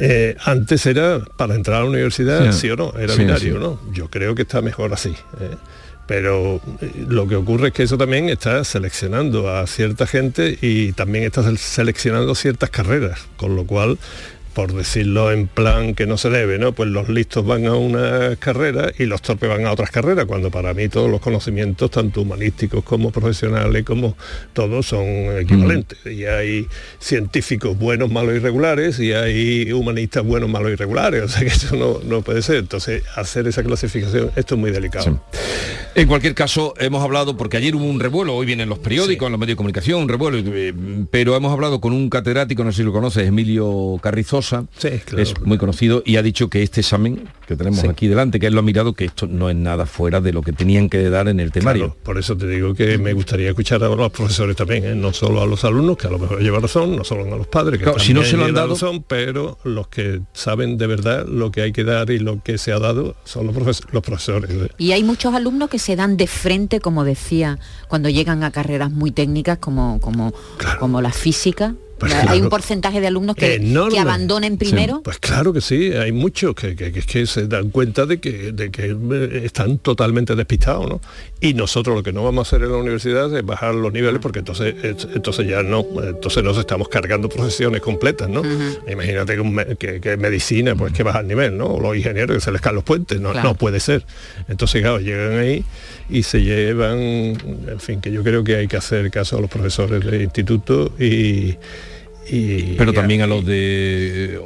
eh, 0.00 0.36
antes 0.44 0.86
era 0.86 1.20
para 1.36 1.54
entrar 1.54 1.78
a 1.80 1.84
la 1.84 1.90
universidad, 1.90 2.50
Sí. 2.52 2.60
sí, 2.60 2.70
o 2.70 2.76
no, 2.76 2.94
era 2.98 3.12
Sí, 3.14 3.20
binario, 3.20 3.54
sí. 3.54 3.60
¿no? 3.60 3.80
Yo 3.92 4.08
creo 4.08 4.34
que 4.34 4.42
está 4.42 4.60
mejor 4.62 4.92
así. 4.92 5.10
eh. 5.40 5.56
Pero 6.06 6.60
eh, 6.80 7.04
lo 7.06 7.28
que 7.28 7.36
ocurre 7.36 7.68
es 7.68 7.74
que 7.74 7.82
eso 7.82 7.98
también 7.98 8.30
está 8.30 8.64
seleccionando 8.64 9.50
a 9.54 9.66
cierta 9.66 10.06
gente 10.06 10.56
y 10.62 10.92
también 10.92 11.24
está 11.24 11.42
sel- 11.42 11.58
seleccionando 11.58 12.34
ciertas 12.34 12.70
carreras, 12.70 13.20
con 13.36 13.54
lo 13.56 13.66
cual 13.66 13.98
por 14.58 14.74
decirlo 14.74 15.30
en 15.30 15.46
plan 15.46 15.94
que 15.94 16.04
no 16.04 16.16
se 16.16 16.30
debe, 16.30 16.58
¿no? 16.58 16.72
Pues 16.72 16.90
los 16.90 17.08
listos 17.08 17.46
van 17.46 17.66
a 17.66 17.76
una 17.76 18.34
carrera 18.40 18.90
y 18.98 19.04
los 19.04 19.22
torpes 19.22 19.48
van 19.48 19.64
a 19.66 19.70
otras 19.70 19.92
carreras, 19.92 20.24
cuando 20.24 20.50
para 20.50 20.74
mí 20.74 20.88
todos 20.88 21.08
los 21.08 21.20
conocimientos, 21.20 21.92
tanto 21.92 22.22
humanísticos 22.22 22.82
como 22.82 23.12
profesionales, 23.12 23.84
como 23.84 24.16
todos 24.54 24.84
son 24.84 25.06
equivalentes. 25.38 26.00
Y 26.06 26.24
hay 26.24 26.66
científicos 26.98 27.78
buenos, 27.78 28.10
malos 28.10 28.34
y 28.34 28.40
regulares, 28.40 28.98
y 28.98 29.12
hay 29.12 29.70
humanistas 29.70 30.24
buenos, 30.24 30.50
malos 30.50 30.72
y 30.72 30.74
regulares. 30.74 31.22
O 31.28 31.30
sea 31.30 31.42
que 31.42 31.54
eso 31.54 31.76
no, 31.76 32.00
no 32.02 32.22
puede 32.22 32.42
ser. 32.42 32.56
Entonces, 32.56 33.04
hacer 33.14 33.46
esa 33.46 33.62
clasificación, 33.62 34.32
esto 34.34 34.56
es 34.56 34.60
muy 34.60 34.72
delicado. 34.72 35.22
En 35.94 36.06
cualquier 36.06 36.34
caso, 36.34 36.74
hemos 36.78 37.02
hablado, 37.02 37.36
porque 37.36 37.56
ayer 37.56 37.74
hubo 37.74 37.84
un 37.84 38.00
revuelo, 38.00 38.34
hoy 38.34 38.46
vienen 38.46 38.68
los 38.68 38.78
periódicos, 38.78 39.26
en 39.26 39.32
los 39.32 39.38
medios 39.40 39.54
de 39.54 39.56
comunicación, 39.56 40.02
un 40.02 40.08
revuelo, 40.08 40.38
eh, 40.38 40.72
pero 41.10 41.36
hemos 41.36 41.52
hablado 41.52 41.80
con 41.80 41.92
un 41.92 42.08
catedrático, 42.08 42.64
no 42.64 42.72
sé 42.72 42.78
si 42.78 42.82
lo 42.84 42.92
conoces, 42.92 43.26
Emilio 43.26 43.98
Carrizosa, 44.00 44.47
es 45.16 45.34
muy 45.44 45.58
conocido, 45.58 46.02
y 46.04 46.16
ha 46.16 46.22
dicho 46.22 46.48
que 46.48 46.62
este 46.62 46.80
examen 46.80 47.28
que 47.46 47.56
tenemos 47.56 47.82
aquí 47.84 48.08
delante, 48.08 48.38
que 48.38 48.46
él 48.46 48.54
lo 48.54 48.60
ha 48.60 48.62
mirado, 48.62 48.92
que 48.92 49.06
esto 49.06 49.26
no 49.26 49.48
es 49.50 49.56
nada 49.56 49.86
fuera 49.86 50.20
de 50.20 50.32
lo 50.32 50.42
que 50.42 50.52
tenían 50.52 50.88
que 50.88 51.08
dar 51.08 51.28
en 51.28 51.40
el 51.40 51.50
temario. 51.52 51.86
Claro, 51.86 52.00
por 52.02 52.18
eso 52.18 52.36
te 52.36 52.46
digo 52.46 52.74
que 52.74 52.98
me 52.98 53.12
gustaría 53.14 53.48
escuchar 53.48 53.82
a 53.84 53.88
los 53.88 54.10
profesores 54.12 54.54
también, 54.56 54.84
¿eh? 54.84 54.94
no 54.94 55.12
solo 55.12 55.40
a 55.42 55.46
los 55.46 55.64
alumnos, 55.64 55.96
que 55.96 56.06
a 56.06 56.10
lo 56.10 56.18
mejor 56.18 56.40
llevan 56.42 56.62
razón, 56.62 56.96
no 56.96 57.04
solo 57.04 57.24
a 57.32 57.38
los 57.38 57.46
padres, 57.46 57.78
que 57.78 57.84
Claro, 57.84 57.98
si 57.98 58.12
no 58.12 58.22
se 58.22 58.36
lo 58.36 58.44
han 58.44 58.54
dado- 58.54 58.74
razón, 58.74 59.02
pero 59.06 59.58
los 59.64 59.88
que 59.88 60.20
saben 60.34 60.76
de 60.78 60.86
verdad 60.86 61.26
lo 61.26 61.50
que 61.50 61.62
hay 61.62 61.72
que 61.72 61.84
dar 61.84 62.10
y 62.10 62.18
lo 62.18 62.42
que 62.42 62.58
se 62.58 62.72
ha 62.72 62.78
dado 62.78 63.16
son 63.24 63.46
los, 63.46 63.56
profes- 63.56 63.84
los 63.92 64.02
profesores. 64.02 64.50
¿eh? 64.50 64.68
Y 64.78 64.92
hay 64.92 65.02
muchos 65.04 65.34
alumnos 65.34 65.70
que 65.70 65.78
se 65.78 65.96
dan 65.96 66.16
de 66.16 66.26
frente, 66.26 66.80
como 66.80 67.04
decía, 67.04 67.58
cuando 67.88 68.08
llegan 68.10 68.42
a 68.44 68.50
carreras 68.50 68.90
muy 68.90 69.10
técnicas 69.10 69.58
como, 69.58 70.00
como, 70.00 70.32
como 70.78 71.00
la 71.00 71.12
física. 71.12 71.74
Pues 71.98 72.14
hay 72.14 72.40
un 72.40 72.48
porcentaje 72.48 73.00
de 73.00 73.08
alumnos 73.08 73.34
que, 73.36 73.54
Enorme. 73.56 73.94
que 73.94 73.98
abandonen 74.00 74.56
primero. 74.56 75.00
Pues 75.02 75.18
claro 75.18 75.52
que 75.52 75.60
sí, 75.60 75.92
hay 75.92 76.12
muchos 76.12 76.54
que, 76.54 76.76
que- 76.76 76.92
que- 76.92 77.26
se 77.26 77.46
dan 77.48 77.70
cuenta 77.70 78.06
de 78.06 78.18
que, 78.20 78.52
de 78.52 78.70
que 78.70 78.86
eh, 79.12 79.42
están 79.44 79.78
totalmente 79.78 80.34
despistados, 80.36 80.88
¿no? 80.88 81.00
Y 81.40 81.54
nosotros 81.54 81.96
lo 81.96 82.02
que 82.02 82.12
no 82.12 82.22
vamos 82.22 82.46
a 82.46 82.56
hacer 82.56 82.64
en 82.64 82.72
la 82.72 82.78
universidad 82.78 83.36
es 83.36 83.44
bajar 83.44 83.74
los 83.74 83.92
niveles 83.92 84.20
porque 84.20 84.38
entonces, 84.38 84.74
es- 84.82 85.08
entonces 85.14 85.46
ya 85.48 85.62
no, 85.62 85.84
entonces 86.02 86.42
nos 86.44 86.56
estamos 86.58 86.88
cargando 86.88 87.28
profesiones 87.28 87.80
completas, 87.80 88.28
¿no? 88.28 88.42
Imagínate 88.90 89.36
que, 89.78 90.16
medicina, 90.16 90.74
pues 90.76 90.92
que 90.92 91.02
baja 91.02 91.20
el 91.20 91.28
nivel, 91.28 91.56
¿no? 91.58 91.66
O 91.66 91.80
los 91.80 91.96
ingenieros 91.96 92.36
que 92.36 92.40
se 92.40 92.52
les 92.52 92.60
caen 92.60 92.76
los 92.76 92.84
puentes, 92.84 93.20
no, 93.20 93.32
Claro. 93.32 93.48
no 93.48 93.54
puede 93.56 93.80
ser. 93.80 94.04
Entonces, 94.48 94.80
claro, 94.82 95.00
llegan 95.00 95.38
ahí 95.38 95.64
y 96.08 96.22
se 96.22 96.42
llevan, 96.42 96.98
en 96.98 97.80
fin, 97.80 98.00
que 98.00 98.10
yo 98.10 98.22
creo 98.22 98.42
que 98.42 98.56
hay 98.56 98.68
que 98.68 98.76
hacer 98.76 99.10
caso 99.10 99.38
a 99.38 99.40
los 99.40 99.50
profesores 99.50 100.04
de 100.04 100.22
instituto 100.22 100.92
y, 100.98 101.56
y 102.30 102.74
Pero 102.76 102.92
también 102.92 103.22
a 103.22 103.26
los 103.26 103.44
de 103.44 104.38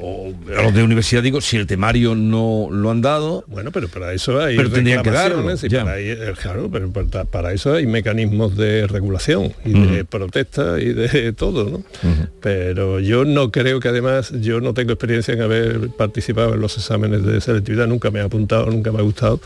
a 0.56 0.62
los 0.62 0.74
de 0.74 0.82
universidad 0.82 1.22
digo, 1.22 1.40
si 1.40 1.56
el 1.56 1.66
temario 1.66 2.14
no 2.14 2.68
lo 2.70 2.90
han 2.90 3.00
dado, 3.00 3.44
bueno, 3.48 3.72
pero 3.72 3.88
para 3.88 4.12
eso 4.12 4.40
hay 4.40 4.56
pero 4.56 4.70
tendrían 4.70 5.02
que 5.02 5.10
darlo. 5.10 5.54
ya. 5.56 5.84
para, 5.84 5.98
eh, 5.98 6.34
claro, 6.40 6.68
pero 6.70 6.90
para, 6.90 7.24
para 7.24 7.52
eso 7.52 7.74
hay 7.74 7.86
mecanismos 7.86 8.56
de 8.56 8.86
regulación 8.86 9.52
y 9.64 9.72
de 9.72 10.04
protesta 10.04 10.80
y 10.80 10.92
de 10.92 11.32
todo, 11.36 11.70
¿no? 11.70 11.82
Pero 12.40 13.00
yo 13.00 13.24
no 13.24 13.50
creo 13.50 13.80
que 13.80 13.88
además, 13.88 14.32
yo 14.40 14.60
no 14.60 14.74
tengo 14.74 14.92
experiencia 14.92 15.34
en 15.34 15.42
haber 15.42 15.88
participado 15.90 16.54
en 16.54 16.60
los 16.60 16.76
exámenes 16.76 17.24
de 17.24 17.40
selectividad, 17.40 17.86
nunca 17.86 18.10
me 18.10 18.20
ha 18.20 18.24
apuntado, 18.24 18.66
nunca 18.66 18.92
me 18.92 18.98
ha 18.98 19.02
gustado, 19.02 19.40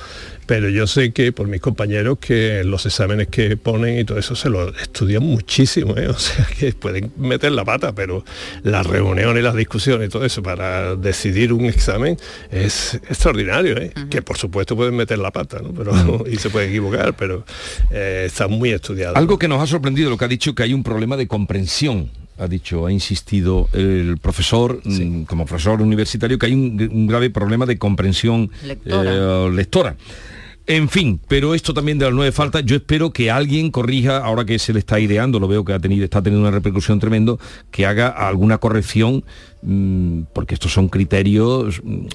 pero 0.47 0.69
yo 0.69 0.87
sé 0.87 1.13
que 1.13 1.33
por 1.33 1.49
mis 1.49 1.61
compañeros 1.61 2.19
que 2.19 2.63
los 2.65 2.87
exámenes 2.87 3.29
que 3.29 3.57
ponen 3.57 3.99
y 3.99 4.05
todo 4.05 4.19
eso 4.19 4.37
se 4.37 4.49
lo 4.49 4.69
estudian 4.77 5.23
muchísimo, 5.23 5.97
¿eh? 5.97 6.09
o 6.09 6.19
sea 6.19 6.47
que 6.59 6.73
pueden 6.73 7.13
meter 7.17 7.53
la 7.53 7.65
pata, 7.65 7.95
pero 7.95 8.25
las 8.63 8.87
reuniones, 8.87 9.43
las 9.43 9.57
discusiones 9.57 10.09
y 10.09 10.11
todo 10.11 10.25
eso 10.25 10.43
para 10.43 10.95
decidir 10.97 11.53
un 11.53 11.67
examen 11.67 12.17
es 12.51 12.95
extraordinario, 12.95 13.77
¿eh? 13.77 13.93
que 14.09 14.23
por 14.23 14.39
supuesto 14.39 14.77
pueden 14.77 14.97
meter 14.97 15.19
la 15.19 15.33
pata, 15.33 15.61
¿no? 15.61 15.73
pero, 15.73 16.25
y 16.31 16.37
se 16.37 16.51
pueden 16.51 16.71
equivocar, 16.71 17.15
pero 17.15 17.45
eh, 17.91 18.25
está 18.27 18.47
muy 18.49 18.71
estudiado. 18.71 19.17
Algo 19.17 19.39
que 19.39 19.49
nos 19.49 19.61
ha 19.61 19.67
sorprendido 19.67 20.11
lo 20.11 20.17
que 20.17 20.25
ha 20.25 20.29
dicho 20.29 20.55
que 20.55 20.63
hay 20.63 20.73
un 20.73 20.83
problema 20.83 21.17
de 21.17 21.27
comprensión. 21.27 22.11
Ha 22.39 22.49
dicho, 22.49 22.85
ha 22.85 22.93
insistido 22.93 23.67
el 23.73 24.19
profesor, 24.21 24.83
mm, 24.85 25.23
como 25.23 25.47
profesor 25.47 25.81
universitario, 25.81 26.39
que 26.39 26.45
hay 26.45 26.53
un, 26.53 26.89
un 26.93 27.07
grave 27.07 27.31
problema 27.31 27.65
de 27.65 27.79
comprensión 27.79 28.51
Lectora. 28.63 29.11
eh, 29.11 29.51
lectora. 29.55 29.97
En 30.69 30.89
fin, 30.89 31.21
pero 31.29 31.55
esto 31.55 31.73
también 31.73 31.97
de 31.97 32.07
las 32.07 32.15
nueve 32.15 32.33
faltas, 32.33 32.65
yo 32.65 32.75
espero 32.75 33.13
que 33.13 33.31
alguien 33.31 33.71
corrija, 33.71 34.19
ahora 34.19 34.45
que 34.45 34.59
se 34.59 34.73
le 34.73 34.81
está 34.81 34.99
ideando, 34.99 35.39
lo 35.39 35.47
veo 35.47 35.65
que 35.65 35.73
ha 35.73 35.79
tenido, 35.79 36.05
está 36.05 36.21
teniendo 36.21 36.49
una 36.49 36.57
repercusión 36.57 36.99
tremendo, 36.99 37.39
que 37.71 37.87
haga 37.87 38.09
alguna 38.09 38.59
corrección 38.59 39.25
porque 40.33 40.55
estos 40.55 40.73
son 40.73 40.89
criterios, 40.89 41.81
mm, 41.83 42.07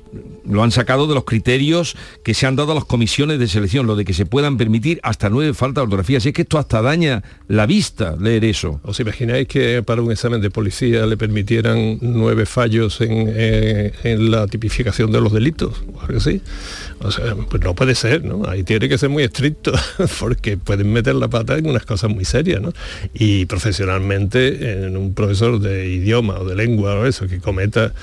lo 0.51 0.63
han 0.63 0.71
sacado 0.71 1.07
de 1.07 1.15
los 1.15 1.25
criterios 1.25 1.97
que 2.23 2.33
se 2.33 2.47
han 2.47 2.55
dado 2.55 2.71
a 2.71 2.75
las 2.75 2.85
comisiones 2.85 3.39
de 3.39 3.47
selección, 3.47 3.87
lo 3.87 3.95
de 3.95 4.05
que 4.05 4.13
se 4.13 4.25
puedan 4.25 4.57
permitir 4.57 4.99
hasta 5.03 5.29
nueve 5.29 5.53
faltas 5.53 5.81
de 5.81 5.83
ortografía. 5.83 6.19
Si 6.19 6.29
es 6.29 6.33
que 6.33 6.43
esto 6.43 6.57
hasta 6.57 6.81
daña 6.81 7.23
la 7.47 7.65
vista 7.65 8.15
leer 8.19 8.45
eso. 8.45 8.79
¿Os 8.83 8.99
imagináis 8.99 9.47
que 9.47 9.83
para 9.83 10.01
un 10.01 10.11
examen 10.11 10.41
de 10.41 10.49
policía 10.49 11.05
le 11.05 11.17
permitieran 11.17 11.97
nueve 12.01 12.45
fallos 12.45 13.01
en, 13.01 13.25
eh, 13.27 13.91
la 14.19 14.47
tipificación 14.47 15.11
de 15.11 15.21
los 15.21 15.33
delitos? 15.33 15.83
O. 15.93 16.21
O 17.03 17.11
sea, 17.11 17.35
pues 17.49 17.63
no 17.63 17.73
puede 17.73 17.95
ser, 17.95 18.23
¿no? 18.23 18.47
Ahí 18.47 18.63
tiene 18.63 18.87
que 18.87 18.97
ser 18.97 19.09
muy 19.09 19.23
estricto, 19.23 19.71
porque 20.19 20.57
pueden 20.57 20.93
meter 20.93 21.15
la 21.15 21.27
pata 21.27 21.57
en 21.57 21.67
unas 21.67 21.85
cosas 21.85 22.11
muy 22.11 22.25
serias, 22.25 22.61
¿no? 22.61 22.73
Y 23.13 23.45
profesionalmente, 23.45 24.85
en 24.85 24.95
un 24.95 25.13
profesor 25.13 25.59
de 25.59 25.89
idioma 25.89 26.39
o 26.39 26.45
de 26.45 26.55
lengua 26.55 26.95
o 26.95 27.05
eso, 27.05 27.27
que 27.32 27.39
cometa 27.39 27.93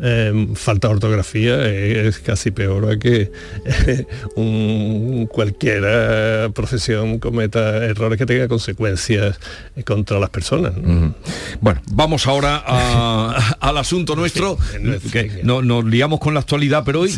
eh, 0.00 0.48
falta 0.54 0.88
de 0.88 0.94
ortografía 0.94 1.66
es 1.68 2.18
casi 2.20 2.50
peor 2.52 2.90
a 2.90 2.98
que 2.98 3.30
eh, 3.86 4.06
un, 4.36 5.26
cualquier 5.30 5.82
eh, 5.86 6.48
profesión 6.54 7.18
cometa 7.18 7.84
errores 7.84 8.18
que 8.18 8.26
tenga 8.26 8.46
consecuencias 8.48 9.38
contra 9.84 10.18
las 10.18 10.30
personas. 10.30 10.76
¿no? 10.76 11.14
Bueno, 11.60 11.80
vamos 11.92 12.26
ahora 12.26 12.62
a- 12.66 13.56
al 13.60 13.78
asunto 13.78 14.14
nuestro, 14.16 14.56
que 15.12 15.40
no, 15.44 15.62
nos 15.62 15.84
liamos 15.84 16.20
con 16.20 16.34
la 16.34 16.40
actualidad, 16.40 16.82
pero 16.84 17.00
hoy 17.00 17.12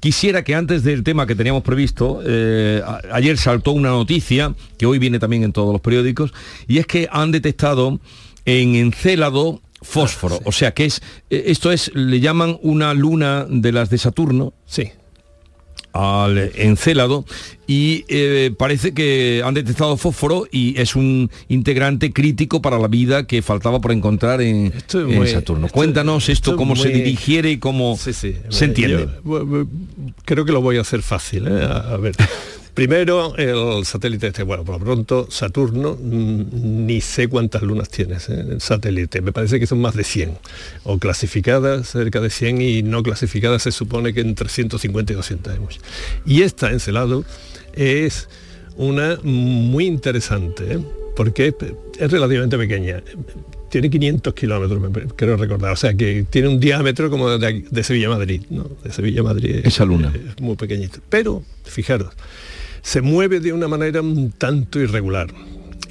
quisiera 0.00 0.42
que 0.44 0.54
antes 0.54 0.82
del 0.82 1.02
tema 1.02 1.26
que 1.26 1.34
teníamos 1.34 1.62
previsto, 1.62 2.20
eh, 2.26 2.82
ayer 3.12 3.38
saltó 3.38 3.72
una 3.72 3.90
noticia, 3.90 4.54
que 4.76 4.86
hoy 4.86 4.98
viene 4.98 5.18
también 5.18 5.44
en 5.44 5.52
todos 5.52 5.72
los 5.72 5.80
periódicos, 5.80 6.32
y 6.66 6.78
es 6.78 6.86
que 6.86 7.08
han 7.10 7.30
detectado 7.30 8.00
en 8.44 8.74
Encélado 8.74 9.62
fósforo, 9.84 10.40
o 10.44 10.50
sea 10.52 10.72
que 10.74 10.86
es, 10.86 11.00
eh, 11.30 11.44
esto 11.46 11.70
es, 11.70 11.92
le 11.94 12.18
llaman 12.20 12.58
una 12.62 12.92
luna 12.94 13.46
de 13.48 13.70
las 13.72 13.90
de 13.90 13.98
Saturno. 13.98 14.52
Sí. 14.66 14.90
al 15.92 16.50
Encélado 16.56 17.24
y 17.68 18.04
eh, 18.08 18.50
parece 18.58 18.92
que 18.94 19.42
han 19.44 19.54
detectado 19.54 19.96
fósforo 19.96 20.44
y 20.50 20.74
es 20.80 20.96
un 20.96 21.30
integrante 21.48 22.12
crítico 22.12 22.60
para 22.60 22.80
la 22.80 22.88
vida 22.88 23.28
que 23.28 23.42
faltaba 23.42 23.80
por 23.80 23.92
encontrar 23.92 24.40
en, 24.42 24.72
muy- 25.06 25.28
Saturno. 25.28 25.68
Cuéntanos 25.68 26.28
esto, 26.28 26.56
cómo 26.56 26.74
se 26.74 26.88
dirigiere 26.88 27.52
y 27.52 27.58
cómo 27.58 27.96
Sí, 27.96 28.12
sí. 28.12 28.34
se 28.48 28.64
entiende. 28.64 29.06
Yo, 29.06 29.22
bu- 29.22 29.68
creo 30.24 30.44
que 30.44 30.50
lo 30.50 30.60
voy 30.62 30.78
a 30.78 30.80
hacer 30.80 31.00
fácil. 31.02 31.46
¿eh? 31.46 31.62
A, 31.62 31.94
a 31.94 31.96
ver. 31.96 32.16
Primero, 32.74 33.36
el 33.36 33.84
satélite 33.86 34.26
este, 34.28 34.42
bueno, 34.42 34.64
por 34.64 34.78
lo 34.80 34.84
pronto, 34.84 35.28
Saturno, 35.30 35.96
mm, 36.00 36.86
ni 36.86 37.00
sé 37.00 37.28
cuántas 37.28 37.62
lunas 37.62 37.88
tienes 37.88 38.28
¿eh? 38.28 38.44
el 38.50 38.60
satélite, 38.60 39.20
me 39.22 39.30
parece 39.32 39.60
que 39.60 39.66
son 39.68 39.80
más 39.80 39.94
de 39.94 40.02
100, 40.02 40.36
o 40.82 40.98
clasificadas 40.98 41.88
cerca 41.88 42.20
de 42.20 42.30
100 42.30 42.60
y 42.60 42.82
no 42.82 43.04
clasificadas 43.04 43.62
se 43.62 43.70
supone 43.70 44.12
que 44.12 44.22
entre 44.22 44.48
150 44.48 45.12
y 45.12 45.16
200 45.16 45.52
hay 45.52 45.60
muchas. 45.60 45.82
Y 46.26 46.42
esta, 46.42 46.72
Encelado, 46.72 47.24
es 47.74 48.28
una 48.76 49.18
muy 49.22 49.86
interesante, 49.86 50.74
¿eh? 50.74 50.78
porque 51.14 51.46
es, 51.48 51.54
es 52.00 52.10
relativamente 52.10 52.58
pequeña. 52.58 53.04
Tiene 53.70 53.88
500 53.88 54.34
kilómetros, 54.34 54.82
creo 55.14 55.36
recordar. 55.36 55.72
O 55.72 55.76
sea, 55.76 55.94
que 55.94 56.24
tiene 56.28 56.48
un 56.48 56.58
diámetro 56.60 57.08
como 57.10 57.28
de, 57.38 57.46
aquí- 57.46 57.64
de 57.70 57.82
Sevilla 57.84 58.06
a 58.08 58.10
Madrid. 58.10 58.42
¿no? 58.50 58.68
De 58.82 58.92
Sevilla 58.92 59.20
a 59.20 59.24
Madrid. 59.24 59.56
es- 59.56 59.64
Esa 59.66 59.84
luna. 59.84 60.12
Es 60.28 60.40
muy 60.40 60.54
pequeñito. 60.56 60.98
Pero, 61.08 61.42
fijaros, 61.64 62.12
se 62.84 63.00
mueve 63.00 63.40
de 63.40 63.52
una 63.52 63.66
manera 63.66 64.00
un 64.02 64.30
tanto 64.30 64.78
irregular. 64.78 65.28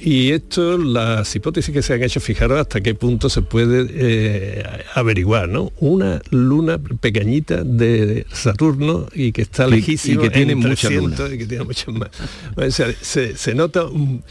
Y 0.00 0.30
esto, 0.32 0.78
las 0.78 1.34
hipótesis 1.34 1.72
que 1.72 1.82
se 1.82 1.94
han 1.94 2.02
hecho, 2.02 2.20
fijaros 2.20 2.58
hasta 2.60 2.80
qué 2.80 2.94
punto 2.94 3.28
se 3.30 3.40
puede 3.42 3.86
eh, 3.90 4.62
averiguar, 4.94 5.48
¿no? 5.48 5.72
Una 5.80 6.20
luna 6.30 6.78
pequeñita 6.78 7.64
de 7.64 8.26
Saturno 8.32 9.06
y 9.14 9.32
que 9.32 9.42
está 9.42 9.66
Y- 9.68 9.72
lejísimo 9.72 10.20
y 10.20 10.24
que 10.24 10.30
tiene 10.30 10.52
en 10.52 10.58
muchas 10.58 10.90
300 10.90 11.18
lunas. 11.18 11.34
y 11.34 11.38
que 11.38 11.46
tiene 11.46 11.64
muchas 11.64 11.88
más. 11.94 12.10
O 12.56 12.70
sea, 12.70 12.92
se, 13.00 13.36
se 13.36 13.54
nota 13.54 13.84
un- 13.84 14.22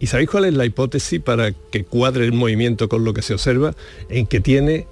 ¿Y 0.00 0.06
sabéis 0.06 0.30
cuál 0.30 0.46
es 0.46 0.54
la 0.54 0.64
hipótesis 0.64 1.20
para 1.20 1.52
que 1.52 1.84
cuadre 1.84 2.24
el 2.24 2.32
movimiento 2.32 2.88
con 2.88 3.04
lo 3.04 3.12
que 3.12 3.20
se 3.22 3.34
observa? 3.34 3.74
En 4.08 4.26
que 4.26 4.40
tiene 4.40 4.86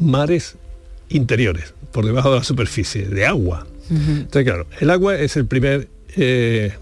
mares 0.00 0.56
interiores, 1.10 1.74
por 1.92 2.04
debajo 2.06 2.30
de 2.32 2.38
la 2.38 2.44
superficie, 2.44 3.06
de 3.06 3.26
agua. 3.26 3.66
Entonces, 3.90 4.44
claro, 4.44 4.66
el 4.80 4.90
agua 4.90 5.16
es 5.18 5.36
el 5.36 5.46
primer, 5.46 5.88
eh, 6.18 6.72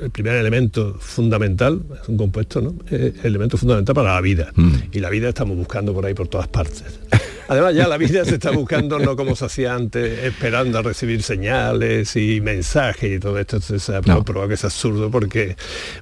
el 0.00 0.10
primer 0.10 0.36
elemento 0.36 0.96
fundamental, 0.98 1.82
es 2.02 2.08
un 2.08 2.16
compuesto, 2.16 2.60
¿no? 2.60 2.74
Eh, 2.90 3.14
elemento 3.22 3.56
fundamental 3.56 3.94
para 3.94 4.14
la 4.14 4.20
vida. 4.20 4.52
Y 4.92 5.00
la 5.00 5.10
vida 5.10 5.28
estamos 5.28 5.56
buscando 5.56 5.94
por 5.94 6.06
ahí 6.06 6.14
por 6.14 6.28
todas 6.28 6.48
partes. 6.48 6.84
Además 7.52 7.74
ya 7.74 7.86
la 7.86 7.98
vida 7.98 8.24
se 8.24 8.36
está 8.36 8.50
buscando 8.50 8.98
no 8.98 9.14
como 9.14 9.36
se 9.36 9.44
hacía 9.44 9.74
antes, 9.74 10.24
esperando 10.24 10.78
a 10.78 10.82
recibir 10.82 11.22
señales 11.22 12.16
y 12.16 12.40
mensajes 12.40 13.12
y 13.12 13.20
todo 13.20 13.38
esto 13.38 13.60
se 13.60 13.94
ha 13.94 14.00
comprobado 14.00 14.48
que 14.48 14.54
es 14.54 14.64
absurdo 14.64 15.10
porque, 15.10 15.56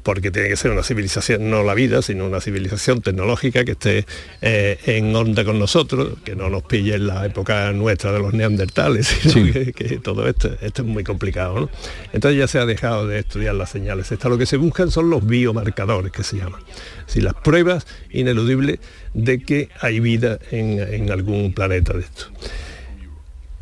porque 0.04 0.30
tiene 0.30 0.48
que 0.48 0.56
ser 0.56 0.70
una 0.70 0.84
civilización, 0.84 1.50
no 1.50 1.64
la 1.64 1.74
vida, 1.74 2.02
sino 2.02 2.24
una 2.24 2.40
civilización 2.40 3.02
tecnológica 3.02 3.64
que 3.64 3.72
esté 3.72 4.06
eh, 4.42 4.78
en 4.86 5.16
onda 5.16 5.44
con 5.44 5.58
nosotros, 5.58 6.18
que 6.24 6.36
no 6.36 6.50
nos 6.50 6.62
pille 6.62 6.94
en 6.94 7.08
la 7.08 7.26
época 7.26 7.72
nuestra 7.72 8.12
de 8.12 8.20
los 8.20 8.32
neandertales, 8.32 9.08
sino 9.22 9.52
que, 9.52 9.72
que 9.72 9.98
todo 9.98 10.28
esto, 10.28 10.56
esto 10.60 10.82
es 10.82 10.88
muy 10.88 11.02
complicado. 11.02 11.62
¿no? 11.62 11.70
Entonces 12.12 12.38
ya 12.38 12.46
se 12.46 12.60
ha 12.60 12.64
dejado 12.64 13.08
de 13.08 13.18
estudiar 13.18 13.56
las 13.56 13.70
señales. 13.70 14.12
Esta, 14.12 14.28
lo 14.28 14.38
que 14.38 14.46
se 14.46 14.56
buscan 14.56 14.92
son 14.92 15.10
los 15.10 15.26
biomarcadores 15.26 16.12
que 16.12 16.22
se 16.22 16.36
llaman. 16.36 16.60
Si 17.06 17.20
las 17.20 17.34
pruebas 17.34 17.88
ineludibles 18.12 18.78
de 19.14 19.42
que 19.42 19.68
hay 19.80 20.00
vida 20.00 20.38
en, 20.50 20.78
en 20.78 21.10
algún 21.10 21.52
planeta 21.52 21.92
de 21.94 22.00
esto. 22.00 22.26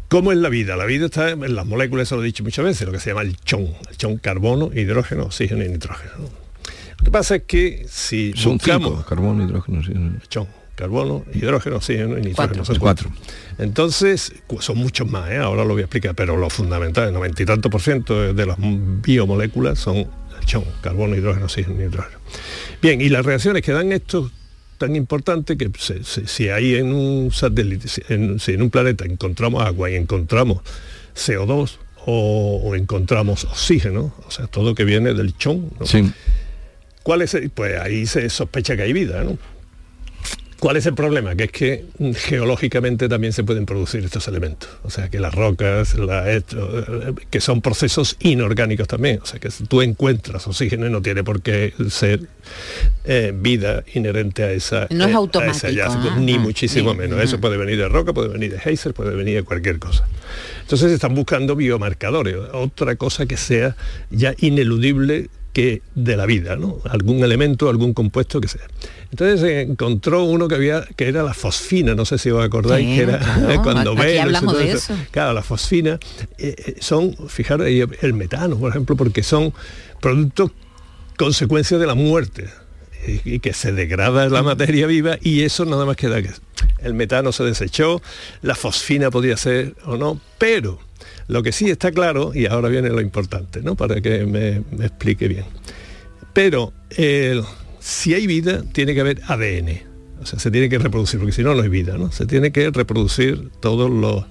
¿Cómo 0.08 0.32
es 0.32 0.38
la 0.38 0.48
vida? 0.48 0.74
La 0.76 0.86
vida 0.86 1.06
está 1.06 1.30
en 1.30 1.54
las 1.54 1.66
moléculas, 1.66 2.08
eso 2.08 2.16
lo 2.16 2.22
he 2.22 2.26
dicho 2.26 2.42
muchas 2.42 2.64
veces, 2.64 2.86
lo 2.86 2.92
que 2.92 2.98
se 2.98 3.10
llama 3.10 3.22
el 3.22 3.36
chon, 3.36 3.68
el 3.90 3.96
chon 3.98 4.16
carbono, 4.16 4.70
hidrógeno, 4.74 5.24
oxígeno 5.24 5.62
y 5.62 5.68
nitrógeno. 5.68 6.12
¿no? 6.18 6.24
Lo 6.98 7.04
que 7.04 7.10
pasa 7.10 7.36
es 7.36 7.42
que 7.42 7.84
si 7.88 8.32
Son 8.34 8.54
buscamos 8.54 8.90
cinco, 8.90 9.04
carbono, 9.06 9.44
hidrógeno, 9.44 9.82
sí. 9.84 9.92
chon, 10.28 10.48
carbono, 10.74 11.24
hidrógeno, 11.34 11.76
oxígeno 11.76 12.16
y 12.16 12.22
nitrógeno. 12.22 12.34
Cuatro. 12.36 12.64
son 12.64 12.78
Cuatro. 12.78 13.10
Entonces, 13.58 14.32
son 14.60 14.78
muchos 14.78 15.10
más, 15.10 15.30
¿eh? 15.30 15.36
ahora 15.36 15.64
lo 15.64 15.74
voy 15.74 15.82
a 15.82 15.84
explicar, 15.84 16.14
pero 16.14 16.38
lo 16.38 16.48
fundamental, 16.48 17.08
el 17.08 17.12
noventa 17.12 17.42
y 17.42 17.46
tanto 17.46 17.68
por 17.68 17.82
ciento 17.82 18.32
de 18.32 18.46
las 18.46 18.56
biomoléculas 18.58 19.78
son 19.78 19.96
el 19.98 20.46
chon, 20.46 20.64
carbono, 20.80 21.16
hidrógeno, 21.16 21.44
oxígeno 21.44 21.82
y 21.82 21.84
nitrógeno. 21.84 22.18
Bien, 22.80 22.98
y 23.02 23.10
las 23.10 23.26
reacciones 23.26 23.62
que 23.62 23.72
dan 23.72 23.92
estos 23.92 24.32
tan 24.78 24.96
importante 24.96 25.56
que 25.56 25.70
se- 25.78 26.04
se- 26.04 26.26
si 26.26 26.48
hay 26.48 26.76
en 26.76 26.92
un 26.94 27.30
satélite, 27.32 27.88
si 27.88 28.02
en, 28.08 28.38
si 28.40 28.52
en 28.52 28.62
un 28.62 28.70
planeta 28.70 29.04
encontramos 29.04 29.62
agua 29.64 29.90
y 29.90 29.96
encontramos 29.96 30.60
CO2 31.14 31.76
o, 32.06 32.60
o 32.64 32.74
encontramos 32.74 33.44
oxígeno, 33.44 34.14
o 34.26 34.30
sea, 34.30 34.46
todo 34.46 34.74
que 34.74 34.84
viene 34.84 35.12
del 35.14 35.36
chon, 35.36 35.68
¿no? 35.78 35.84
Sí. 35.86 36.10
¿Cuál 37.02 37.22
es 37.22 37.34
el- 37.34 37.50
pues 37.50 37.78
ahí 37.80 38.06
se 38.06 38.28
sospecha 38.30 38.76
que 38.76 38.82
hay 38.82 38.92
vida, 38.92 39.24
¿no? 39.24 39.36
¿Cuál 40.60 40.76
es 40.76 40.86
el 40.86 40.94
problema? 40.94 41.36
Que 41.36 41.44
es 41.44 41.52
que 41.52 41.84
geológicamente 42.16 43.08
también 43.08 43.32
se 43.32 43.44
pueden 43.44 43.64
producir 43.64 44.04
estos 44.04 44.26
elementos. 44.26 44.68
O 44.82 44.90
sea, 44.90 45.08
que 45.08 45.20
las 45.20 45.32
rocas, 45.32 45.94
la- 45.94 46.30
esto, 46.32 47.14
que 47.30 47.40
son 47.40 47.60
procesos 47.62 48.16
inorgánicos 48.18 48.88
también. 48.88 49.20
O 49.22 49.26
sea, 49.26 49.38
que 49.38 49.52
si 49.52 49.64
tú 49.64 49.82
encuentras 49.82 50.46
oxígeno 50.48 50.86
y 50.86 50.90
no 50.90 51.00
tiene 51.00 51.22
por 51.22 51.42
qué 51.42 51.72
ser 51.90 52.22
eh, 53.04 53.32
vida 53.34 53.84
inherente 53.94 54.42
a 54.42 54.50
esa... 54.50 54.88
No 54.90 55.04
es 55.04 55.10
eh, 55.10 55.14
automático, 55.14 55.66
hallazgo, 55.68 56.10
ah, 56.10 56.18
ni 56.18 56.34
ah, 56.34 56.38
muchísimo 56.40 56.94
bien, 56.94 57.10
menos. 57.10 57.24
Eso 57.24 57.36
ah. 57.36 57.40
puede 57.40 57.56
venir 57.56 57.76
de 57.78 57.88
roca, 57.88 58.12
puede 58.12 58.28
venir 58.28 58.50
de 58.50 58.58
geyser, 58.58 58.94
puede 58.94 59.14
venir 59.14 59.36
de 59.36 59.42
cualquier 59.44 59.78
cosa. 59.78 60.08
Entonces 60.62 60.90
están 60.90 61.14
buscando 61.14 61.54
biomarcadores, 61.54 62.36
otra 62.52 62.96
cosa 62.96 63.26
que 63.26 63.36
sea 63.36 63.76
ya 64.10 64.34
ineludible 64.38 65.30
que 65.58 65.82
de 65.96 66.16
la 66.16 66.24
vida, 66.24 66.54
¿no? 66.54 66.78
Algún 66.88 67.24
elemento, 67.24 67.68
algún 67.68 67.92
compuesto 67.92 68.40
que 68.40 68.46
sea. 68.46 68.62
Entonces 69.10 69.40
se 69.40 69.62
encontró 69.62 70.22
uno 70.22 70.46
que 70.46 70.54
había, 70.54 70.84
que 70.94 71.08
era 71.08 71.24
la 71.24 71.34
fosfina, 71.34 71.96
no 71.96 72.04
sé 72.04 72.16
si 72.16 72.30
os 72.30 72.44
acordáis, 72.44 72.88
Sí, 72.88 72.94
que 72.94 73.02
era 73.02 73.18
claro, 73.18 73.62
cuando 73.64 73.90
hablamos 73.90 74.56
de 74.56 74.70
esto. 74.70 74.94
eso. 74.94 75.06
Claro, 75.10 75.32
la 75.32 75.42
fosfina 75.42 75.98
eh, 76.38 76.54
eh, 76.56 76.76
son, 76.78 77.12
fijaros, 77.26 77.66
el 77.66 78.14
metano, 78.14 78.56
por 78.56 78.70
ejemplo, 78.70 78.94
porque 78.94 79.24
son 79.24 79.52
productos 80.00 80.52
consecuencia 81.16 81.76
de 81.76 81.88
la 81.88 81.96
muerte 81.96 82.48
y, 83.04 83.34
y 83.34 83.40
que 83.40 83.52
se 83.52 83.72
degrada 83.72 84.28
la 84.28 84.44
materia 84.44 84.86
viva 84.86 85.18
y 85.20 85.42
eso 85.42 85.64
nada 85.64 85.86
más 85.86 85.96
queda 85.96 86.22
que 86.22 86.30
el 86.78 86.94
metano 86.94 87.32
se 87.32 87.42
desechó, 87.42 88.00
la 88.42 88.54
fosfina 88.54 89.10
podía 89.10 89.36
ser 89.36 89.74
o 89.86 89.96
no, 89.96 90.20
pero 90.38 90.78
lo 91.28 91.42
que 91.42 91.52
sí 91.52 91.70
está 91.70 91.92
claro, 91.92 92.32
y 92.34 92.46
ahora 92.46 92.68
viene 92.68 92.88
lo 92.90 93.00
importante, 93.00 93.62
¿no? 93.62 93.76
Para 93.76 94.00
que 94.00 94.24
me, 94.26 94.62
me 94.76 94.86
explique 94.86 95.28
bien. 95.28 95.44
Pero 96.32 96.72
si 97.80 98.14
hay 98.14 98.26
vida, 98.26 98.62
tiene 98.72 98.94
que 98.94 99.00
haber 99.00 99.20
ADN. 99.26 99.86
O 100.20 100.26
sea, 100.26 100.38
se 100.40 100.50
tiene 100.50 100.68
que 100.68 100.78
reproducir, 100.78 101.20
porque 101.20 101.32
si 101.32 101.42
no, 101.44 101.54
no 101.54 101.62
hay 101.62 101.68
vida, 101.68 101.96
¿no? 101.96 102.10
Se 102.10 102.26
tiene 102.26 102.50
que 102.50 102.70
reproducir 102.70 103.50
todos 103.60 103.88
los... 103.88 104.24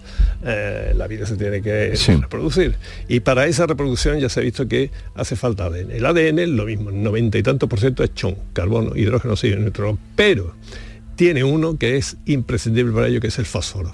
eh, 0.44 0.94
la 0.98 1.08
vida 1.08 1.26
se 1.26 1.38
tiene 1.38 1.62
que 1.62 1.96
Sí. 1.96 2.14
reproducir. 2.14 2.76
Y 3.08 3.22
para 3.22 3.48
esa 3.48 3.66
reproducción 3.68 4.20
ya 4.20 4.28
se 4.28 4.42
ha 4.42 4.44
visto 4.44 4.68
que 4.68 4.92
hace 5.16 5.38
falta 5.38 5.66
ADN. 5.66 5.92
El 5.92 6.06
ADN 6.06 6.58
lo 6.58 6.66
mismo, 6.66 6.90
el 6.90 7.02
90 7.02 7.38
y 7.38 7.44
tanto 7.44 7.70
por 7.70 7.80
ciento 7.80 8.04
es 8.04 8.14
chon, 8.14 8.36
carbono, 8.52 8.98
hidrógeno, 8.98 9.34
oxígeno, 9.36 9.64
nitrógeno. 9.64 9.98
Pero 10.18 10.54
tiene 11.16 11.46
uno 11.46 11.78
que 11.78 11.96
es 11.96 12.18
imprescindible 12.26 12.92
para 12.92 13.08
ello, 13.08 13.22
que 13.22 13.28
es 13.28 13.40
el 13.40 13.46
fósforo. 13.46 13.94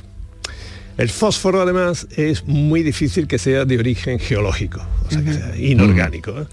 El 0.98 1.10
fósforo 1.10 1.62
además 1.62 2.08
es 2.16 2.46
muy 2.46 2.84
difícil 2.84 3.28
que 3.28 3.40
sea 3.40 3.66
de 3.66 3.78
origen 3.80 4.20
geológico, 4.20 4.86
o 5.08 5.12
sea, 5.12 5.24
que 5.24 5.34
sea 5.34 5.56
inorgánico. 5.58 6.32
¿eh? 6.42 6.46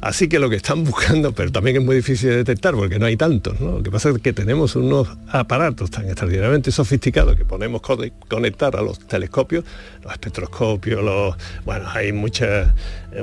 Así 0.00 0.28
que 0.28 0.38
lo 0.38 0.48
que 0.48 0.54
están 0.56 0.84
buscando, 0.84 1.32
pero 1.32 1.50
también 1.50 1.76
es 1.78 1.84
muy 1.84 1.96
difícil 1.96 2.30
de 2.30 2.36
detectar 2.36 2.74
porque 2.74 3.00
no 3.00 3.06
hay 3.06 3.16
tantos, 3.16 3.60
¿no? 3.60 3.78
Lo 3.78 3.82
que 3.82 3.90
pasa 3.90 4.10
es 4.10 4.18
que 4.18 4.32
tenemos 4.32 4.76
unos 4.76 5.08
aparatos 5.28 5.90
tan 5.90 6.04
extraordinariamente 6.06 6.70
sofisticados 6.70 7.34
que 7.36 7.44
podemos 7.44 7.80
co- 7.82 7.98
conectar 8.28 8.76
a 8.76 8.82
los 8.82 9.00
telescopios, 9.00 9.64
los 10.04 10.12
espectroscopios, 10.12 11.02
los. 11.02 11.34
Bueno, 11.64 11.88
hay 11.92 12.12
mucha, 12.12 12.74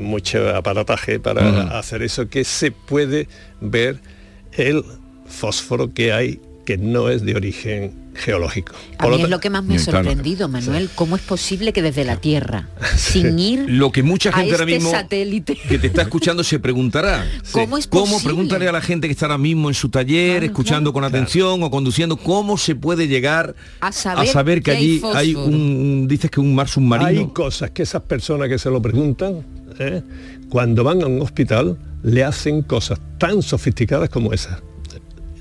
mucho 0.01 0.53
aparataje 0.53 1.19
para 1.21 1.80
hacer 1.80 2.03
eso 2.03 2.28
que 2.28 2.43
se 2.43 2.71
puede 2.71 3.30
ver 3.61 3.99
el 4.51 4.84
fósforo 5.26 5.93
que 5.93 6.11
hay 6.11 6.41
que 6.66 6.78
no 6.78 7.09
es 7.09 7.24
de 7.24 7.36
origen 7.36 7.93
geológico. 8.16 8.74
A 8.97 9.07
mí 9.07 9.22
es 9.22 9.30
lo 9.30 9.39
que 9.39 9.49
más 9.49 9.63
me 9.63 9.76
ha 9.76 9.80
sorprendido, 9.80 10.47
Manuel, 10.47 10.89
cómo 10.95 11.16
es 11.16 11.22
posible 11.22 11.74
que 11.74 11.82
desde 11.82 12.05
la 12.05 12.18
Tierra, 12.18 12.70
sin 12.97 13.38
ir 13.38 13.66
Lo 13.68 13.91
que 13.91 14.03
mucha 14.03 14.30
a 14.30 14.34
gente 14.34 14.51
este 14.51 14.63
ahora 14.63 14.74
mismo 14.74 14.91
satélite, 14.91 15.55
que 15.55 15.78
te 15.78 15.88
está 15.88 16.03
escuchando 16.03 16.43
se 16.43 16.59
preguntará. 16.59 17.26
¿Cómo 17.51 17.78
es 17.78 17.88
¿Cómo? 17.88 18.05
posible? 18.05 18.24
Pregúntale 18.24 18.68
a 18.68 18.72
la 18.72 18.82
gente 18.82 19.07
que 19.07 19.11
está 19.11 19.28
ahora 19.28 19.38
mismo 19.38 19.70
en 19.70 19.76
su 19.76 19.89
taller, 19.89 20.43
escuchando 20.43 20.93
con 20.93 21.03
atención 21.03 21.61
o 21.63 21.70
conduciendo, 21.70 22.18
¿cómo 22.18 22.57
se 22.57 22.76
puede 22.76 23.07
llegar 23.07 23.55
a 23.80 23.88
a 23.88 24.26
saber, 24.26 24.61
que 24.61 24.72
allí 24.72 25.01
hay, 25.13 25.36
un, 25.36 26.07
dices 26.07 26.32
que 26.32 26.39
un 26.39 26.55
mar 26.55 26.68
submarino? 26.68 27.07
Hay 27.07 27.28
cosas 27.28 27.72
que 27.72 27.84
esas 27.84 28.01
personas 28.03 28.49
que 28.49 28.57
se 28.57 28.70
lo 28.70 28.82
preguntan, 28.82 29.45
¿eh? 29.80 30.01
cuando 30.49 30.84
van 30.84 31.01
a 31.03 31.07
un 31.07 31.22
hospital, 31.22 31.78
le 32.03 32.24
hacen 32.24 32.61
cosas 32.61 32.99
tan 33.18 33.41
sofisticadas 33.41 34.09
como 34.09 34.34
esas. 34.34 34.61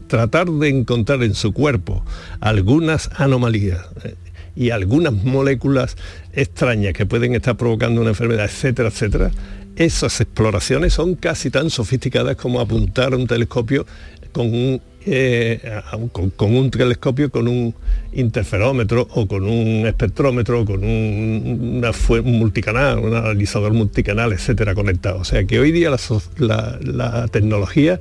Tratar 0.06 0.50
de 0.50 0.68
encontrar 0.68 1.22
en 1.22 1.34
su 1.34 1.52
cuerpo 1.52 2.04
algunas 2.40 3.10
anomalías 3.16 3.86
¿eh? 4.04 4.14
y 4.56 4.70
algunas 4.70 5.12
moléculas 5.12 5.96
extrañas 6.32 6.92
que 6.92 7.06
pueden 7.06 7.34
estar 7.34 7.56
provocando 7.56 8.00
una 8.00 8.10
enfermedad, 8.10 8.44
etcétera, 8.44 8.88
etcétera. 8.88 9.30
Esas 9.76 10.20
exploraciones 10.20 10.92
son 10.92 11.16
casi 11.16 11.50
tan 11.50 11.68
sofisticadas 11.68 12.36
como 12.36 12.60
apuntar 12.60 13.14
un 13.14 13.26
telescopio 13.26 13.86
con 14.30 14.46
un, 14.46 14.80
eh, 15.06 15.80
con, 16.12 16.54
un 16.54 16.70
telescopio 16.70 17.30
con 17.30 17.48
un 17.48 17.74
interferómetro 18.12 19.08
o 19.10 19.26
con 19.26 19.44
un 19.44 19.86
espectrómetro 19.86 20.60
o 20.60 20.64
con 20.64 20.84
un, 20.84 21.80
una 21.82 21.90
un 21.90 22.38
multicanal, 22.38 22.98
un 22.98 23.14
analizador 23.14 23.72
multicanal, 23.72 24.32
etcétera, 24.32 24.74
conectado. 24.74 25.18
O 25.18 25.24
sea 25.24 25.44
que 25.44 25.58
hoy 25.58 25.72
día 25.72 25.90
la 26.38 27.28
tecnología 27.32 27.98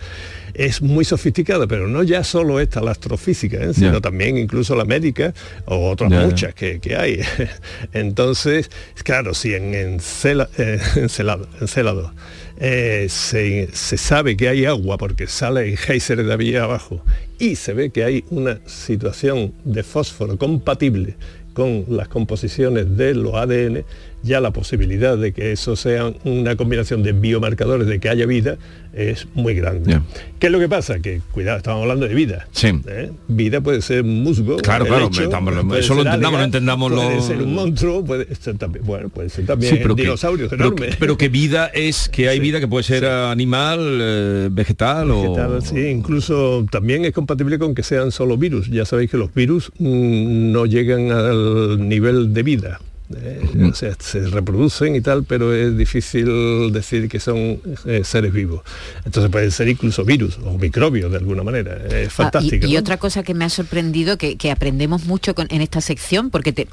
es 0.54 0.82
muy 0.82 1.06
sofisticada, 1.06 1.68
pero 1.68 1.88
no 1.88 2.04
ya 2.04 2.24
solo 2.24 2.60
esta, 2.60 2.82
la 2.82 2.92
astrofísica, 2.92 3.58
¿eh? 3.58 3.74
sino 3.74 4.02
también 4.02 4.38
incluso 4.38 4.76
la 4.76 4.86
médica 4.86 5.34
o 5.66 5.90
otras 5.90 6.12
muchas 6.12 6.54
que, 6.54 6.80
que 6.80 6.96
hay. 6.96 7.20
Entonces, 7.94 8.70
claro, 9.04 9.34
si 9.34 9.54
en 9.54 9.74
Encela- 9.74 10.50
eh, 10.58 10.80
Encelado, 10.96 11.48
Encélado, 11.60 12.14
eh, 12.60 13.08
se, 13.10 13.70
se 13.74 13.98
sabe 13.98 14.38
que 14.38 14.48
hay 14.48 14.66
agua 14.66 14.98
porque 14.98 15.28
sale 15.28 15.76
geysers 15.76 16.26
de 16.26 16.34
ahí 16.34 16.56
abajo 16.56 17.04
y 17.40 17.56
se 17.56 17.74
ve 17.74 17.90
que 17.90 18.04
hay 18.04 18.24
una 18.30 18.60
situación 18.68 19.54
de 19.64 19.84
fósforo 19.84 20.38
compatible 20.38 21.16
con 21.54 21.86
las 21.90 22.08
composiciones 22.08 22.98
de 22.98 23.14
los 23.14 23.34
ADN, 23.36 23.84
ya 24.24 24.40
la 24.42 24.52
posibilidad 24.52 25.18
de 25.18 25.34
que 25.34 25.52
eso 25.52 25.76
sea 25.76 26.12
una 26.24 26.56
combinación 26.56 27.04
de 27.04 27.12
biomarcadores 27.12 27.88
de 27.88 28.00
que 28.00 28.10
haya 28.10 28.26
vida 28.26 28.58
es 28.94 29.28
muy 29.34 29.54
grande. 29.56 29.92
Ya. 29.92 30.04
¿Qué 30.40 30.48
es 30.48 30.52
lo 30.54 30.60
que 30.60 30.70
pasa? 30.70 31.00
Que, 31.00 31.20
cuidado, 31.32 31.58
estamos 31.58 31.82
hablando 31.82 32.08
de 32.08 32.14
vida. 32.16 32.48
Sí. 32.52 32.68
¿eh? 32.88 33.12
Vida 33.28 33.60
puede 33.62 33.82
ser 33.82 34.04
musgo. 34.04 34.58
Claro, 34.58 34.86
claro, 34.86 35.10
estamos- 35.12 35.66
puede 35.66 35.82
eso 35.82 35.96
lo 35.96 36.02
entendamos, 36.04 36.40
no 36.40 36.46
entendamos 36.46 36.92
puede 36.94 37.16
lo- 37.16 37.22
ser 37.22 37.38
un 37.42 37.54
monstruo, 37.56 38.06
puede 38.06 38.34
ser 38.36 38.58
también, 38.58 38.86
bueno, 38.86 39.10
puede 39.10 39.30
ser 39.30 39.46
también 39.46 39.74
Sí, 39.74 39.80
pero 39.82 39.96
que- 39.96 40.04
dinosaurios 40.04 40.50
pero, 40.50 40.66
enormes. 40.68 40.96
pero 41.00 41.18
que 41.18 41.30
vida 41.30 41.68
es 41.74 42.08
que 42.10 42.30
hay 42.30 42.40
vida 42.40 42.60
que 42.60 42.68
puede 42.68 42.84
ser 42.84 43.06
animal, 43.06 43.80
eh, 44.02 44.50
vegetal, 44.52 45.08
Vegetal, 45.10 45.52
o 45.58 45.62
sí, 45.62 45.80
incluso 45.88 46.66
también 46.72 47.04
es 47.06 47.14
compatible 47.14 47.58
con 47.60 47.74
que 47.76 47.84
sean 47.84 48.12
solo 48.12 48.38
virus. 48.38 48.70
Ya 48.70 48.86
sabéis 48.86 49.10
que 49.12 49.18
los 49.18 49.34
virus 49.34 49.72
mm, 49.80 50.52
no 50.52 50.66
llegan 50.66 51.12
al 51.12 51.88
nivel 51.90 52.34
de 52.34 52.44
vida. 52.44 52.80
Eh, 53.22 53.42
o 53.72 53.74
sea, 53.76 53.94
se 54.00 54.28
reproducen 54.28 54.96
y 54.96 55.02
tal, 55.02 55.24
pero 55.24 55.54
es 55.54 55.76
difícil 55.78 56.72
decir 56.72 57.08
que 57.10 57.20
son 57.20 57.60
eh, 57.86 58.02
seres 58.04 58.34
vivos. 58.34 58.62
Entonces 59.06 59.32
pueden 59.32 59.52
ser 59.52 59.68
incluso 59.70 60.04
virus 60.06 60.38
o 60.44 60.58
microbios 60.58 61.12
de 61.12 61.18
alguna 61.18 61.44
manera. 61.44 61.76
Es 61.88 61.94
Ah, 61.94 62.02
y- 62.04 62.10
fantástico. 62.10 62.68
y, 62.68 62.78
otra 62.78 62.98
cosa 62.98 63.24
que 63.24 63.34
me 63.34 63.46
ha 63.46 63.50
sorprendido, 63.50 64.18
que, 64.18 64.38
que 64.38 64.52
aprendemos 64.52 65.06
mucho 65.06 65.36
con- 65.36 65.48
en 65.50 65.62
esta 65.62 65.82
sección, 65.82 66.30
porque 66.30 66.54
te, 66.54 66.68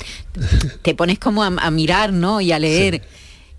te 0.83 0.95
pones 0.95 1.19
como 1.19 1.43
a, 1.43 1.47
a 1.49 1.71
mirar 1.71 2.13
¿no? 2.13 2.41
y 2.41 2.53
a 2.53 2.59
leer, 2.59 3.03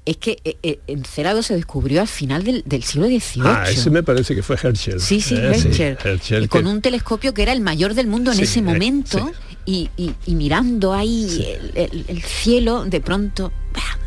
es 0.06 0.18
que 0.18 0.38
eh, 0.44 0.58
eh, 0.64 0.80
Encelado 0.88 1.44
se 1.44 1.54
descubrió 1.56 2.02
al 2.02 2.08
final 2.08 2.44
del, 2.44 2.64
del 2.66 2.84
siglo 2.84 3.06
XVIII. 3.08 3.44
Ah, 3.46 3.66
ese 3.70 3.90
me 3.92 4.02
parece 4.04 4.34
que 4.36 4.42
fue 4.44 4.56
Herschel. 4.62 5.00
Sí, 5.00 5.22
sí, 5.22 5.36
Eh, 5.36 5.50
Herschel. 5.54 5.98
Herschel 6.04 6.44
Y 6.44 6.48
con 6.48 6.64
que- 6.64 6.70
un 6.70 6.82
telescopio 6.82 7.34
que 7.34 7.44
era 7.44 7.54
el 7.54 7.62
mayor 7.62 7.94
del 7.94 8.08
mundo 8.08 8.32
en 8.32 8.38
Sí, 8.38 8.44
ese 8.44 8.60
eh, 8.60 8.64
momento 8.64 9.32
y, 9.66 9.90
y- 9.98 10.14
y 10.26 10.36
mirando 10.36 10.94
ahí 10.94 11.46
el, 11.76 11.84
el- 11.92 12.06
el 12.08 12.22
cielo, 12.24 12.86
de 12.86 13.00
pronto. 13.02 13.52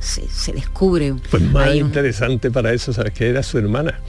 Se, 0.01 0.29
se 0.29 0.53
descubre. 0.53 1.15
Pues 1.31 1.43
más 1.43 1.71
un- 1.71 1.77
interesante 1.77 2.51
para 2.51 2.73
eso, 2.73 2.93
¿sabes 2.93 3.13
que 3.13 3.29
Era 3.29 3.43
su 3.43 3.57
hermana. 3.59 4.01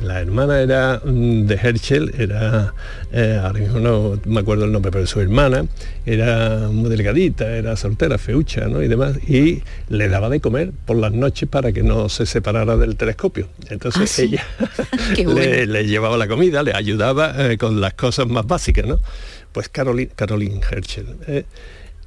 La 0.00 0.20
hermana 0.20 0.60
era 0.60 1.00
mm, 1.04 1.42
de 1.46 1.54
Herschel, 1.56 2.14
era, 2.18 2.72
eh, 3.12 3.38
ahora 3.42 3.60
mismo 3.60 3.78
no 3.78 4.18
me 4.24 4.40
acuerdo 4.40 4.64
el 4.64 4.72
nombre, 4.72 4.90
pero 4.90 5.06
su 5.06 5.20
hermana 5.20 5.66
era 6.06 6.68
muy 6.72 6.88
delgadita, 6.88 7.54
era 7.56 7.76
soltera, 7.76 8.16
feucha, 8.18 8.66
¿no? 8.68 8.82
Y 8.82 8.88
demás, 8.88 9.18
y 9.28 9.62
le 9.88 10.08
daba 10.08 10.30
de 10.30 10.40
comer 10.40 10.72
por 10.86 10.96
las 10.96 11.12
noches 11.12 11.48
para 11.48 11.70
que 11.72 11.82
no 11.82 12.08
se 12.08 12.24
separara 12.26 12.76
del 12.78 12.96
telescopio. 12.96 13.48
Entonces 13.68 14.02
Ah, 14.02 14.06
sí. 14.06 14.22
ella 14.22 14.44
le 15.66 15.86
llevaba 15.86 16.16
la 16.16 16.28
comida, 16.28 16.62
le 16.62 16.72
ayudaba 16.74 17.34
eh, 17.50 17.58
con 17.58 17.80
las 17.80 17.94
cosas 17.94 18.26
más 18.26 18.46
básicas, 18.46 18.86
¿no? 18.86 18.98
Pues 19.52 19.68
Caroline, 19.68 20.10
Caroline 20.16 20.60
Herschel. 20.70 21.06
eh, 21.26 21.44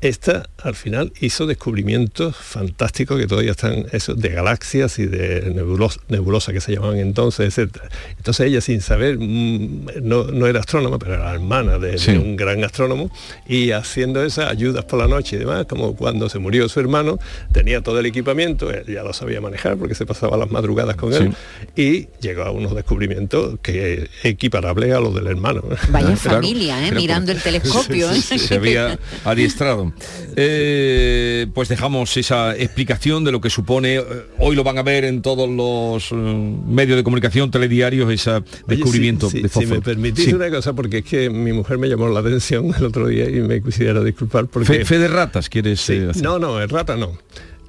esta 0.02 0.48
al 0.62 0.76
final 0.76 1.12
hizo 1.20 1.46
descubrimientos 1.48 2.36
fantásticos 2.36 3.20
que 3.20 3.28
todavía 3.28 3.52
están 3.52 3.86
esos 3.92 4.20
de 4.20 4.30
galaxias 4.30 5.00
y 5.00 5.06
de 5.06 5.52
nebulos- 5.54 6.00
nebulosas 6.10 6.54
que 6.54 6.62
se 6.62 6.74
llamaban 6.74 6.98
entonces, 6.98 7.58
etc. 7.58 7.78
Entonces 8.18 8.48
ella 8.48 8.62
sin 8.62 8.82
saber, 8.82 9.18
mm, 9.20 9.88
no, 10.04 10.26
no 10.26 10.48
era 10.48 10.60
astrónoma, 10.60 11.00
pero 11.00 11.16
era 11.16 11.34
hermana 11.34 11.78
de, 11.80 11.96
un 12.18 12.36
gran 12.36 12.64
astrónomo 12.64 13.10
y 13.48 13.72
haciendo 13.72 14.24
esas 14.24 14.52
ayudas 14.52 14.86
por 14.86 15.00
la 15.00 15.08
noche 15.08 15.36
y 15.38 15.40
demás, 15.40 15.66
como 15.68 15.96
cuando 15.96 16.30
se 16.30 16.40
murió 16.40 16.68
su 16.70 16.80
hermano, 16.80 17.18
tenía 17.52 17.82
todo 17.82 18.00
el 18.00 18.06
equipamiento, 18.06 18.72
él 18.72 18.86
ya 18.88 19.04
lo 19.04 19.14
sabía 19.14 19.42
manejar 19.42 19.78
porque 19.78 19.96
se 19.96 20.06
pasaba 20.06 20.38
las 20.38 20.52
madrugadas 20.52 20.96
con 20.96 21.14
él 21.14 21.34
y 21.76 22.08
llegó 22.22 22.44
a 22.44 22.52
unos 22.52 22.76
descubrimientos 22.76 23.60
que 23.62 24.10
equiparables 24.24 24.94
a 24.94 25.00
los 25.00 25.16
del 25.16 25.28
hermano. 25.28 25.64
Vaya 25.90 26.16
familia, 26.18 26.88
¿eh? 26.88 26.92
Mirando 26.92 27.32
el 27.32 27.42
telescopio. 27.44 28.12
¿eh? 28.12 28.22
se 28.22 28.56
había 28.56 29.00
adiestrado. 29.24 29.94
Eh, 30.36 31.48
pues 31.54 31.70
dejamos 31.70 32.16
esa 32.18 32.56
explicación 32.56 33.24
de 33.24 33.32
lo 33.32 33.42
que 33.42 33.50
supone, 33.50 33.96
eh, 33.98 34.04
hoy 34.40 34.56
lo 34.56 34.64
van 34.64 34.78
a 34.78 34.84
ver 34.84 35.06
en 35.06 35.22
todos 35.22 35.50
los 35.50 36.12
eh, 36.12 36.16
medios 36.68 36.98
de 36.98 37.04
comunicación, 37.04 37.52
telediarios, 37.52 38.12
ese 38.12 38.32
Oye, 38.32 38.44
descubrimiento 38.68 39.30
si, 39.30 39.38
si- 39.38 39.44
de 39.44 39.50
si 39.50 39.54
fósforo. 39.54 39.76
me 39.76 39.82
permitís 39.82 40.26
Sí. 40.26 40.34
una 40.34 40.50
cosa, 40.50 40.74
porque 40.74 41.00
es 41.00 41.06
que 41.06 41.30
mi 41.30 41.54
mujer 41.54 41.78
me 41.78 41.88
llamó 41.88 42.08
la 42.10 42.20
atención 42.20 42.74
el 42.78 42.86
otro 42.86 43.08
día 43.08 43.30
y 43.30 43.42
me 43.42 43.62
quisiera 43.62 44.04
disculpar 44.04 44.48
porque... 44.48 44.66
Fe, 44.68 44.86
fe 44.86 45.00
de 45.00 45.08
ratas, 45.08 45.50
¿quieres 45.50 45.80
Sí, 45.82 45.94
eh, 45.94 46.08
hacer? 46.10 46.24
no, 46.24 46.40
no, 46.40 46.62
es 46.62 46.70
rata 46.70 46.96
no. 46.96 47.18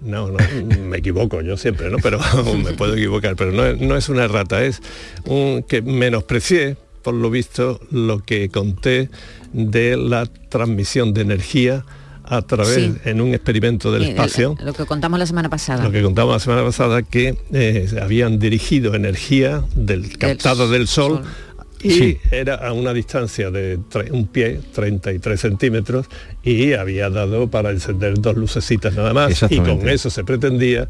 No, 0.03 0.31
no, 0.31 0.37
me 0.89 0.99
equivoco 0.99 1.41
yo 1.43 1.57
siempre, 1.57 1.89
¿no? 1.91 1.99
Pero 2.03 2.19
me 2.65 2.73
puedo 2.73 2.95
equivocar, 2.95 3.37
pero 3.37 3.53
no 3.53 3.65
es, 3.65 3.81
no 3.81 3.97
es 3.97 4.09
una 4.09 4.29
rata, 4.29 4.65
es 4.65 4.81
un 5.25 5.63
que 5.63 5.83
menosprecié, 5.83 6.77
por 7.03 7.15
lo 7.15 7.31
visto, 7.31 7.81
lo 7.91 8.19
que 8.19 8.49
conté 8.49 9.09
de 9.53 9.97
la 9.97 10.27
transmisión 10.27 11.15
de 11.15 11.23
energía 11.23 11.85
a 12.29 12.43
través, 12.43 12.75
Sí. 12.75 12.95
en 13.05 13.21
un 13.21 13.35
experimento 13.35 13.93
del 13.93 14.05
Eh, 14.05 14.09
espacio. 14.11 14.57
Lo 14.63 14.73
que 14.73 14.85
contamos 14.87 15.19
la 15.19 15.27
semana 15.27 15.49
pasada. 15.49 15.85
Lo 15.85 15.91
que 15.93 16.03
contamos 16.03 16.35
la 16.35 16.41
semana 16.41 16.63
pasada, 16.65 17.03
que 17.03 17.37
eh, 17.53 17.89
habían 18.01 18.39
dirigido 18.39 18.95
energía 18.95 19.63
del 19.75 20.17
captada 20.19 20.67
del 20.69 20.87
sol, 20.89 21.23
y 21.83 21.91
Sí. 21.91 22.19
era 22.31 22.55
a 22.55 22.73
una 22.73 22.93
distancia 22.95 23.51
de 23.51 23.79
un 24.11 24.27
pie, 24.27 24.61
33 24.75 25.39
centímetros, 25.41 26.07
y 26.43 26.73
había 26.73 27.11
dado 27.11 27.49
para 27.49 27.71
encender 27.71 28.15
dos 28.19 28.37
lucecitas 28.37 28.95
nada 28.95 29.13
más, 29.13 29.45
y 29.51 29.59
con 29.61 29.89
eso 29.89 30.11
se 30.11 30.25
pretendía 30.25 30.89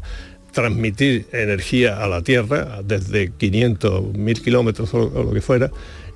transmitir 0.53 1.27
energía 1.33 2.03
a 2.03 2.07
la 2.07 2.21
Tierra 2.23 2.81
desde 2.83 3.31
500, 3.31 4.13
1000 4.17 4.41
kilómetros 4.41 4.91
o, 4.93 5.11
o 5.13 5.23
lo 5.23 5.31
que 5.31 5.41
fuera, 5.41 5.69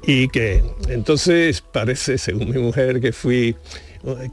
y 0.07 0.29
que 0.29 0.63
entonces 0.89 1.61
parece, 1.61 2.17
según 2.17 2.49
mi 2.49 2.57
mujer, 2.57 3.01
que 3.01 3.11
fui 3.11 3.55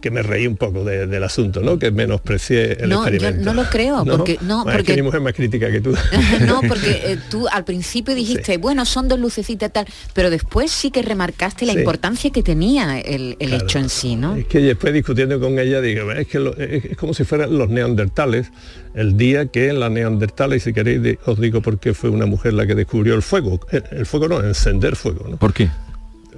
que 0.01 0.11
me 0.11 0.23
reí 0.23 0.47
un 0.47 0.57
poco 0.57 0.85
de- 0.85 1.07
del 1.07 1.23
asunto, 1.25 1.61
¿no? 1.61 1.79
Que 1.79 1.91
menosprecié 1.91 2.83
el 2.85 2.89
No, 2.89 3.07
yo 3.07 3.15
experimento. 3.15 3.45
no 3.55 3.63
lo 3.63 3.69
creo, 3.69 4.05
porque- 4.05 4.39
no, 4.41 4.65
Bueno, 4.65 4.71
es 4.71 4.77
porque- 4.79 4.83
que 4.95 4.97
mi 4.97 5.03
mujer 5.03 5.19
es 5.21 5.25
más 5.25 5.33
crítica 5.35 5.71
que 5.71 5.81
tú. 5.81 5.95
No, 6.47 6.61
porque 6.69 6.91
eh, 7.05 7.19
tú 7.31 7.47
al 7.49 7.65
principio 7.65 8.15
dijiste, 8.15 8.57
bueno, 8.59 8.85
son 8.85 9.09
dos 9.09 9.19
lucecitas 9.19 9.73
tal, 9.73 9.87
pero 10.15 10.31
después 10.31 10.71
sí 10.71 10.91
que 10.91 11.03
remarcaste 11.03 11.67
la 11.67 11.73
Sí. 11.75 11.81
importancia 11.81 12.31
que 12.31 12.43
tenía 12.43 12.99
el, 13.01 13.37
el 13.39 13.53
hecho 13.55 13.79
en 13.79 13.89
sí, 13.89 14.17
¿no? 14.17 14.37
Es 14.37 14.47
que 14.47 14.61
después 14.61 14.93
discutiendo 14.95 15.39
con 15.41 15.59
ella 15.59 15.81
digo, 15.81 16.11
es 16.13 16.27
que 16.27 16.39
lo- 16.39 16.57
es, 16.57 16.85
es 16.87 16.97
como 16.97 17.13
si 17.15 17.25
fueran 17.25 17.57
los 17.59 17.69
neandertales, 17.69 18.51
el 18.95 19.17
día 19.17 19.47
que 19.47 19.69
en 19.69 19.81
la 19.81 19.91
neandertales, 19.91 20.63
y 20.63 20.65
si 20.71 20.73
queréis 20.73 21.19
os 21.27 21.39
digo 21.41 21.61
por 21.61 21.79
qué 21.79 21.95
fue 21.95 22.11
una 22.11 22.27
mujer 22.27 22.55
la 22.55 22.67
que 22.67 22.75
descubrió 22.75 23.15
el 23.15 23.23
fuego. 23.23 23.61
El, 23.71 23.85
el 23.93 24.07
fuego 24.07 24.29
no, 24.29 24.41
encender 24.43 24.97
fuego. 24.97 25.27
¿no? 25.29 25.37
¿Por 25.37 25.53
qué? 25.53 25.69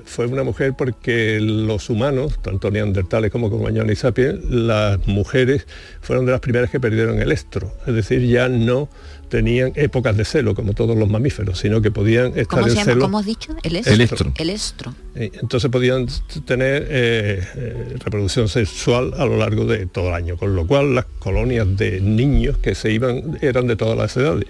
Fue 0.04 0.26
una 0.26 0.44
mujer 0.44 0.74
porque 0.76 1.40
los 1.40 1.90
humanos, 1.90 2.38
tanto 2.42 2.70
neandertales 2.70 3.30
como 3.30 3.50
cromañones 3.50 3.98
y 3.98 4.00
sapiens, 4.00 4.44
las 4.44 5.06
mujeres 5.06 5.66
fueron 6.00 6.26
de 6.26 6.32
las 6.32 6.40
primeras 6.40 6.70
que 6.70 6.80
perdieron 6.80 7.20
el 7.20 7.32
estro. 7.32 7.72
Es 7.86 7.94
decir, 7.94 8.26
ya 8.26 8.48
no 8.48 8.88
tenían 9.30 9.72
épocas 9.76 10.16
de 10.16 10.24
celo 10.26 10.54
como 10.54 10.74
todos 10.74 10.96
los 10.98 11.08
mamíferos, 11.08 11.58
sino 11.58 11.80
que 11.80 11.90
podían 11.90 12.26
estar 12.38 12.46
¿Cómo 12.48 12.62
en 12.64 12.70
se 12.70 12.76
llama? 12.76 12.84
celo. 12.92 13.00
¿Cómo 13.06 13.18
has 13.20 13.26
dicho? 13.26 13.54
El 13.62 13.76
estro. 13.76 13.94
El 13.94 14.00
estro. 14.02 14.32
El 14.36 14.50
estro. 14.50 14.94
Eh, 15.14 15.30
Entonces 15.40 15.70
podían 15.70 16.06
tener 16.44 16.86
eh, 16.90 17.42
eh, 17.56 17.96
reproducción 18.04 18.48
sexual 18.48 19.14
a 19.16 19.24
lo 19.24 19.36
largo 19.38 19.64
de 19.64 19.86
todo 19.86 20.08
el 20.08 20.14
año, 20.14 20.36
con 20.36 20.54
lo 20.54 20.66
cual 20.66 20.94
las 20.94 21.06
colonias 21.20 21.66
de 21.76 22.00
niños 22.00 22.58
que 22.58 22.74
se 22.74 22.92
iban 22.92 23.38
eran 23.40 23.66
de 23.66 23.76
todas 23.76 23.96
las 23.96 24.16
edades. 24.16 24.46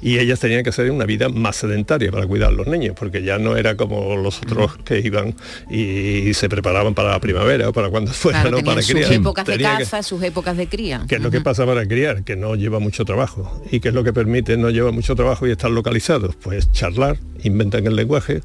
Y 0.00 0.18
ellas 0.18 0.40
tenían 0.40 0.62
que 0.62 0.70
hacer 0.70 0.90
una 0.90 1.04
vida 1.04 1.28
más 1.28 1.56
sedentaria 1.56 2.10
para 2.10 2.26
cuidar 2.26 2.48
a 2.48 2.52
los 2.52 2.66
niños, 2.66 2.94
porque 2.98 3.22
ya 3.22 3.38
no 3.38 3.56
era 3.56 3.76
como 3.76 4.16
los 4.16 4.38
otros 4.38 4.76
que 4.84 5.00
iban 5.00 5.34
y, 5.70 6.32
se 6.34 6.48
preparaban 6.48 6.94
para 6.94 7.10
la 7.10 7.20
primavera 7.20 7.68
o 7.68 7.72
para 7.72 7.90
cuando 7.90 8.12
fuera, 8.12 8.42
Claro, 8.42 8.58
¿no? 8.58 8.64
Para 8.64 8.80
sus 8.82 8.92
criar. 8.94 9.12
épocas 9.12 9.44
de 9.46 9.56
que- 9.58 9.62
caza, 9.62 10.02
sus 10.02 10.22
épocas 10.22 10.56
de 10.56 10.68
cría. 10.68 11.04
¿Qué 11.08 11.16
es 11.16 11.20
lo 11.20 11.30
que 11.30 11.40
pasa 11.40 11.66
para 11.66 11.86
criar? 11.86 12.22
Que 12.24 12.36
no 12.36 12.54
lleva 12.54 12.78
mucho 12.78 13.04
trabajo. 13.04 13.60
¿Y 13.70 13.80
qué 13.80 13.88
es 13.88 13.94
lo 13.94 14.04
que 14.04 14.12
permite? 14.20 14.58
No 14.58 14.68
lleva 14.68 14.90
mucho 14.92 15.14
trabajo 15.14 15.46
y 15.46 15.50
estar 15.50 15.70
localizados. 15.70 16.36
Pues 16.36 16.70
charlar, 16.72 17.16
inventan 17.42 17.86
el 17.86 17.96
lenguaje, 17.96 18.42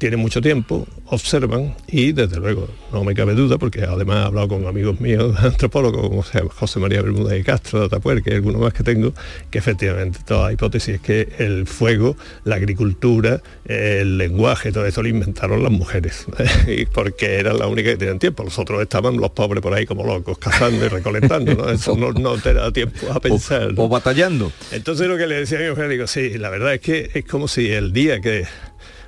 tienen 0.00 0.18
mucho 0.18 0.40
tiempo, 0.40 0.88
observan 1.04 1.76
y 1.86 2.12
desde 2.12 2.38
luego 2.38 2.66
no 2.90 3.04
me 3.04 3.14
cabe 3.14 3.34
duda, 3.34 3.58
porque 3.58 3.84
además 3.84 4.16
he 4.16 4.26
hablado 4.28 4.48
con 4.48 4.66
amigos 4.66 4.98
míos 4.98 5.36
antropólogos, 5.42 6.08
como 6.08 6.22
se 6.22 6.38
llama 6.38 6.50
José 6.54 6.80
María 6.80 7.02
Bermúdez 7.02 7.34
de 7.34 7.44
Castro, 7.44 7.80
de 7.80 7.86
Atapuerca 7.86 8.30
y 8.30 8.34
alguno 8.34 8.58
más 8.58 8.72
que 8.72 8.82
tengo, 8.82 9.12
que 9.50 9.58
efectivamente 9.58 10.20
toda 10.26 10.46
la 10.46 10.52
hipótesis 10.54 10.94
es 10.96 11.00
que 11.02 11.28
el 11.38 11.66
fuego, 11.66 12.16
la 12.44 12.56
agricultura, 12.56 13.42
el 13.66 14.16
lenguaje, 14.16 14.72
todo 14.72 14.86
eso 14.86 15.02
lo 15.02 15.08
inventaron 15.08 15.62
las 15.62 15.70
mujeres, 15.70 16.26
y 16.66 16.86
porque 16.86 17.34
eran 17.34 17.58
las 17.58 17.68
únicas 17.68 17.92
que 17.92 17.98
tenían 17.98 18.18
tiempo. 18.18 18.42
Los 18.42 18.58
otros 18.58 18.80
estaban 18.80 19.18
los 19.18 19.30
pobres 19.32 19.62
por 19.62 19.74
ahí 19.74 19.84
como 19.84 20.04
locos, 20.04 20.38
cazando 20.38 20.82
y 20.82 20.88
recolectando, 20.88 21.54
¿no? 21.54 21.68
Eso 21.68 21.94
no, 21.94 22.12
no 22.12 22.38
te 22.38 22.54
da 22.54 22.72
tiempo 22.72 23.12
a 23.12 23.20
pensar. 23.20 23.74
¿no? 23.74 23.82
O 23.82 23.88
batallando. 23.90 24.50
Entonces 24.72 25.06
lo 25.08 25.18
que 25.18 25.26
le 25.26 25.34
decía 25.34 25.58
a 25.58 25.60
mi 25.60 25.68
mujer, 25.68 25.90
digo, 25.90 26.06
sí, 26.06 26.38
la 26.38 26.48
verdad 26.48 26.72
es 26.72 26.80
que 26.80 27.10
es 27.12 27.26
como 27.26 27.48
si 27.48 27.70
el 27.70 27.92
día 27.92 28.22
que 28.22 28.46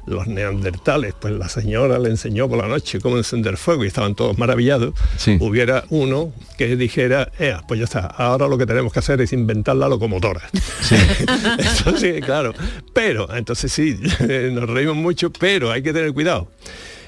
los 0.06 0.26
neandertales, 0.26 1.14
pues 1.18 1.34
la 1.34 1.48
señora 1.48 1.98
le 1.98 2.10
enseñó 2.10 2.48
por 2.48 2.58
la 2.58 2.68
noche 2.68 3.00
cómo 3.00 3.16
encender 3.16 3.56
fuego 3.56 3.84
y 3.84 3.86
estaban 3.86 4.14
todos 4.14 4.36
maravillados, 4.38 4.94
hubiera 5.38 5.84
uno 5.90 6.32
que 6.58 6.76
dijera, 6.76 7.30
"Ea, 7.38 7.62
pues 7.66 7.78
ya 7.78 7.84
está, 7.84 8.00
ahora 8.06 8.48
lo 8.48 8.58
que 8.58 8.66
tenemos 8.66 8.92
que 8.92 8.98
hacer 8.98 9.20
es 9.20 9.32
inventar 9.32 9.76
la 9.76 9.88
locomotora. 9.88 10.42
Eso 11.58 11.96
sí, 11.96 12.20
claro. 12.20 12.52
Pero, 12.92 13.34
entonces 13.34 13.72
sí, 13.72 13.98
nos 14.52 14.68
reímos 14.68 14.96
mucho, 14.96 15.32
pero 15.32 15.70
hay 15.70 15.82
que 15.82 15.92
tener 15.92 16.12
cuidado. 16.12 16.50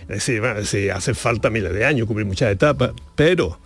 Es 0.02 0.16
decir, 0.16 0.40
bueno, 0.40 0.64
sí, 0.64 0.90
hace 0.90 1.14
falta 1.14 1.50
miles 1.50 1.72
de 1.72 1.84
años, 1.84 2.06
cubrir 2.06 2.26
muchas 2.26 2.52
etapas, 2.52 2.90
pero 3.16 3.58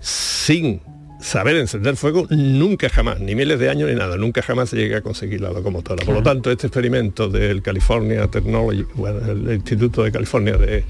sin 0.00 0.80
saber 1.22 1.56
encender 1.56 1.96
fuego 1.96 2.26
nunca 2.30 2.88
jamás, 2.88 3.20
ni 3.20 3.34
miles 3.34 3.58
de 3.58 3.70
años 3.70 3.88
ni 3.88 3.94
nada, 3.94 4.16
nunca 4.16 4.42
jamás 4.42 4.70
se 4.70 4.76
llega 4.76 4.98
a 4.98 5.00
conseguir 5.00 5.40
la 5.40 5.50
locomotora. 5.50 6.04
Por 6.04 6.14
lo 6.14 6.22
tanto, 6.22 6.50
este 6.50 6.66
experimento 6.66 7.28
del 7.28 7.62
California 7.62 8.26
Technology, 8.28 8.84
bueno, 8.94 9.20
el 9.30 9.52
Instituto 9.52 10.02
de 10.02 10.12
California 10.12 10.56
de, 10.56 10.84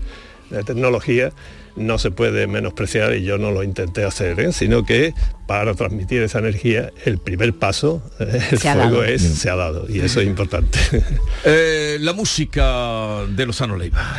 de 0.50 0.62
Tecnología, 0.64 1.32
no 1.76 1.98
se 1.98 2.10
puede 2.10 2.46
menospreciar 2.46 3.14
y 3.14 3.24
yo 3.24 3.38
no 3.38 3.50
lo 3.50 3.62
intenté 3.62 4.04
hacer, 4.04 4.38
¿eh? 4.40 4.52
sino 4.52 4.84
que 4.84 5.14
para 5.46 5.74
transmitir 5.74 6.22
esa 6.22 6.38
energía, 6.38 6.90
el 7.04 7.18
primer 7.18 7.54
paso, 7.54 8.02
eh, 8.18 8.40
el 8.50 8.58
Se 8.58 8.72
fuego 8.72 9.02
es, 9.04 9.22
Bien. 9.22 9.34
se 9.34 9.50
ha 9.50 9.56
dado 9.56 9.86
y 9.88 10.00
eso 10.00 10.20
es 10.20 10.26
importante. 10.26 10.78
Eh, 11.44 11.96
la 12.00 12.12
música 12.12 13.24
de 13.28 13.46
Lozano 13.46 13.76
Leiva. 13.76 14.16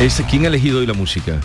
¿Ese, 0.00 0.24
¿Quién 0.24 0.44
ha 0.44 0.48
elegido 0.48 0.78
hoy 0.80 0.86
la 0.86 0.94
música? 0.94 1.38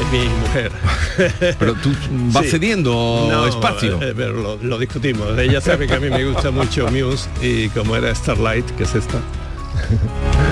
Es 0.00 0.10
mi 0.10 0.28
mujer. 0.28 0.72
Pero 1.58 1.74
tú 1.74 1.92
vas 2.32 2.44
Sí. 2.46 2.50
cediendo 2.52 3.28
No, 3.30 3.46
espacio. 3.46 4.00
eh, 4.02 4.12
pero 4.16 4.32
lo, 4.32 4.56
lo 4.56 4.78
discutimos. 4.78 5.38
Ella 5.38 5.60
sabe 5.60 5.86
que 5.86 5.94
a 5.94 6.00
mí 6.00 6.08
me 6.10 6.24
gusta 6.24 6.50
mucho 6.50 6.88
Muse 6.90 7.28
y 7.40 7.68
como 7.68 7.94
era 7.94 8.12
Starlight, 8.14 8.66
que 8.72 8.82
es 8.84 8.94
esta. 8.94 9.18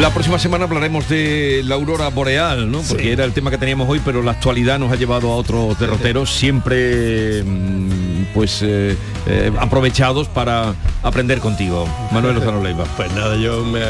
La 0.00 0.10
próxima 0.10 0.38
semana 0.38 0.64
hablaremos 0.64 1.08
de 1.08 1.62
la 1.64 1.76
aurora 1.76 2.08
boreal, 2.08 2.70
¿no? 2.70 2.82
Porque 2.82 3.12
era 3.12 3.24
el 3.24 3.32
tema 3.32 3.50
que 3.50 3.58
teníamos 3.58 3.88
hoy, 3.88 4.00
pero 4.04 4.22
la 4.22 4.32
actualidad 4.32 4.78
nos 4.78 4.92
ha 4.92 4.96
llevado 4.96 5.32
a 5.32 5.36
otros 5.36 5.78
derroteros, 5.78 6.30
siempre 6.30 7.42
mm, 7.42 8.26
pues 8.34 8.60
eh, 8.62 8.96
eh, 9.26 9.52
aprovechados 9.58 10.28
para 10.28 10.74
aprender 11.02 11.38
contigo. 11.38 11.88
Manuel 12.10 12.34
Lozano 12.36 12.62
Leiva. 12.62 12.84
Pues 12.96 13.12
nada, 13.12 13.36
yo 13.36 13.64
me, 13.64 13.80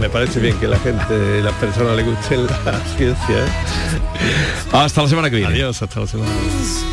me 0.00 0.08
parece 0.08 0.40
bien 0.40 0.56
que 0.58 0.68
la 0.68 0.78
gente, 0.78 1.42
las 1.42 1.54
personas 1.54 1.96
le 1.96 2.02
gusten 2.02 2.46
la 2.46 2.80
ciencia. 2.96 3.38
¿eh? 3.38 4.72
Hasta 4.72 5.02
la 5.02 5.08
semana 5.08 5.30
que 5.30 5.36
viene. 5.36 5.54
Adiós, 5.54 5.80
hasta 5.82 6.00
la 6.00 6.06
semana 6.06 6.30
que 6.30 6.38
viene. 6.38 6.92